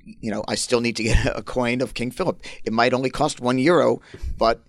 you 0.04 0.32
know, 0.32 0.44
I 0.48 0.56
still 0.56 0.82
need 0.82 0.96
to 0.98 1.04
get 1.04 1.26
a 1.36 1.42
coin 1.42 1.82
of 1.82 1.94
King 1.94 2.12
Philip. 2.12 2.44
It 2.64 2.74
might 2.74 2.94
only 2.94 3.10
cost 3.10 3.40
one 3.40 3.60
euro, 3.60 4.02
but 4.38 4.64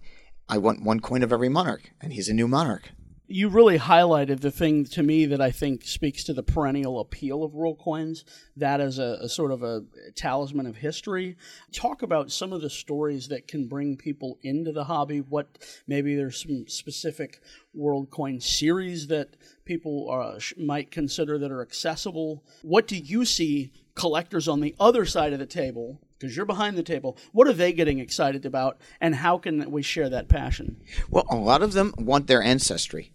I 0.49 0.59
want 0.59 0.83
one 0.83 1.01
coin 1.01 1.23
of 1.23 1.33
every 1.33 1.49
monarch, 1.49 1.91
and 2.01 2.13
he's 2.13 2.29
a 2.29 2.35
new 2.35 2.49
monarch 2.49 2.91
you 3.31 3.49
really 3.49 3.79
highlighted 3.79 4.41
the 4.41 4.51
thing 4.51 4.85
to 4.85 5.05
me 5.05 5.25
that 5.27 5.41
I 5.41 5.53
think 5.53 5.85
speaks 5.85 6.25
to 6.25 6.35
the 6.35 6.43
perennial 6.43 6.99
appeal 6.99 7.45
of 7.45 7.55
world 7.55 7.79
coins. 7.79 8.25
That 8.57 8.81
is 8.81 8.99
a, 8.99 9.19
a, 9.23 9.29
sort 9.29 9.53
of 9.53 9.63
a 9.63 9.85
talisman 10.17 10.67
of 10.67 10.77
history. 10.77 11.37
Talk 11.73 12.03
about 12.03 12.33
some 12.33 12.53
of 12.53 12.61
the 12.61 12.69
stories 12.69 13.29
that 13.29 13.47
can 13.47 13.69
bring 13.69 13.97
people 13.97 14.39
into 14.43 14.73
the 14.73 14.85
hobby. 14.85 15.21
What 15.21 15.59
maybe 15.87 16.17
there's 16.17 16.43
some 16.43 16.67
specific 16.67 17.41
world 17.73 18.11
coin 18.11 18.41
series 18.41 19.07
that 19.07 19.37
people 19.65 20.11
uh, 20.11 20.41
might 20.57 20.91
consider 20.91 21.39
that 21.39 21.53
are 21.53 21.63
accessible. 21.63 22.45
What 22.63 22.89
do 22.89 22.97
you 22.97 23.25
see 23.25 23.73
collectors 23.95 24.49
on 24.49 24.61
the 24.61 24.75
other 24.81 25.05
side 25.05 25.33
of 25.33 25.39
the 25.39 25.47
table 25.47 26.01
because 26.19 26.37
you're 26.37 26.45
behind 26.45 26.77
the 26.77 26.83
table. 26.83 27.17
What 27.33 27.49
are 27.49 27.53
they 27.55 27.73
getting 27.73 27.99
excited 27.99 28.45
about, 28.45 28.79
and 29.01 29.15
how 29.15 29.39
can 29.39 29.71
we 29.71 29.81
share 29.81 30.11
that 30.11 30.29
passion? 30.29 30.77
Well, 31.09 31.25
a 31.31 31.37
lot 31.37 31.63
of 31.63 31.73
them 31.73 31.95
want 31.97 32.27
their 32.27 32.43
ancestry. 32.43 33.11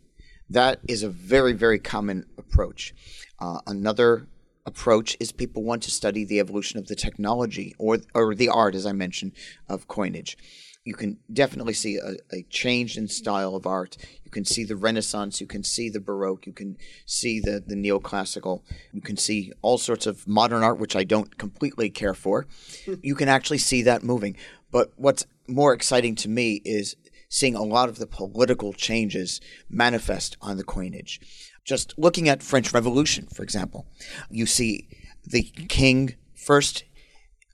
That 0.50 0.80
is 0.88 1.04
a 1.04 1.10
very, 1.10 1.54
very 1.54 1.80
common 1.80 2.26
approach. 2.38 2.94
Uh, 3.40 3.60
another 3.68 4.28
approach 4.66 5.16
is 5.20 5.32
people 5.32 5.64
want 5.64 5.84
to 5.84 5.92
study 5.92 6.26
the 6.26 6.40
evolution 6.40 6.80
of 6.80 6.88
the 6.88 6.96
technology 6.96 7.76
or, 7.78 8.00
or 8.14 8.36
the 8.36 8.50
art, 8.50 8.76
as 8.76 8.86
I 8.86 8.92
mentioned, 8.92 9.34
of 9.70 9.88
coinage. 9.88 10.38
You 10.84 10.94
can 10.94 11.18
definitely 11.34 11.74
see 11.74 11.98
a, 11.98 12.14
a 12.32 12.44
change 12.44 12.96
in 12.96 13.08
style 13.08 13.56
of 13.56 13.66
art. 13.66 13.98
You 14.24 14.30
can 14.30 14.46
see 14.46 14.64
the 14.64 14.76
Renaissance, 14.76 15.42
you 15.42 15.48
can 15.48 15.64
see 15.64 15.90
the 15.90 16.00
Baroque, 16.00 16.46
you 16.46 16.54
can 16.54 16.78
see 17.08 17.40
the, 17.40 17.64
the 17.66 17.76
neoclassical, 17.76 18.62
you 18.94 19.02
can 19.02 19.18
see 19.18 19.52
all 19.64 19.80
sorts 19.80 20.06
of 20.06 20.28
modern 20.28 20.62
art, 20.62 20.78
which 20.78 20.96
I 20.96 21.04
don't 21.04 21.40
completely 21.40 21.90
care 21.90 22.14
for. 22.14 22.46
you 23.02 23.16
can 23.16 23.30
actually 23.30 23.58
see 23.58 23.82
that 23.82 24.04
moving. 24.04 24.38
But 24.72 24.92
what's 24.96 25.26
more 25.48 25.74
exciting 25.74 26.16
to 26.16 26.30
me 26.30 26.62
is 26.64 26.96
seeing 27.36 27.54
a 27.54 27.64
lot 27.64 27.90
of 27.90 28.00
the 28.00 28.08
political 28.08 28.72
changes 28.72 29.42
manifest 29.70 30.38
on 30.42 30.56
the 30.56 30.64
coinage. 30.64 31.20
Just 31.66 31.94
looking 31.98 32.30
at 32.30 32.42
French 32.42 32.74
Revolution, 32.74 33.28
for 33.28 33.44
example, 33.44 33.88
you 34.30 34.46
see 34.46 34.88
the 35.26 35.44
king 35.68 36.16
first 36.34 36.86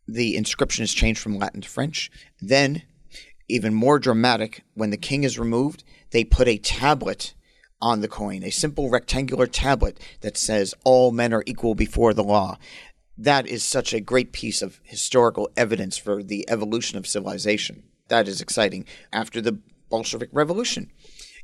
the 0.07 0.35
inscription 0.35 0.83
is 0.83 0.93
changed 0.93 1.19
from 1.19 1.37
Latin 1.37 1.61
to 1.61 1.69
French. 1.69 2.11
Then, 2.39 2.83
even 3.47 3.73
more 3.73 3.97
dramatic, 3.97 4.63
when 4.75 4.91
the 4.91 4.97
king 4.97 5.23
is 5.23 5.39
removed, 5.39 5.83
they 6.11 6.23
put 6.23 6.47
a 6.47 6.57
tablet 6.57 7.33
on 7.81 8.01
the 8.01 8.07
coin, 8.07 8.43
a 8.43 8.51
simple 8.51 8.89
rectangular 8.89 9.47
tablet 9.47 9.99
that 10.19 10.37
says, 10.37 10.75
All 10.83 11.11
men 11.11 11.33
are 11.33 11.43
equal 11.47 11.73
before 11.73 12.13
the 12.13 12.23
law. 12.23 12.57
That 13.17 13.47
is 13.47 13.63
such 13.63 13.93
a 13.93 13.99
great 13.99 14.31
piece 14.31 14.61
of 14.61 14.79
historical 14.83 15.49
evidence 15.57 15.97
for 15.97 16.21
the 16.21 16.47
evolution 16.49 16.97
of 16.97 17.07
civilization. 17.07 17.83
That 18.09 18.27
is 18.27 18.41
exciting. 18.41 18.85
After 19.13 19.39
the 19.39 19.59
Bolshevik 19.91 20.29
Revolution. 20.31 20.89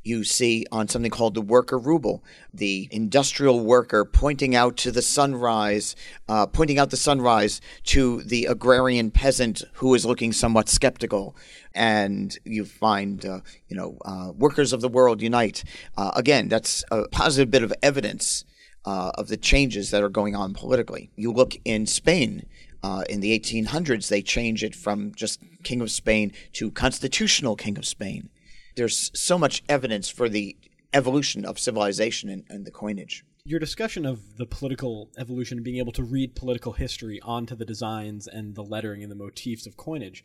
You 0.03 0.23
see 0.23 0.65
on 0.71 0.87
something 0.87 1.11
called 1.11 1.33
the 1.33 1.41
worker 1.41 1.77
ruble, 1.77 2.23
the 2.53 2.87
industrial 2.91 3.59
worker 3.59 4.05
pointing 4.05 4.55
out 4.55 4.77
to 4.77 4.91
the 4.91 5.01
sunrise, 5.01 5.95
uh, 6.29 6.47
pointing 6.47 6.79
out 6.79 6.91
the 6.91 6.97
sunrise 6.97 7.59
to 7.85 8.23
the 8.23 8.45
agrarian 8.45 9.11
peasant 9.11 9.63
who 9.73 9.93
is 9.93 10.05
looking 10.05 10.31
somewhat 10.31 10.69
skeptical. 10.69 11.35
And 11.75 12.37
you 12.45 12.63
find, 12.63 13.25
uh, 13.25 13.41
you 13.67 13.75
know, 13.75 13.97
uh, 14.05 14.31
workers 14.31 14.71
of 14.71 14.79
the 14.79 14.87
world 14.87 15.21
unite. 15.21 15.65
Uh, 15.97 16.11
again, 16.15 16.47
that's 16.47 16.85
a 16.89 17.07
positive 17.09 17.51
bit 17.51 17.63
of 17.63 17.73
evidence 17.83 18.45
uh, 18.85 19.11
of 19.15 19.27
the 19.27 19.35
changes 19.37 19.91
that 19.91 20.03
are 20.03 20.09
going 20.09 20.35
on 20.35 20.53
politically. 20.53 21.11
You 21.17 21.33
look 21.33 21.55
in 21.65 21.85
Spain, 21.85 22.45
uh, 22.81 23.03
in 23.09 23.19
the 23.19 23.37
1800s, 23.37 24.07
they 24.07 24.21
change 24.21 24.63
it 24.63 24.73
from 24.73 25.13
just 25.13 25.41
King 25.63 25.81
of 25.81 25.91
Spain 25.91 26.31
to 26.53 26.71
Constitutional 26.71 27.57
King 27.57 27.77
of 27.77 27.85
Spain 27.85 28.29
there's 28.77 29.11
so 29.13 29.37
much 29.37 29.63
evidence 29.67 30.07
for 30.07 30.29
the 30.29 30.55
evolution 30.93 31.43
of 31.43 31.59
civilization 31.59 32.29
and, 32.29 32.45
and 32.49 32.65
the 32.65 32.71
coinage. 32.71 33.25
Your 33.43 33.59
discussion 33.59 34.05
of 34.05 34.37
the 34.37 34.45
political 34.45 35.09
evolution 35.17 35.57
and 35.57 35.65
being 35.65 35.77
able 35.77 35.91
to 35.93 36.03
read 36.03 36.35
political 36.35 36.73
history 36.73 37.19
onto 37.21 37.55
the 37.55 37.65
designs 37.65 38.27
and 38.27 38.55
the 38.55 38.63
lettering 38.63 39.03
and 39.03 39.11
the 39.11 39.15
motifs 39.15 39.67
of 39.67 39.75
coinage 39.75 40.23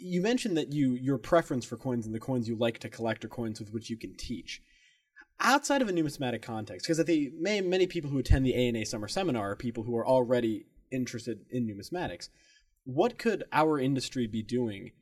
you 0.00 0.20
mentioned 0.20 0.56
that 0.56 0.72
you 0.72 0.94
your 0.94 1.18
preference 1.18 1.64
for 1.64 1.76
coins 1.76 2.06
and 2.06 2.14
the 2.14 2.20
coins 2.20 2.48
you 2.48 2.56
like 2.56 2.78
to 2.80 2.88
collect 2.88 3.24
are 3.24 3.28
coins 3.28 3.60
with 3.60 3.72
which 3.72 3.90
you 3.90 3.96
can 3.96 4.16
teach. 4.16 4.62
Outside 5.38 5.82
of 5.82 5.88
a 5.88 5.92
numismatic 5.92 6.42
context 6.42 6.86
because 6.86 7.04
the 7.04 7.30
many 7.38 7.86
people 7.86 8.10
who 8.10 8.18
attend 8.18 8.44
the 8.44 8.54
ANA 8.54 8.86
summer 8.86 9.08
seminar 9.08 9.52
are 9.52 9.56
people 9.56 9.84
who 9.84 9.96
are 9.96 10.06
already 10.06 10.66
interested 10.90 11.40
in 11.50 11.66
numismatics. 11.66 12.28
What 12.84 13.18
could 13.18 13.44
our 13.52 13.78
industry 13.78 14.26
be 14.26 14.42
doing 14.42 14.92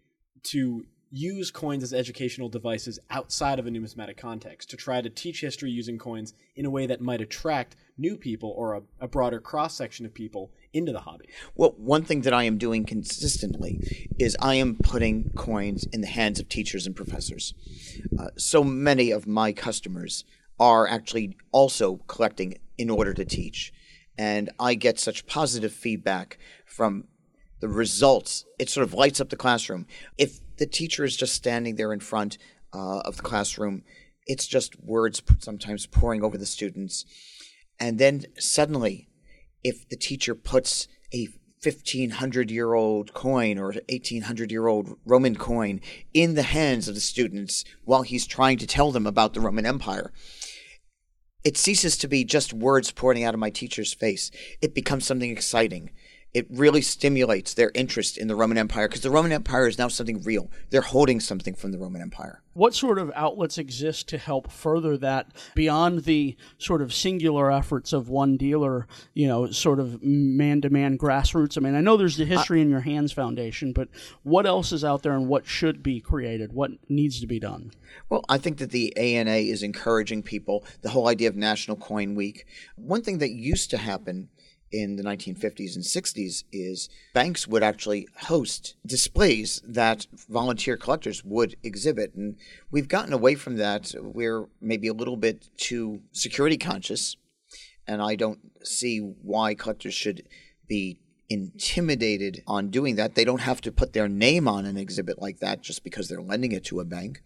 to 0.44 0.84
use 1.14 1.52
coins 1.52 1.84
as 1.84 1.94
educational 1.94 2.48
devices 2.48 2.98
outside 3.08 3.60
of 3.60 3.66
a 3.66 3.70
numismatic 3.70 4.16
context 4.16 4.68
to 4.68 4.76
try 4.76 5.00
to 5.00 5.08
teach 5.08 5.40
history 5.40 5.70
using 5.70 5.96
coins 5.96 6.34
in 6.56 6.66
a 6.66 6.70
way 6.70 6.86
that 6.86 7.00
might 7.00 7.20
attract 7.20 7.76
new 7.96 8.16
people 8.16 8.52
or 8.56 8.74
a, 8.74 8.82
a 9.00 9.06
broader 9.06 9.38
cross 9.38 9.76
section 9.76 10.04
of 10.04 10.12
people 10.12 10.50
into 10.72 10.90
the 10.90 11.00
hobby? 11.00 11.28
Well, 11.54 11.74
one 11.76 12.02
thing 12.02 12.22
that 12.22 12.34
I 12.34 12.42
am 12.42 12.58
doing 12.58 12.84
consistently 12.84 13.78
is 14.18 14.36
I 14.40 14.56
am 14.56 14.76
putting 14.82 15.30
coins 15.36 15.86
in 15.92 16.00
the 16.00 16.08
hands 16.08 16.40
of 16.40 16.48
teachers 16.48 16.84
and 16.84 16.96
professors. 16.96 17.54
Uh, 18.18 18.30
so 18.36 18.64
many 18.64 19.12
of 19.12 19.24
my 19.24 19.52
customers 19.52 20.24
are 20.58 20.88
actually 20.88 21.36
also 21.52 22.00
collecting 22.08 22.58
in 22.76 22.90
order 22.90 23.14
to 23.14 23.24
teach. 23.24 23.72
And 24.18 24.50
I 24.58 24.74
get 24.74 24.98
such 24.98 25.26
positive 25.26 25.72
feedback 25.72 26.38
from 26.66 27.04
the 27.60 27.68
results. 27.68 28.44
It 28.58 28.68
sort 28.68 28.84
of 28.84 28.94
lights 28.94 29.20
up 29.20 29.30
the 29.30 29.36
classroom. 29.36 29.86
If 30.18 30.40
the 30.57 30.66
teacher 30.66 31.05
is 31.05 31.16
just 31.16 31.34
standing 31.34 31.76
there 31.76 31.92
in 31.92 32.00
front 32.00 32.38
uh, 32.72 33.00
of 33.00 33.16
the 33.16 33.22
classroom. 33.22 33.82
It's 34.26 34.46
just 34.46 34.82
words 34.82 35.22
sometimes 35.40 35.86
pouring 35.86 36.22
over 36.22 36.38
the 36.38 36.46
students. 36.46 37.05
And 37.78 37.98
then 37.98 38.24
suddenly, 38.38 39.09
if 39.62 39.88
the 39.88 39.96
teacher 39.96 40.34
puts 40.34 40.88
a 41.12 41.28
1500 41.62 42.50
year 42.50 42.74
old 42.74 43.14
coin 43.14 43.59
or 43.59 43.72
1800 43.88 44.50
year 44.50 44.66
old 44.66 44.98
Roman 45.05 45.36
coin 45.36 45.80
in 46.12 46.34
the 46.34 46.42
hands 46.42 46.88
of 46.88 46.94
the 46.94 47.00
students 47.00 47.64
while 47.84 48.02
he's 48.02 48.26
trying 48.26 48.59
to 48.59 48.66
tell 48.66 48.92
them 48.92 49.07
about 49.07 49.34
the 49.34 49.40
Roman 49.40 49.64
Empire, 49.64 50.12
it 51.42 51.57
ceases 51.57 51.96
to 51.98 52.09
be 52.09 52.24
just 52.24 52.52
words 52.52 52.90
pouring 52.90 53.24
out 53.24 53.34
of 53.34 53.40
my 53.40 53.50
teacher's 53.50 53.92
face. 53.92 54.30
It 54.62 54.74
becomes 54.74 55.07
something 55.07 55.30
exciting 55.30 55.90
it 56.35 56.47
really 56.51 56.82
stimulates 56.82 57.55
their 57.55 57.70
interest 57.74 58.18
in 58.18 58.26
the 58.26 58.35
Roman 58.35 58.59
Empire 58.59 58.89
because 58.89 59.03
the 59.03 59.11
Roman 59.11 59.30
Empire 59.30 59.68
is 59.68 59.78
now 59.78 59.87
something 59.87 60.20
real. 60.22 60.51
They're 60.70 60.80
holding 60.80 61.20
something 61.20 61.55
from 61.55 61.70
the 61.70 61.78
Roman 61.78 62.03
Empire. 62.03 62.43
What 62.55 62.74
sort 62.74 62.99
of 62.99 63.12
outlets 63.14 63.57
exist 63.57 64.09
to 64.09 64.18
help 64.18 64.51
further 64.51 64.97
that 64.99 65.28
beyond 65.55 66.05
the 66.05 66.37
sort 66.59 66.82
of 66.82 66.93
singular 66.93 67.53
efforts 67.53 67.93
of 67.93 68.09
one 68.09 68.37
dealer, 68.37 68.89
you 69.12 69.28
know, 69.28 69.51
sort 69.51 69.78
of 69.78 70.03
man 70.03 70.61
to 70.62 70.70
man 70.70 70.99
grassroots? 70.99 71.57
I 71.57 71.61
mean, 71.61 71.76
I 71.76 71.80
know 71.80 71.97
there's 71.97 72.16
the 72.16 72.24
History 72.24 72.61
in 72.61 72.68
Your 72.68 72.80
Hands 72.80 73.11
Foundation, 73.12 73.72
but 73.72 73.89
what 74.24 74.45
else 74.45 74.72
is 74.72 74.85
out 74.85 75.05
there 75.05 75.14
and 75.14 75.28
what 75.28 75.47
should 75.47 75.85
be 75.85 76.01
created? 76.01 76.53
What 76.53 76.72
needs 76.89 77.20
to 77.20 77.28
be 77.28 77.39
done? 77.39 77.70
Well, 78.09 78.24
I 78.28 78.39
think 78.39 78.59
that 78.59 78.70
the 78.70 78.97
ANA 78.97 79.37
is 79.37 79.62
encouraging 79.62 80.24
people, 80.24 80.64
the 80.82 80.91
whole 80.91 81.09
idea 81.09 81.28
of 81.28 81.37
National 81.37 81.76
Coin 81.76 82.16
Week. 82.16 82.47
One 82.74 83.03
thing 83.03 83.18
that 83.18 83.30
used 83.30 83.70
to 83.70 83.78
happen 83.78 84.30
in 84.75 84.97
the 84.97 85.05
1950s 85.05 85.77
and 85.77 85.85
60s 85.85 86.43
is 86.53 86.89
banks 87.12 87.47
would 87.47 87.62
actually 87.62 88.09
host 88.22 88.75
displays 88.85 89.62
that 89.64 90.09
volunteer 90.29 90.77
collectors 90.77 91.25
would 91.25 91.55
exhibit. 91.62 92.12
And 92.14 92.37
we've 92.72 92.89
gotten 92.89 93.12
away 93.12 93.37
from 93.37 93.57
that. 93.59 93.95
We're 93.97 94.49
maybe 94.61 94.89
a 94.89 94.93
little 94.93 95.16
bit 95.16 95.49
too 95.57 96.01
security 96.11 96.57
conscious. 96.57 97.16
And 97.87 98.03
I 98.03 98.16
don't 98.16 98.41
see 98.66 98.99
why 98.99 99.55
collectors 99.55 99.95
should 99.95 100.25
be 100.66 100.99
intimidated 101.31 102.43
on 102.49 102.70
doing 102.70 102.97
that. 102.97 103.14
They 103.14 103.25
don't 103.25 103.43
have 103.43 103.61
to 103.61 103.72
put 103.72 103.93
their 103.93 104.09
name 104.09 104.49
on 104.49 104.66
an 104.66 104.77
exhibit 104.77 105.22
like 105.22 105.39
that 105.39 105.62
just 105.62 105.85
because 105.85 106.09
they're 106.09 106.20
lending 106.20 106.51
it 106.51 106.64
to 106.64 106.81
a 106.81 106.85
bank. 106.85 107.22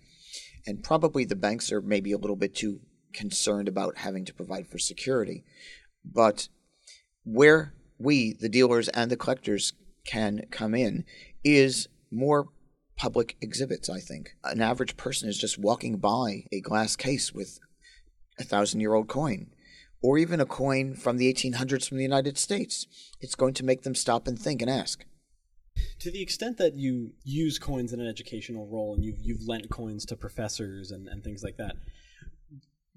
And 0.66 0.84
probably 0.84 1.24
the 1.24 1.34
banks 1.34 1.72
are 1.72 1.80
maybe 1.80 2.12
a 2.12 2.18
little 2.18 2.36
bit 2.36 2.54
too 2.54 2.80
concerned 3.14 3.68
about 3.68 3.96
having 3.96 4.26
to 4.26 4.34
provide 4.34 4.66
for 4.68 4.78
security. 4.78 5.44
But 6.04 6.48
where 7.30 7.74
we, 7.98 8.32
the 8.32 8.48
dealers 8.48 8.88
and 8.88 9.10
the 9.10 9.16
collectors, 9.16 9.72
can 10.04 10.46
come 10.50 10.74
in 10.74 11.04
is 11.44 11.88
more 12.10 12.48
public 12.96 13.36
exhibits, 13.40 13.90
I 13.90 14.00
think. 14.00 14.34
An 14.42 14.62
average 14.62 14.96
person 14.96 15.28
is 15.28 15.38
just 15.38 15.58
walking 15.58 15.98
by 15.98 16.44
a 16.50 16.60
glass 16.60 16.96
case 16.96 17.32
with 17.34 17.58
a 18.38 18.44
thousand 18.44 18.80
year 18.80 18.94
old 18.94 19.08
coin, 19.08 19.48
or 20.02 20.16
even 20.16 20.40
a 20.40 20.46
coin 20.46 20.94
from 20.94 21.18
the 21.18 21.32
1800s 21.32 21.88
from 21.88 21.98
the 21.98 22.02
United 22.02 22.38
States. 22.38 22.86
It's 23.20 23.34
going 23.34 23.54
to 23.54 23.64
make 23.64 23.82
them 23.82 23.94
stop 23.94 24.26
and 24.26 24.38
think 24.38 24.62
and 24.62 24.70
ask. 24.70 25.04
To 26.00 26.10
the 26.10 26.22
extent 26.22 26.56
that 26.58 26.74
you 26.74 27.12
use 27.24 27.58
coins 27.58 27.92
in 27.92 28.00
an 28.00 28.08
educational 28.08 28.66
role 28.66 28.94
and 28.94 29.04
you've, 29.04 29.18
you've 29.20 29.46
lent 29.46 29.68
coins 29.68 30.04
to 30.06 30.16
professors 30.16 30.90
and, 30.90 31.06
and 31.08 31.22
things 31.22 31.44
like 31.44 31.56
that, 31.58 31.76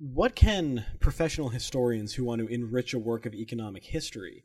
what 0.01 0.35
can 0.35 0.83
professional 0.99 1.49
historians 1.49 2.15
who 2.15 2.23
want 2.23 2.39
to 2.39 2.47
enrich 2.47 2.93
a 2.93 2.99
work 2.99 3.25
of 3.27 3.35
economic 3.35 3.83
history 3.83 4.43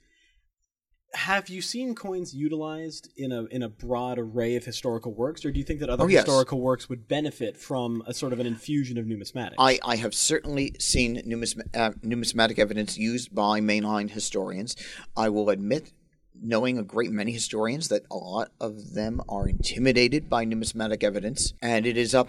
have 1.15 1.49
you 1.49 1.63
seen 1.63 1.95
coins 1.95 2.35
utilized 2.35 3.09
in 3.17 3.33
a 3.33 3.45
in 3.47 3.63
a 3.63 3.69
broad 3.69 4.19
array 4.19 4.55
of 4.57 4.65
historical 4.65 5.15
works, 5.15 5.45
or 5.45 5.51
do 5.51 5.59
you 5.59 5.65
think 5.65 5.81
that 5.81 5.89
other 5.89 6.05
oh, 6.05 6.07
yes. 6.07 6.25
historical 6.25 6.61
works 6.61 6.89
would 6.89 7.09
benefit 7.09 7.57
from 7.57 8.03
a 8.07 8.13
sort 8.13 8.33
of 8.33 8.41
an 8.41 8.47
infusion 8.47 8.99
of 8.99 9.07
numismatics? 9.07 9.55
I, 9.59 9.79
I 9.83 9.97
have 9.97 10.15
certainly 10.15 10.75
seen 10.79 11.23
numism- 11.23 11.75
uh, 11.75 11.93
numismatic 12.03 12.59
evidence 12.59 12.99
used 12.99 13.35
by 13.35 13.61
mainline 13.61 14.11
historians. 14.11 14.77
I 15.17 15.29
will 15.31 15.49
admit, 15.49 15.93
knowing 16.35 16.77
a 16.77 16.83
great 16.83 17.11
many 17.11 17.33
historians, 17.33 17.89
that 17.89 18.03
a 18.11 18.17
lot 18.17 18.51
of 18.61 18.93
them 18.95 19.23
are 19.29 19.49
intimidated 19.49 20.29
by 20.29 20.45
numismatic 20.45 21.03
evidence, 21.03 21.55
and 21.63 21.87
it 21.87 21.97
is 21.97 22.15
up 22.15 22.29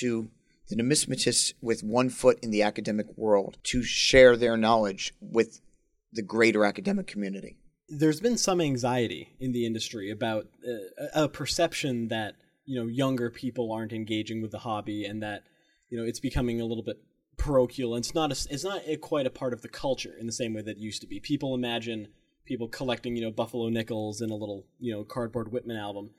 to 0.00 0.28
the 0.68 0.76
numismatists 0.76 1.52
with 1.60 1.82
one 1.82 2.10
foot 2.10 2.38
in 2.42 2.50
the 2.50 2.62
academic 2.62 3.06
world 3.16 3.58
to 3.64 3.82
share 3.82 4.36
their 4.36 4.56
knowledge 4.56 5.14
with 5.20 5.60
the 6.12 6.22
greater 6.22 6.64
academic 6.64 7.06
community. 7.06 7.56
There's 7.88 8.20
been 8.20 8.38
some 8.38 8.60
anxiety 8.60 9.36
in 9.38 9.52
the 9.52 9.64
industry 9.64 10.10
about 10.10 10.46
uh, 10.66 11.04
a 11.14 11.28
perception 11.28 12.08
that 12.08 12.34
you 12.64 12.80
know 12.80 12.88
younger 12.88 13.30
people 13.30 13.70
aren't 13.70 13.92
engaging 13.92 14.42
with 14.42 14.50
the 14.50 14.58
hobby 14.58 15.04
and 15.04 15.22
that 15.22 15.44
you 15.88 15.96
know 15.96 16.04
it's 16.04 16.18
becoming 16.18 16.60
a 16.60 16.64
little 16.64 16.82
bit 16.82 16.98
parochial 17.36 17.94
and 17.94 18.04
it's 18.04 18.14
not 18.14 18.32
a, 18.32 18.52
it's 18.52 18.64
not 18.64 18.82
a, 18.86 18.96
quite 18.96 19.26
a 19.26 19.30
part 19.30 19.52
of 19.52 19.62
the 19.62 19.68
culture 19.68 20.16
in 20.18 20.26
the 20.26 20.32
same 20.32 20.52
way 20.52 20.62
that 20.62 20.78
it 20.78 20.78
used 20.78 21.00
to 21.02 21.06
be. 21.06 21.20
People 21.20 21.54
imagine 21.54 22.08
people 22.44 22.66
collecting 22.66 23.14
you 23.14 23.22
know 23.22 23.30
buffalo 23.30 23.68
nickels 23.68 24.20
in 24.20 24.30
a 24.30 24.34
little 24.34 24.66
you 24.80 24.92
know 24.92 25.04
cardboard 25.04 25.52
Whitman 25.52 25.76
album 25.76 26.10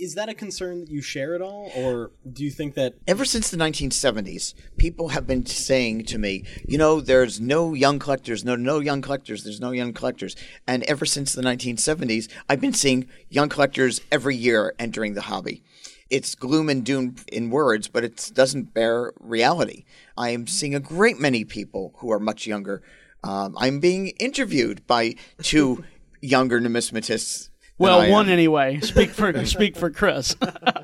is 0.00 0.14
that 0.14 0.30
a 0.30 0.34
concern 0.34 0.80
that 0.80 0.88
you 0.88 1.02
share 1.02 1.34
at 1.34 1.42
all 1.42 1.70
or 1.76 2.10
do 2.32 2.42
you 2.42 2.50
think 2.50 2.74
that 2.74 2.94
ever 3.06 3.24
since 3.24 3.50
the 3.50 3.56
1970s 3.56 4.54
people 4.78 5.08
have 5.08 5.26
been 5.26 5.44
saying 5.44 6.04
to 6.04 6.18
me 6.18 6.42
you 6.66 6.78
know 6.78 7.00
there's 7.00 7.38
no 7.38 7.74
young 7.74 7.98
collectors 7.98 8.42
no 8.42 8.56
no 8.56 8.80
young 8.80 9.02
collectors 9.02 9.44
there's 9.44 9.60
no 9.60 9.72
young 9.72 9.92
collectors. 9.92 10.34
And 10.66 10.82
ever 10.84 11.04
since 11.04 11.34
the 11.34 11.42
1970s 11.42 12.28
i've 12.48 12.60
been 12.60 12.72
seeing 12.72 13.08
young 13.28 13.50
collectors 13.50 14.00
every 14.10 14.36
year 14.36 14.74
entering 14.78 15.14
the 15.14 15.22
hobby. 15.22 15.62
It's 16.08 16.34
gloom 16.34 16.68
and 16.68 16.84
doom 16.84 17.16
in 17.30 17.50
words 17.50 17.86
but 17.88 18.02
it 18.02 18.30
doesn't 18.34 18.72
bear 18.72 19.12
reality. 19.20 19.84
I 20.16 20.30
am 20.30 20.46
seeing 20.46 20.74
a 20.74 20.80
great 20.80 21.20
many 21.20 21.44
people 21.44 21.94
who 21.98 22.10
are 22.10 22.20
much 22.20 22.46
younger. 22.46 22.82
Um, 23.22 23.54
i'm 23.58 23.80
being 23.80 24.08
interviewed 24.18 24.86
by 24.86 25.16
two 25.42 25.84
younger 26.22 26.58
numismatists 26.58 27.49
well, 27.80 28.10
one 28.10 28.28
anyway. 28.28 28.80
Speak 28.82 29.10
for 29.10 29.44
speak 29.46 29.76
for 29.76 29.90
Chris. 29.90 30.36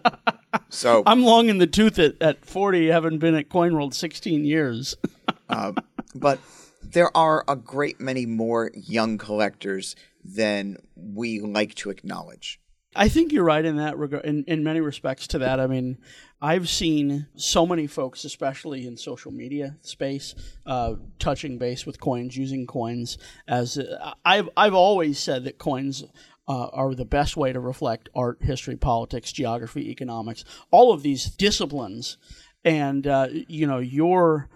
so 0.70 1.02
I'm 1.06 1.22
long 1.22 1.48
in 1.48 1.58
the 1.58 1.66
tooth 1.66 1.98
at, 1.98 2.20
at 2.20 2.44
40. 2.44 2.88
Haven't 2.88 3.18
been 3.18 3.34
at 3.34 3.48
Coin 3.48 3.74
World 3.74 3.94
16 3.94 4.44
years. 4.44 4.96
uh, 5.48 5.72
but 6.14 6.40
there 6.82 7.14
are 7.16 7.44
a 7.46 7.56
great 7.56 8.00
many 8.00 8.26
more 8.26 8.70
young 8.74 9.18
collectors 9.18 9.94
than 10.24 10.78
we 10.96 11.40
like 11.40 11.74
to 11.76 11.90
acknowledge. 11.90 12.60
I 12.96 13.08
think 13.08 13.30
you're 13.30 13.44
right 13.44 13.64
in 13.64 13.76
that 13.76 13.98
regard. 13.98 14.24
In, 14.24 14.44
in 14.44 14.64
many 14.64 14.80
respects, 14.80 15.26
to 15.28 15.38
that, 15.38 15.60
I 15.60 15.66
mean, 15.66 15.98
I've 16.40 16.68
seen 16.68 17.26
so 17.36 17.66
many 17.66 17.86
folks, 17.86 18.24
especially 18.24 18.86
in 18.86 18.96
social 18.96 19.32
media 19.32 19.76
space, 19.82 20.34
uh, 20.64 20.94
touching 21.18 21.58
base 21.58 21.84
with 21.84 22.00
coins, 22.00 22.36
using 22.36 22.66
coins 22.66 23.18
as 23.46 23.78
uh, 23.78 24.14
I've 24.24 24.48
I've 24.56 24.74
always 24.74 25.18
said 25.18 25.44
that 25.44 25.58
coins 25.58 26.04
uh, 26.48 26.68
are 26.72 26.94
the 26.94 27.04
best 27.04 27.36
way 27.36 27.52
to 27.52 27.60
reflect 27.60 28.08
art, 28.14 28.38
history, 28.42 28.76
politics, 28.76 29.32
geography, 29.32 29.90
economics, 29.90 30.44
all 30.70 30.92
of 30.92 31.02
these 31.02 31.26
disciplines. 31.26 32.18
And, 32.64 33.06
uh, 33.06 33.28
you 33.30 33.66
know, 33.66 33.78
your 33.78 34.48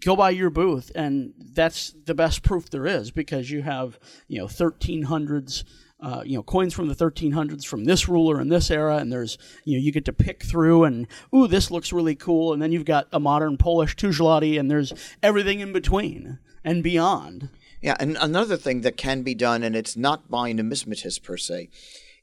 go 0.00 0.16
by 0.16 0.30
your 0.30 0.50
booth 0.50 0.90
and 0.94 1.34
that's 1.52 1.94
the 2.06 2.14
best 2.14 2.42
proof 2.42 2.70
there 2.70 2.86
is 2.86 3.10
because 3.10 3.50
you 3.50 3.60
have 3.60 3.98
you 4.28 4.38
know 4.38 4.46
1300s 4.46 5.64
uh, 6.04 6.22
you 6.24 6.36
know, 6.36 6.42
coins 6.42 6.74
from 6.74 6.86
the 6.86 6.94
1300s 6.94 7.64
from 7.64 7.84
this 7.84 8.08
ruler 8.10 8.38
in 8.38 8.50
this 8.50 8.70
era, 8.70 8.96
and 8.96 9.10
there's, 9.10 9.38
you 9.64 9.78
know, 9.78 9.82
you 9.82 9.90
get 9.90 10.04
to 10.04 10.12
pick 10.12 10.42
through, 10.42 10.84
and 10.84 11.06
ooh, 11.34 11.46
this 11.46 11.70
looks 11.70 11.94
really 11.94 12.14
cool, 12.14 12.52
and 12.52 12.60
then 12.60 12.72
you've 12.72 12.84
got 12.84 13.08
a 13.10 13.18
modern 13.18 13.56
Polish 13.56 13.96
zloty, 13.96 14.60
and 14.60 14.70
there's 14.70 14.92
everything 15.22 15.60
in 15.60 15.72
between 15.72 16.38
and 16.62 16.82
beyond. 16.82 17.48
Yeah, 17.84 17.96
and 18.00 18.16
another 18.18 18.56
thing 18.56 18.80
that 18.80 18.96
can 18.96 19.20
be 19.20 19.34
done, 19.34 19.62
and 19.62 19.76
it's 19.76 19.94
not 19.94 20.30
by 20.30 20.54
numismatists 20.54 21.22
per 21.22 21.36
se, 21.36 21.68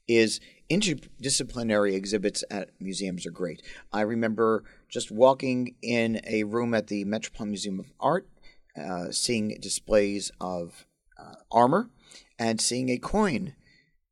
is 0.08 0.40
interdisciplinary 0.68 1.94
exhibits 1.94 2.42
at 2.50 2.70
museums 2.80 3.24
are 3.26 3.30
great. 3.30 3.62
I 3.92 4.00
remember 4.00 4.64
just 4.88 5.12
walking 5.12 5.76
in 5.80 6.20
a 6.26 6.42
room 6.42 6.74
at 6.74 6.88
the 6.88 7.04
Metropolitan 7.04 7.50
Museum 7.50 7.78
of 7.78 7.92
Art, 8.00 8.26
uh, 8.76 9.12
seeing 9.12 9.56
displays 9.60 10.32
of 10.40 10.84
uh, 11.16 11.36
armor, 11.52 11.90
and 12.40 12.60
seeing 12.60 12.88
a 12.88 12.98
coin 12.98 13.54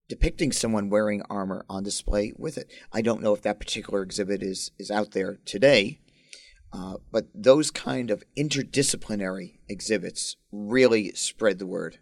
depicting 0.08 0.52
someone 0.52 0.88
wearing 0.88 1.20
armor 1.28 1.64
on 1.68 1.82
display 1.82 2.32
with 2.38 2.58
it. 2.58 2.70
I 2.92 3.02
don't 3.02 3.22
know 3.22 3.34
if 3.34 3.42
that 3.42 3.58
particular 3.58 4.02
exhibit 4.02 4.40
is, 4.40 4.70
is 4.78 4.88
out 4.88 5.10
there 5.10 5.40
today, 5.44 5.98
uh, 6.72 6.96
but 7.10 7.26
those 7.34 7.70
kind 7.70 8.10
of 8.10 8.22
interdisciplinary 8.36 9.58
exhibits 9.68 10.36
really 10.52 11.12
spread 11.12 11.58
the 11.58 11.66
word. 11.66 11.98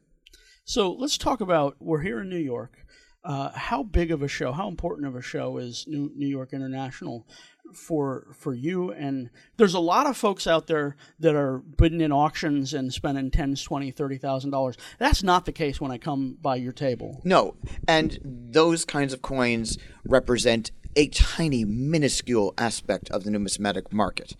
So 0.64 0.92
let's 0.92 1.16
talk 1.16 1.40
about 1.40 1.76
we're 1.80 2.02
here 2.02 2.20
in 2.20 2.28
New 2.28 2.36
York. 2.36 2.84
Uh, 3.24 3.50
how 3.52 3.82
big 3.82 4.10
of 4.10 4.22
a 4.22 4.28
show, 4.28 4.52
how 4.52 4.68
important 4.68 5.06
of 5.06 5.16
a 5.16 5.22
show 5.22 5.58
is 5.58 5.84
New, 5.88 6.10
New 6.14 6.28
York 6.28 6.52
International 6.52 7.26
for 7.74 8.28
for 8.32 8.54
you? 8.54 8.92
And 8.92 9.28
there's 9.56 9.74
a 9.74 9.80
lot 9.80 10.06
of 10.06 10.16
folks 10.16 10.46
out 10.46 10.66
there 10.66 10.96
that 11.18 11.34
are 11.34 11.58
bidding 11.58 12.00
in 12.00 12.12
auctions 12.12 12.72
and 12.74 12.92
spending 12.92 13.30
tens, 13.30 13.62
twenty, 13.62 13.90
thirty 13.90 14.18
thousand 14.18 14.50
dollars. 14.50 14.76
That's 14.98 15.22
not 15.22 15.46
the 15.46 15.52
case 15.52 15.80
when 15.80 15.90
I 15.90 15.98
come 15.98 16.38
by 16.40 16.56
your 16.56 16.72
table. 16.72 17.20
No, 17.24 17.56
and 17.86 18.18
those 18.22 18.84
kinds 18.84 19.12
of 19.12 19.20
coins 19.20 19.78
represent 20.04 20.70
a 20.98 21.08
tiny, 21.08 21.64
minuscule 21.64 22.52
aspect 22.58 23.08
of 23.10 23.24
the 23.24 23.30
numismatic 23.30 23.92
market. 23.92 24.34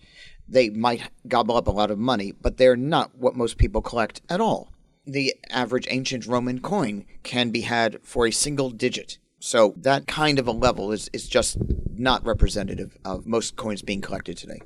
They 0.47 0.69
might 0.69 1.09
gobble 1.27 1.57
up 1.57 1.67
a 1.67 1.71
lot 1.71 1.89
of 1.89 1.97
money, 1.97 2.31
but 2.31 2.57
they're 2.57 2.75
not 2.75 3.15
what 3.15 3.35
most 3.35 3.57
people 3.57 3.81
collect 3.81 4.21
at 4.29 4.41
all 4.41 4.71
the 5.11 5.33
average 5.49 5.87
ancient 5.89 6.25
Roman 6.27 6.59
coin 6.59 7.05
can 7.23 7.49
be 7.49 7.61
had 7.61 7.99
for 8.03 8.27
a 8.27 8.31
single 8.31 8.69
digit. 8.69 9.17
So 9.39 9.73
that 9.77 10.05
kind 10.05 10.37
of 10.37 10.47
a 10.47 10.51
level 10.51 10.91
is, 10.91 11.09
is 11.13 11.27
just 11.27 11.57
not 11.95 12.25
representative 12.25 12.97
of 13.05 13.25
most 13.25 13.55
coins 13.55 13.81
being 13.81 14.01
collected 14.01 14.37
today. 14.37 14.61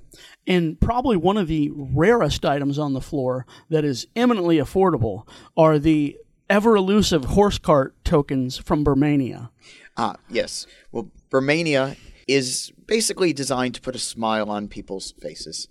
And 0.47 0.79
probably 0.79 1.15
one 1.15 1.37
of 1.37 1.47
the 1.47 1.71
rarest 1.73 2.43
items 2.43 2.79
on 2.79 2.93
the 2.93 3.01
floor 3.01 3.45
that 3.69 3.85
is 3.85 4.07
eminently 4.15 4.57
affordable 4.57 5.27
are 5.55 5.77
the 5.77 6.17
ever 6.49 6.75
elusive 6.75 7.25
horse 7.25 7.59
cart 7.59 7.95
tokens 8.03 8.57
from 8.57 8.83
Bermania. 8.83 9.49
Ah, 9.95 10.15
yes. 10.29 10.65
Well, 10.91 11.11
Bermania 11.33 11.97
is 12.27 12.71
basically 12.85 13.33
designed 13.33 13.73
to 13.73 13.81
put 13.81 13.95
a 13.95 13.99
smile 13.99 14.51
on 14.51 14.67
people's 14.67 15.13
faces. 15.19 15.67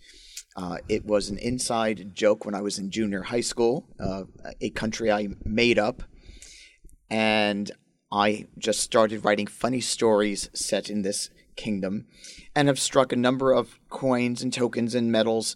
Uh, 0.56 0.78
it 0.88 1.06
was 1.06 1.30
an 1.30 1.38
inside 1.38 2.14
joke 2.14 2.44
when 2.44 2.54
I 2.54 2.60
was 2.60 2.78
in 2.78 2.90
junior 2.90 3.22
high 3.22 3.40
school, 3.42 3.86
uh, 4.00 4.24
a 4.60 4.70
country 4.70 5.10
I 5.10 5.28
made 5.44 5.78
up. 5.78 6.02
And 7.08 7.70
I 8.10 8.46
just 8.58 8.80
started 8.80 9.24
writing 9.24 9.46
funny 9.46 9.80
stories 9.80 10.50
set 10.52 10.90
in 10.90 11.02
this 11.02 11.30
kingdom 11.56 12.06
and 12.56 12.68
have 12.68 12.78
struck 12.78 13.12
a 13.12 13.16
number 13.16 13.52
of 13.52 13.78
coins 13.88 14.42
and 14.42 14.52
tokens 14.52 14.94
and 14.94 15.12
medals 15.12 15.54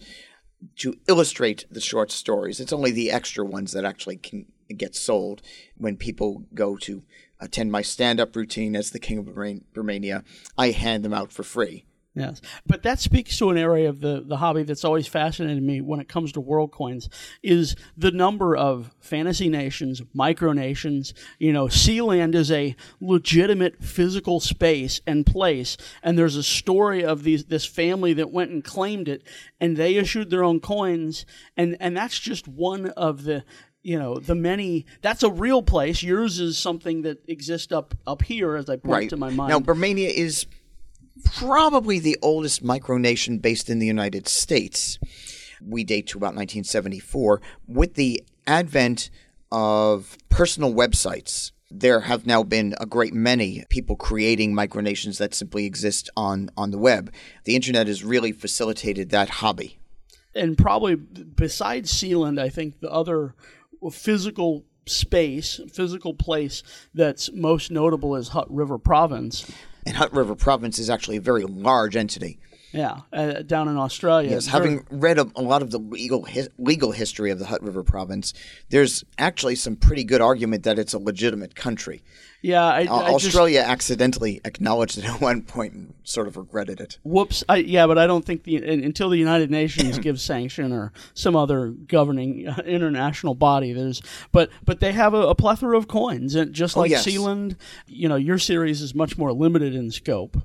to 0.76 0.94
illustrate 1.08 1.66
the 1.70 1.80
short 1.80 2.10
stories. 2.10 2.60
It's 2.60 2.72
only 2.72 2.92
the 2.92 3.10
extra 3.10 3.44
ones 3.44 3.72
that 3.72 3.84
actually 3.84 4.16
can 4.16 4.46
get 4.74 4.94
sold 4.94 5.42
when 5.76 5.96
people 5.96 6.44
go 6.54 6.76
to 6.76 7.02
attend 7.40 7.72
my 7.72 7.82
stand 7.82 8.20
up 8.20 8.34
routine 8.34 8.76
as 8.76 8.90
the 8.90 8.98
King 8.98 9.18
of 9.18 9.26
Bermania, 9.26 10.24
I 10.56 10.70
hand 10.70 11.04
them 11.04 11.14
out 11.14 11.32
for 11.32 11.42
free. 11.42 11.84
Yes, 12.16 12.40
but 12.64 12.82
that 12.84 12.98
speaks 12.98 13.36
to 13.36 13.50
an 13.50 13.58
area 13.58 13.90
of 13.90 14.00
the, 14.00 14.24
the 14.26 14.38
hobby 14.38 14.62
that's 14.62 14.86
always 14.86 15.06
fascinated 15.06 15.62
me 15.62 15.82
when 15.82 16.00
it 16.00 16.08
comes 16.08 16.32
to 16.32 16.40
world 16.40 16.72
coins 16.72 17.10
is 17.42 17.76
the 17.94 18.10
number 18.10 18.56
of 18.56 18.94
fantasy 19.00 19.50
nations, 19.50 20.00
micronations. 20.16 21.12
You 21.38 21.52
know, 21.52 21.66
Sealand 21.66 22.34
is 22.34 22.50
a 22.50 22.74
legitimate 23.02 23.84
physical 23.84 24.40
space 24.40 25.02
and 25.06 25.26
place, 25.26 25.76
and 26.02 26.18
there's 26.18 26.36
a 26.36 26.42
story 26.42 27.04
of 27.04 27.22
these 27.22 27.44
this 27.44 27.66
family 27.66 28.14
that 28.14 28.32
went 28.32 28.50
and 28.50 28.64
claimed 28.64 29.08
it, 29.08 29.22
and 29.60 29.76
they 29.76 29.96
issued 29.96 30.30
their 30.30 30.42
own 30.42 30.58
coins, 30.58 31.26
and 31.54 31.76
and 31.80 31.94
that's 31.94 32.18
just 32.18 32.48
one 32.48 32.86
of 32.92 33.24
the 33.24 33.44
you 33.86 33.98
know 33.98 34.16
the 34.16 34.34
many 34.34 34.84
that's 35.00 35.22
a 35.22 35.30
real 35.30 35.62
place 35.62 36.02
yours 36.02 36.40
is 36.40 36.58
something 36.58 37.02
that 37.02 37.18
exists 37.28 37.72
up 37.72 37.94
up 38.06 38.22
here 38.22 38.56
as 38.56 38.68
i 38.68 38.76
point 38.76 38.92
right. 38.92 39.10
to 39.10 39.16
my 39.16 39.30
mind 39.30 39.50
now 39.50 39.60
bermania 39.60 40.08
is 40.08 40.46
probably 41.24 41.98
the 41.98 42.16
oldest 42.22 42.64
micronation 42.64 43.40
based 43.40 43.70
in 43.70 43.78
the 43.78 43.86
United 43.86 44.28
States. 44.28 44.98
We 45.62 45.84
date 45.84 46.08
to 46.08 46.18
about 46.18 46.34
1974. 46.34 47.40
With 47.66 47.94
the 47.94 48.22
advent 48.46 49.10
of 49.50 50.16
personal 50.28 50.72
websites, 50.72 51.52
there 51.70 52.00
have 52.00 52.26
now 52.26 52.42
been 52.42 52.74
a 52.78 52.86
great 52.86 53.14
many 53.14 53.64
people 53.68 53.96
creating 53.96 54.54
micronations 54.54 55.18
that 55.18 55.34
simply 55.34 55.64
exist 55.66 56.10
on, 56.16 56.50
on 56.56 56.70
the 56.70 56.78
web. 56.78 57.12
The 57.44 57.56
internet 57.56 57.86
has 57.86 58.04
really 58.04 58.32
facilitated 58.32 59.10
that 59.10 59.28
hobby. 59.28 59.78
And 60.34 60.56
probably 60.56 60.94
besides 60.94 61.92
Sealand, 61.92 62.38
I 62.38 62.50
think 62.50 62.80
the 62.80 62.90
other 62.90 63.34
physical 63.90 64.64
space, 64.86 65.60
physical 65.72 66.14
place 66.14 66.62
that's 66.94 67.30
most 67.32 67.70
notable 67.70 68.16
is 68.16 68.28
Hutt 68.28 68.50
River 68.50 68.78
Province 68.78 69.50
and 69.86 69.96
Hutt 69.96 70.12
River 70.12 70.34
Province 70.34 70.78
is 70.78 70.90
actually 70.90 71.16
a 71.16 71.20
very 71.20 71.44
large 71.44 71.96
entity. 71.96 72.38
Yeah, 72.72 73.02
uh, 73.12 73.42
down 73.42 73.68
in 73.68 73.78
Australia. 73.78 74.30
Yes, 74.30 74.48
having 74.48 74.84
read 74.90 75.18
a, 75.18 75.30
a, 75.36 75.40
lot 75.40 75.62
of 75.62 75.70
the 75.70 75.78
legal 75.78 76.26
hi- 76.26 76.48
legal 76.58 76.90
history 76.90 77.30
of 77.30 77.38
the 77.38 77.46
Hutt 77.46 77.62
River 77.62 77.82
Province, 77.84 78.34
there's 78.68 79.04
actually 79.16 79.54
some 79.54 79.76
pretty 79.76 80.04
good 80.04 80.20
argument 80.20 80.64
that 80.64 80.78
it's 80.78 80.92
a 80.92 80.98
legitimate 80.98 81.54
country. 81.54 82.02
Yeah, 82.46 82.64
I, 82.64 82.82
I 82.82 83.12
Australia 83.12 83.58
just, 83.58 83.70
accidentally 83.70 84.40
acknowledged 84.44 84.98
it 84.98 85.04
at 85.04 85.20
one 85.20 85.42
point 85.42 85.72
and 85.72 85.94
sort 86.04 86.28
of 86.28 86.36
regretted 86.36 86.80
it. 86.80 86.96
Whoops! 87.02 87.42
I, 87.48 87.56
yeah, 87.56 87.88
but 87.88 87.98
I 87.98 88.06
don't 88.06 88.24
think 88.24 88.44
the 88.44 88.58
until 88.58 89.08
the 89.08 89.16
United 89.16 89.50
Nations 89.50 89.98
gives 89.98 90.22
sanction 90.22 90.72
or 90.72 90.92
some 91.12 91.34
other 91.34 91.70
governing 91.70 92.46
uh, 92.46 92.62
international 92.64 93.34
body. 93.34 93.72
There's, 93.72 94.00
but 94.30 94.50
but 94.64 94.78
they 94.78 94.92
have 94.92 95.12
a, 95.12 95.22
a 95.22 95.34
plethora 95.34 95.76
of 95.76 95.88
coins, 95.88 96.36
and 96.36 96.52
just 96.52 96.76
oh, 96.76 96.82
like 96.82 96.92
oh, 96.92 96.94
yes. 96.94 97.04
Sealand, 97.04 97.56
you 97.88 98.08
know, 98.08 98.14
your 98.14 98.38
series 98.38 98.80
is 98.80 98.94
much 98.94 99.18
more 99.18 99.32
limited 99.32 99.74
in 99.74 99.90
scope. 99.90 100.36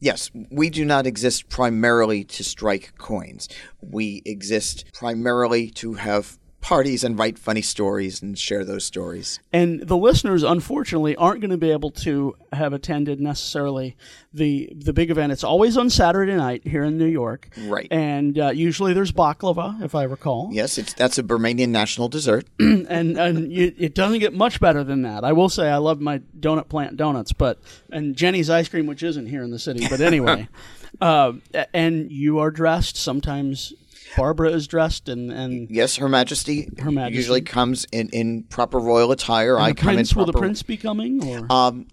Yes, 0.00 0.30
we 0.50 0.68
do 0.68 0.84
not 0.84 1.06
exist 1.06 1.48
primarily 1.48 2.24
to 2.24 2.44
strike 2.44 2.92
coins. 2.98 3.48
We 3.80 4.20
exist 4.26 4.84
primarily 4.92 5.70
to 5.70 5.94
have 5.94 6.38
parties 6.62 7.04
and 7.04 7.18
write 7.18 7.38
funny 7.38 7.60
stories 7.60 8.22
and 8.22 8.38
share 8.38 8.64
those 8.64 8.84
stories. 8.84 9.40
And 9.52 9.80
the 9.80 9.96
listeners, 9.96 10.42
unfortunately, 10.42 11.14
aren't 11.16 11.40
going 11.40 11.50
to 11.50 11.58
be 11.58 11.70
able 11.70 11.90
to 11.90 12.36
have 12.52 12.72
attended 12.72 13.20
necessarily 13.20 13.96
the 14.32 14.72
the 14.74 14.94
big 14.94 15.10
event. 15.10 15.32
It's 15.32 15.44
always 15.44 15.76
on 15.76 15.90
Saturday 15.90 16.34
night 16.34 16.66
here 16.66 16.84
in 16.84 16.96
New 16.96 17.06
York, 17.06 17.50
right? 17.66 17.88
And 17.90 18.38
uh, 18.38 18.50
usually 18.50 18.94
there's 18.94 19.12
baklava, 19.12 19.82
if 19.82 19.94
I 19.94 20.04
recall. 20.04 20.48
Yes, 20.52 20.78
it's 20.78 20.94
that's 20.94 21.18
a 21.18 21.22
Bermanian 21.22 21.68
national 21.68 22.08
dessert, 22.08 22.46
and 22.58 22.88
and 23.18 23.52
you, 23.52 23.74
it 23.76 23.94
doesn't 23.94 24.20
get 24.20 24.32
much 24.32 24.60
better 24.60 24.82
than 24.84 25.02
that. 25.02 25.24
I 25.24 25.32
will 25.32 25.48
say 25.48 25.68
I 25.68 25.76
love 25.76 26.00
my 26.00 26.20
donut 26.38 26.68
plant 26.68 26.96
donuts, 26.96 27.32
but 27.32 27.58
and 27.90 28.16
Jeni's 28.16 28.48
ice 28.48 28.68
cream, 28.68 28.86
which 28.86 29.02
isn't 29.02 29.26
here 29.26 29.42
in 29.42 29.50
the 29.50 29.58
city, 29.58 29.86
but 29.88 30.00
anyway. 30.00 30.48
uh, 31.00 31.32
and 31.74 32.10
you 32.10 32.38
are 32.38 32.50
dressed 32.50 32.96
sometimes 32.96 33.72
Barbara 34.16 34.50
is 34.50 34.66
dressed 34.66 35.08
and 35.08 35.32
and 35.32 35.70
yes, 35.70 35.96
Her 35.96 36.08
Majesty. 36.08 36.68
Her 36.78 36.90
Majesty 36.90 37.16
usually 37.16 37.40
comes 37.40 37.86
in, 37.92 38.08
in 38.10 38.42
proper 38.44 38.78
royal 38.78 39.10
attire. 39.12 39.56
And 39.56 39.64
I 39.64 39.72
come 39.72 39.94
prince, 39.94 40.10
in. 40.10 40.14
Proper, 40.14 40.26
will 40.26 40.32
the 40.32 40.38
prince 40.38 40.62
be 40.62 40.76
coming? 40.76 41.24
Or? 41.24 41.46
Um, 41.50 41.86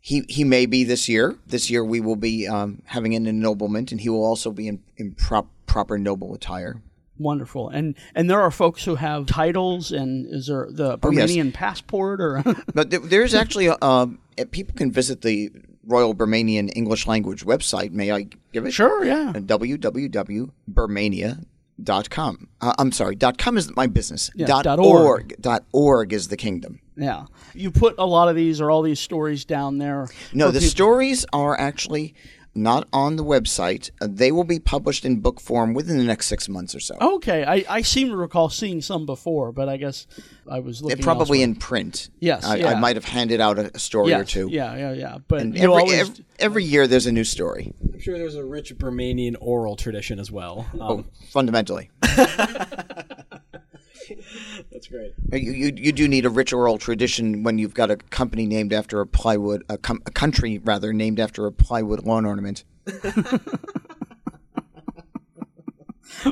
he 0.00 0.24
he 0.28 0.44
may 0.44 0.66
be 0.66 0.84
this 0.84 1.08
year. 1.08 1.36
This 1.46 1.70
year 1.70 1.84
we 1.84 2.00
will 2.00 2.16
be 2.16 2.46
um, 2.46 2.82
having 2.86 3.14
an 3.14 3.26
ennoblement, 3.26 3.92
and 3.92 4.00
he 4.00 4.08
will 4.08 4.24
also 4.24 4.52
be 4.52 4.68
in, 4.68 4.82
in 4.96 5.12
prop, 5.12 5.48
proper 5.66 5.98
noble 5.98 6.34
attire. 6.34 6.80
Wonderful, 7.18 7.70
and 7.70 7.94
and 8.14 8.30
there 8.30 8.40
are 8.40 8.50
folks 8.50 8.84
who 8.84 8.96
have 8.96 9.26
titles, 9.26 9.90
and 9.90 10.26
is 10.26 10.48
there 10.48 10.68
the 10.70 10.98
Bermanian 10.98 11.40
oh, 11.40 11.44
yes. 11.46 11.54
passport 11.54 12.20
or? 12.20 12.44
but 12.74 12.90
there, 12.90 13.00
there's 13.00 13.34
actually 13.34 13.66
a, 13.66 13.76
uh, 13.80 14.06
people 14.50 14.74
can 14.74 14.92
visit 14.92 15.22
the 15.22 15.50
Royal 15.84 16.14
Bermanian 16.14 16.70
English 16.76 17.06
language 17.06 17.42
website. 17.44 17.92
May 17.92 18.12
I 18.12 18.26
give 18.52 18.66
it? 18.66 18.72
Sure, 18.72 19.02
yeah. 19.04 19.32
www.bermania.com 19.34 21.46
dot 21.82 22.10
com. 22.10 22.48
Uh, 22.60 22.74
I'm 22.78 22.92
sorry, 22.92 23.14
dot 23.16 23.38
com 23.38 23.56
is 23.56 23.74
my 23.76 23.86
business. 23.86 24.30
Yeah, 24.34 24.46
dot, 24.46 24.64
dot 24.64 24.78
org. 24.78 25.04
org. 25.04 25.34
Dot 25.40 25.64
org 25.72 26.12
is 26.12 26.28
the 26.28 26.36
kingdom. 26.36 26.80
Yeah, 26.96 27.26
you 27.54 27.70
put 27.70 27.94
a 27.98 28.06
lot 28.06 28.28
of 28.28 28.36
these 28.36 28.60
or 28.60 28.70
all 28.70 28.82
these 28.82 29.00
stories 29.00 29.44
down 29.44 29.78
there. 29.78 30.08
No, 30.32 30.46
the 30.46 30.60
people. 30.60 30.70
stories 30.70 31.26
are 31.32 31.58
actually 31.58 32.14
not 32.56 32.88
on 32.92 33.16
the 33.16 33.24
website. 33.24 33.90
Uh, 34.00 34.08
they 34.10 34.32
will 34.32 34.44
be 34.44 34.58
published 34.58 35.04
in 35.04 35.20
book 35.20 35.40
form 35.40 35.74
within 35.74 35.98
the 35.98 36.04
next 36.04 36.26
six 36.26 36.48
months 36.48 36.74
or 36.74 36.80
so. 36.80 36.96
Okay, 37.00 37.44
I, 37.44 37.64
I 37.68 37.82
seem 37.82 38.08
to 38.08 38.16
recall 38.16 38.48
seeing 38.48 38.80
some 38.80 39.06
before, 39.06 39.52
but 39.52 39.68
I 39.68 39.76
guess 39.76 40.06
I 40.50 40.60
was 40.60 40.82
looking. 40.82 40.96
They're 40.96 41.04
probably 41.04 41.42
elsewhere. 41.42 41.54
in 41.54 41.56
print. 41.56 42.10
Yes, 42.20 42.44
I, 42.44 42.56
yeah. 42.56 42.70
I 42.70 42.80
might 42.80 42.96
have 42.96 43.04
handed 43.04 43.40
out 43.40 43.58
a, 43.58 43.78
story 43.78 44.10
yes, 44.10 44.20
or 44.20 44.24
two. 44.24 44.48
Yeah, 44.50 44.74
yeah, 44.76 44.92
yeah. 44.92 45.18
But 45.28 45.42
every, 45.42 45.66
always... 45.66 45.92
every, 45.92 46.24
every 46.38 46.64
year 46.64 46.86
there's 46.86 47.06
a 47.06 47.12
new 47.12 47.24
story. 47.24 47.72
I'm 47.92 48.00
sure 48.00 48.18
there's 48.18 48.34
a 48.34 48.44
rich 48.44 48.76
Bermanian 48.76 49.36
oral 49.40 49.76
tradition 49.76 50.18
as 50.18 50.30
well. 50.30 50.66
Um, 50.74 50.80
oh, 50.80 51.04
fundamentally. 51.30 51.90
That's 54.72 54.88
great. 54.88 55.14
You, 55.32 55.52
you, 55.52 55.72
you 55.76 55.92
do 55.92 56.08
need 56.08 56.26
a 56.26 56.30
rich 56.30 56.52
oral 56.52 56.78
tradition 56.78 57.42
when 57.42 57.58
you've 57.58 57.74
got 57.74 57.90
a 57.90 57.96
company 57.96 58.46
named 58.46 58.72
after 58.72 59.00
a 59.00 59.06
plywood, 59.06 59.64
a, 59.68 59.78
com- 59.78 60.02
a 60.06 60.10
country 60.10 60.58
rather 60.58 60.92
named 60.92 61.20
after 61.20 61.46
a 61.46 61.52
plywood 61.52 62.04
lawn 62.04 62.24
ornament. 62.24 62.64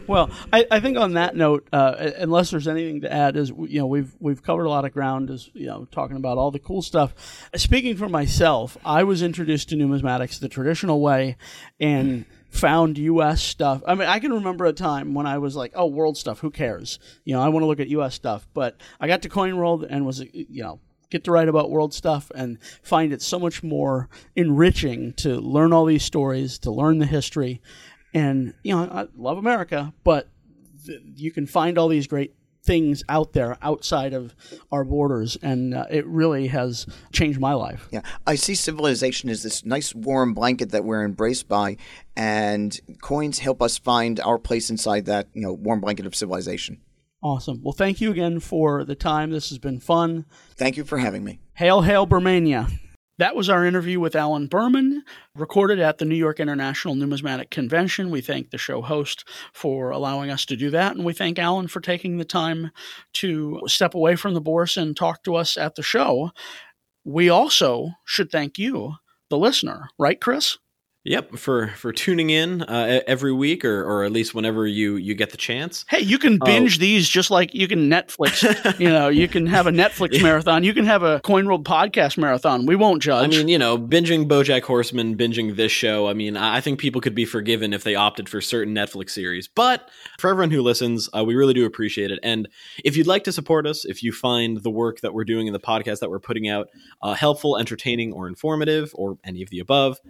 well, 0.06 0.30
I, 0.52 0.66
I, 0.70 0.80
think 0.80 0.96
on 0.96 1.14
that 1.14 1.36
note, 1.36 1.68
uh, 1.72 2.10
unless 2.18 2.50
there's 2.50 2.68
anything 2.68 3.02
to 3.02 3.12
add, 3.12 3.36
is 3.36 3.50
you 3.50 3.80
know 3.80 3.86
we've 3.86 4.14
we've 4.20 4.42
covered 4.42 4.64
a 4.64 4.70
lot 4.70 4.84
of 4.84 4.92
ground, 4.92 5.30
as 5.30 5.50
you 5.52 5.66
know, 5.66 5.86
talking 5.90 6.16
about 6.16 6.38
all 6.38 6.50
the 6.50 6.58
cool 6.58 6.82
stuff. 6.82 7.48
Speaking 7.56 7.96
for 7.96 8.08
myself, 8.08 8.76
I 8.84 9.04
was 9.04 9.22
introduced 9.22 9.68
to 9.70 9.76
numismatics 9.76 10.38
the 10.38 10.48
traditional 10.48 11.00
way, 11.00 11.36
and 11.80 12.24
found 12.54 12.98
U.S. 12.98 13.42
stuff. 13.42 13.82
I 13.86 13.94
mean, 13.94 14.08
I 14.08 14.18
can 14.18 14.32
remember 14.32 14.64
a 14.64 14.72
time 14.72 15.12
when 15.12 15.26
I 15.26 15.38
was 15.38 15.56
like, 15.56 15.72
"Oh, 15.74 15.86
world 15.86 16.16
stuff. 16.16 16.40
Who 16.40 16.50
cares? 16.50 16.98
You 17.24 17.34
know, 17.34 17.42
I 17.42 17.48
want 17.48 17.62
to 17.62 17.66
look 17.66 17.80
at 17.80 17.88
U.S. 17.88 18.14
stuff." 18.14 18.46
But 18.54 18.80
I 19.00 19.08
got 19.08 19.22
to 19.22 19.28
Coin 19.28 19.56
World 19.56 19.84
and 19.88 20.06
was, 20.06 20.20
you 20.32 20.62
know, 20.62 20.80
get 21.10 21.24
to 21.24 21.32
write 21.32 21.48
about 21.48 21.70
world 21.70 21.92
stuff 21.92 22.30
and 22.34 22.58
find 22.82 23.12
it 23.12 23.22
so 23.22 23.38
much 23.38 23.62
more 23.62 24.08
enriching 24.36 25.12
to 25.14 25.40
learn 25.40 25.72
all 25.72 25.84
these 25.84 26.04
stories, 26.04 26.58
to 26.60 26.70
learn 26.70 26.98
the 26.98 27.06
history, 27.06 27.60
and 28.12 28.54
you 28.62 28.74
know, 28.74 28.84
I 28.84 29.06
love 29.16 29.38
America, 29.38 29.92
but 30.04 30.28
you 31.16 31.30
can 31.32 31.46
find 31.46 31.78
all 31.78 31.88
these 31.88 32.06
great 32.06 32.34
things 32.64 33.04
out 33.08 33.32
there 33.32 33.56
outside 33.62 34.12
of 34.12 34.34
our 34.72 34.84
borders, 34.84 35.36
and 35.42 35.74
uh, 35.74 35.86
it 35.90 36.06
really 36.06 36.48
has 36.48 36.86
changed 37.12 37.38
my 37.38 37.52
life. 37.52 37.88
Yeah, 37.90 38.02
I 38.26 38.34
see 38.36 38.54
civilization 38.54 39.28
as 39.28 39.42
this 39.42 39.64
nice 39.64 39.94
warm 39.94 40.34
blanket 40.34 40.70
that 40.70 40.84
we're 40.84 41.04
embraced 41.04 41.48
by, 41.48 41.76
and 42.16 42.78
coins 43.02 43.38
help 43.38 43.60
us 43.60 43.78
find 43.78 44.18
our 44.20 44.38
place 44.38 44.70
inside 44.70 45.06
that 45.06 45.28
you 45.34 45.42
know 45.42 45.52
warm 45.52 45.80
blanket 45.80 46.06
of 46.06 46.14
civilization. 46.14 46.80
Awesome. 47.22 47.62
Well, 47.62 47.72
thank 47.72 48.02
you 48.02 48.10
again 48.10 48.38
for 48.38 48.84
the 48.84 48.94
time. 48.94 49.30
This 49.30 49.48
has 49.48 49.58
been 49.58 49.80
fun. 49.80 50.26
Thank 50.56 50.76
you 50.76 50.84
for 50.84 50.98
having 50.98 51.24
me. 51.24 51.40
Hail, 51.54 51.80
hail, 51.80 52.06
Bermania. 52.06 52.70
That 53.18 53.36
was 53.36 53.48
our 53.48 53.64
interview 53.64 54.00
with 54.00 54.16
Allen 54.16 54.48
Berman, 54.48 55.04
recorded 55.36 55.78
at 55.78 55.98
the 55.98 56.04
New 56.04 56.16
York 56.16 56.40
International 56.40 56.96
Numismatic 56.96 57.48
Convention. 57.48 58.10
We 58.10 58.20
thank 58.20 58.50
the 58.50 58.58
show 58.58 58.82
host 58.82 59.28
for 59.52 59.90
allowing 59.90 60.30
us 60.30 60.44
to 60.46 60.56
do 60.56 60.70
that, 60.70 60.96
and 60.96 61.04
we 61.04 61.12
thank 61.12 61.38
Allen 61.38 61.68
for 61.68 61.80
taking 61.80 62.16
the 62.16 62.24
time 62.24 62.72
to 63.14 63.60
step 63.66 63.94
away 63.94 64.16
from 64.16 64.34
the 64.34 64.40
Bourse 64.40 64.76
and 64.76 64.96
talk 64.96 65.22
to 65.22 65.36
us 65.36 65.56
at 65.56 65.76
the 65.76 65.82
show. 65.82 66.32
We 67.04 67.28
also 67.28 67.92
should 68.04 68.32
thank 68.32 68.58
you, 68.58 68.94
the 69.30 69.38
listener, 69.38 69.90
right, 69.96 70.20
Chris? 70.20 70.58
Yep, 71.06 71.36
for 71.36 71.68
for 71.76 71.92
tuning 71.92 72.30
in 72.30 72.62
uh, 72.62 73.00
every 73.06 73.32
week, 73.32 73.62
or 73.62 73.84
or 73.84 74.04
at 74.04 74.12
least 74.12 74.34
whenever 74.34 74.66
you 74.66 74.96
you 74.96 75.14
get 75.14 75.32
the 75.32 75.36
chance. 75.36 75.84
Hey, 75.86 76.00
you 76.00 76.18
can 76.18 76.38
binge 76.42 76.78
uh, 76.78 76.80
these 76.80 77.06
just 77.06 77.30
like 77.30 77.52
you 77.52 77.68
can 77.68 77.90
Netflix. 77.90 78.78
you 78.80 78.88
know, 78.88 79.08
you 79.08 79.28
can 79.28 79.46
have 79.46 79.66
a 79.66 79.70
Netflix 79.70 80.14
yeah. 80.14 80.22
marathon. 80.22 80.64
You 80.64 80.72
can 80.72 80.86
have 80.86 81.02
a 81.02 81.20
Coin 81.20 81.44
World 81.44 81.62
podcast 81.62 82.16
marathon. 82.16 82.64
We 82.64 82.74
won't 82.74 83.02
judge. 83.02 83.22
I 83.22 83.28
mean, 83.28 83.48
you 83.48 83.58
know, 83.58 83.76
binging 83.76 84.26
BoJack 84.26 84.62
Horseman, 84.62 85.14
binging 85.14 85.56
this 85.56 85.70
show. 85.70 86.08
I 86.08 86.14
mean, 86.14 86.38
I 86.38 86.62
think 86.62 86.80
people 86.80 87.02
could 87.02 87.14
be 87.14 87.26
forgiven 87.26 87.74
if 87.74 87.84
they 87.84 87.94
opted 87.94 88.26
for 88.26 88.40
certain 88.40 88.74
Netflix 88.74 89.10
series. 89.10 89.46
But 89.46 89.90
for 90.18 90.30
everyone 90.30 90.52
who 90.52 90.62
listens, 90.62 91.10
uh, 91.14 91.22
we 91.22 91.34
really 91.34 91.52
do 91.52 91.66
appreciate 91.66 92.12
it. 92.12 92.18
And 92.22 92.48
if 92.82 92.96
you'd 92.96 93.06
like 93.06 93.24
to 93.24 93.32
support 93.32 93.66
us, 93.66 93.84
if 93.84 94.02
you 94.02 94.10
find 94.10 94.62
the 94.62 94.70
work 94.70 95.00
that 95.00 95.12
we're 95.12 95.24
doing 95.24 95.48
in 95.48 95.52
the 95.52 95.60
podcast 95.60 95.98
that 95.98 96.08
we're 96.08 96.18
putting 96.18 96.48
out 96.48 96.70
uh, 97.02 97.12
helpful, 97.12 97.58
entertaining, 97.58 98.14
or 98.14 98.26
informative, 98.26 98.90
or 98.94 99.18
any 99.22 99.42
of 99.42 99.50
the 99.50 99.58
above 99.58 100.00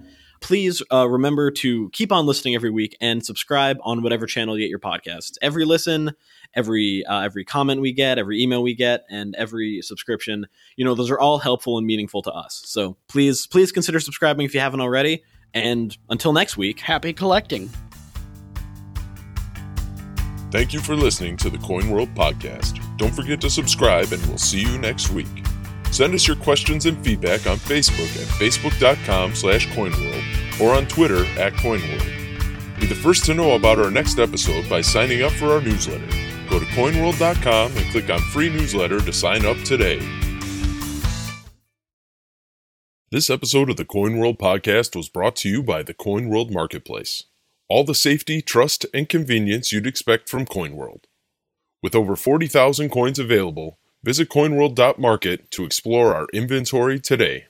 please 0.44 0.82
uh, 0.92 1.08
remember 1.08 1.50
to 1.50 1.88
keep 1.94 2.12
on 2.12 2.26
listening 2.26 2.54
every 2.54 2.68
week 2.68 2.94
and 3.00 3.24
subscribe 3.24 3.78
on 3.80 4.02
whatever 4.02 4.26
channel 4.26 4.58
you 4.58 4.62
get 4.62 4.68
your 4.68 4.78
podcasts. 4.78 5.38
Every 5.40 5.64
listen, 5.64 6.12
every 6.54 7.02
uh, 7.06 7.22
every 7.22 7.44
comment 7.44 7.80
we 7.80 7.92
get, 7.92 8.18
every 8.18 8.42
email 8.42 8.62
we 8.62 8.74
get, 8.74 9.06
and 9.08 9.34
every 9.36 9.80
subscription, 9.80 10.46
you 10.76 10.84
know, 10.84 10.94
those 10.94 11.10
are 11.10 11.18
all 11.18 11.38
helpful 11.38 11.78
and 11.78 11.86
meaningful 11.86 12.20
to 12.20 12.30
us. 12.30 12.62
So 12.66 12.98
please, 13.08 13.46
please 13.46 13.72
consider 13.72 13.98
subscribing 14.00 14.44
if 14.44 14.52
you 14.52 14.60
haven't 14.60 14.82
already. 14.82 15.24
And 15.54 15.96
until 16.10 16.34
next 16.34 16.58
week, 16.58 16.78
happy 16.78 17.14
collecting. 17.14 17.70
Thank 20.50 20.74
you 20.74 20.80
for 20.80 20.94
listening 20.94 21.38
to 21.38 21.48
the 21.48 21.58
Coin 21.58 21.88
World 21.88 22.14
podcast. 22.14 22.78
Don't 22.98 23.14
forget 23.14 23.40
to 23.40 23.48
subscribe, 23.48 24.12
and 24.12 24.24
we'll 24.26 24.36
see 24.36 24.60
you 24.60 24.76
next 24.76 25.08
week. 25.08 25.26
Send 25.94 26.12
us 26.12 26.26
your 26.26 26.34
questions 26.34 26.86
and 26.86 27.00
feedback 27.04 27.46
on 27.46 27.56
Facebook 27.56 28.10
at 28.20 28.26
facebook.com 28.40 29.36
slash 29.36 29.68
coinworld 29.68 30.60
or 30.60 30.74
on 30.74 30.88
Twitter 30.88 31.24
at 31.40 31.52
coinworld. 31.52 32.80
Be 32.80 32.86
the 32.86 32.96
first 32.96 33.24
to 33.26 33.34
know 33.34 33.54
about 33.54 33.78
our 33.78 33.92
next 33.92 34.18
episode 34.18 34.68
by 34.68 34.80
signing 34.80 35.22
up 35.22 35.30
for 35.30 35.52
our 35.52 35.60
newsletter. 35.60 36.04
Go 36.50 36.58
to 36.58 36.64
coinworld.com 36.64 37.76
and 37.76 37.86
click 37.92 38.10
on 38.10 38.18
free 38.18 38.48
newsletter 38.48 38.98
to 39.02 39.12
sign 39.12 39.46
up 39.46 39.56
today. 39.58 40.00
This 43.12 43.30
episode 43.30 43.70
of 43.70 43.76
the 43.76 43.84
Coin 43.84 44.18
World 44.18 44.40
podcast 44.40 44.96
was 44.96 45.08
brought 45.08 45.36
to 45.36 45.48
you 45.48 45.62
by 45.62 45.84
the 45.84 45.94
Coin 45.94 46.28
World 46.28 46.50
Marketplace. 46.50 47.22
All 47.68 47.84
the 47.84 47.94
safety, 47.94 48.42
trust, 48.42 48.84
and 48.92 49.08
convenience 49.08 49.70
you'd 49.70 49.86
expect 49.86 50.28
from 50.28 50.44
Coin 50.44 50.74
World. 50.74 51.06
With 51.84 51.94
over 51.94 52.16
40,000 52.16 52.90
coins 52.90 53.20
available, 53.20 53.78
Visit 54.04 54.28
coinworld.market 54.28 55.50
to 55.52 55.64
explore 55.64 56.14
our 56.14 56.26
inventory 56.34 57.00
today. 57.00 57.42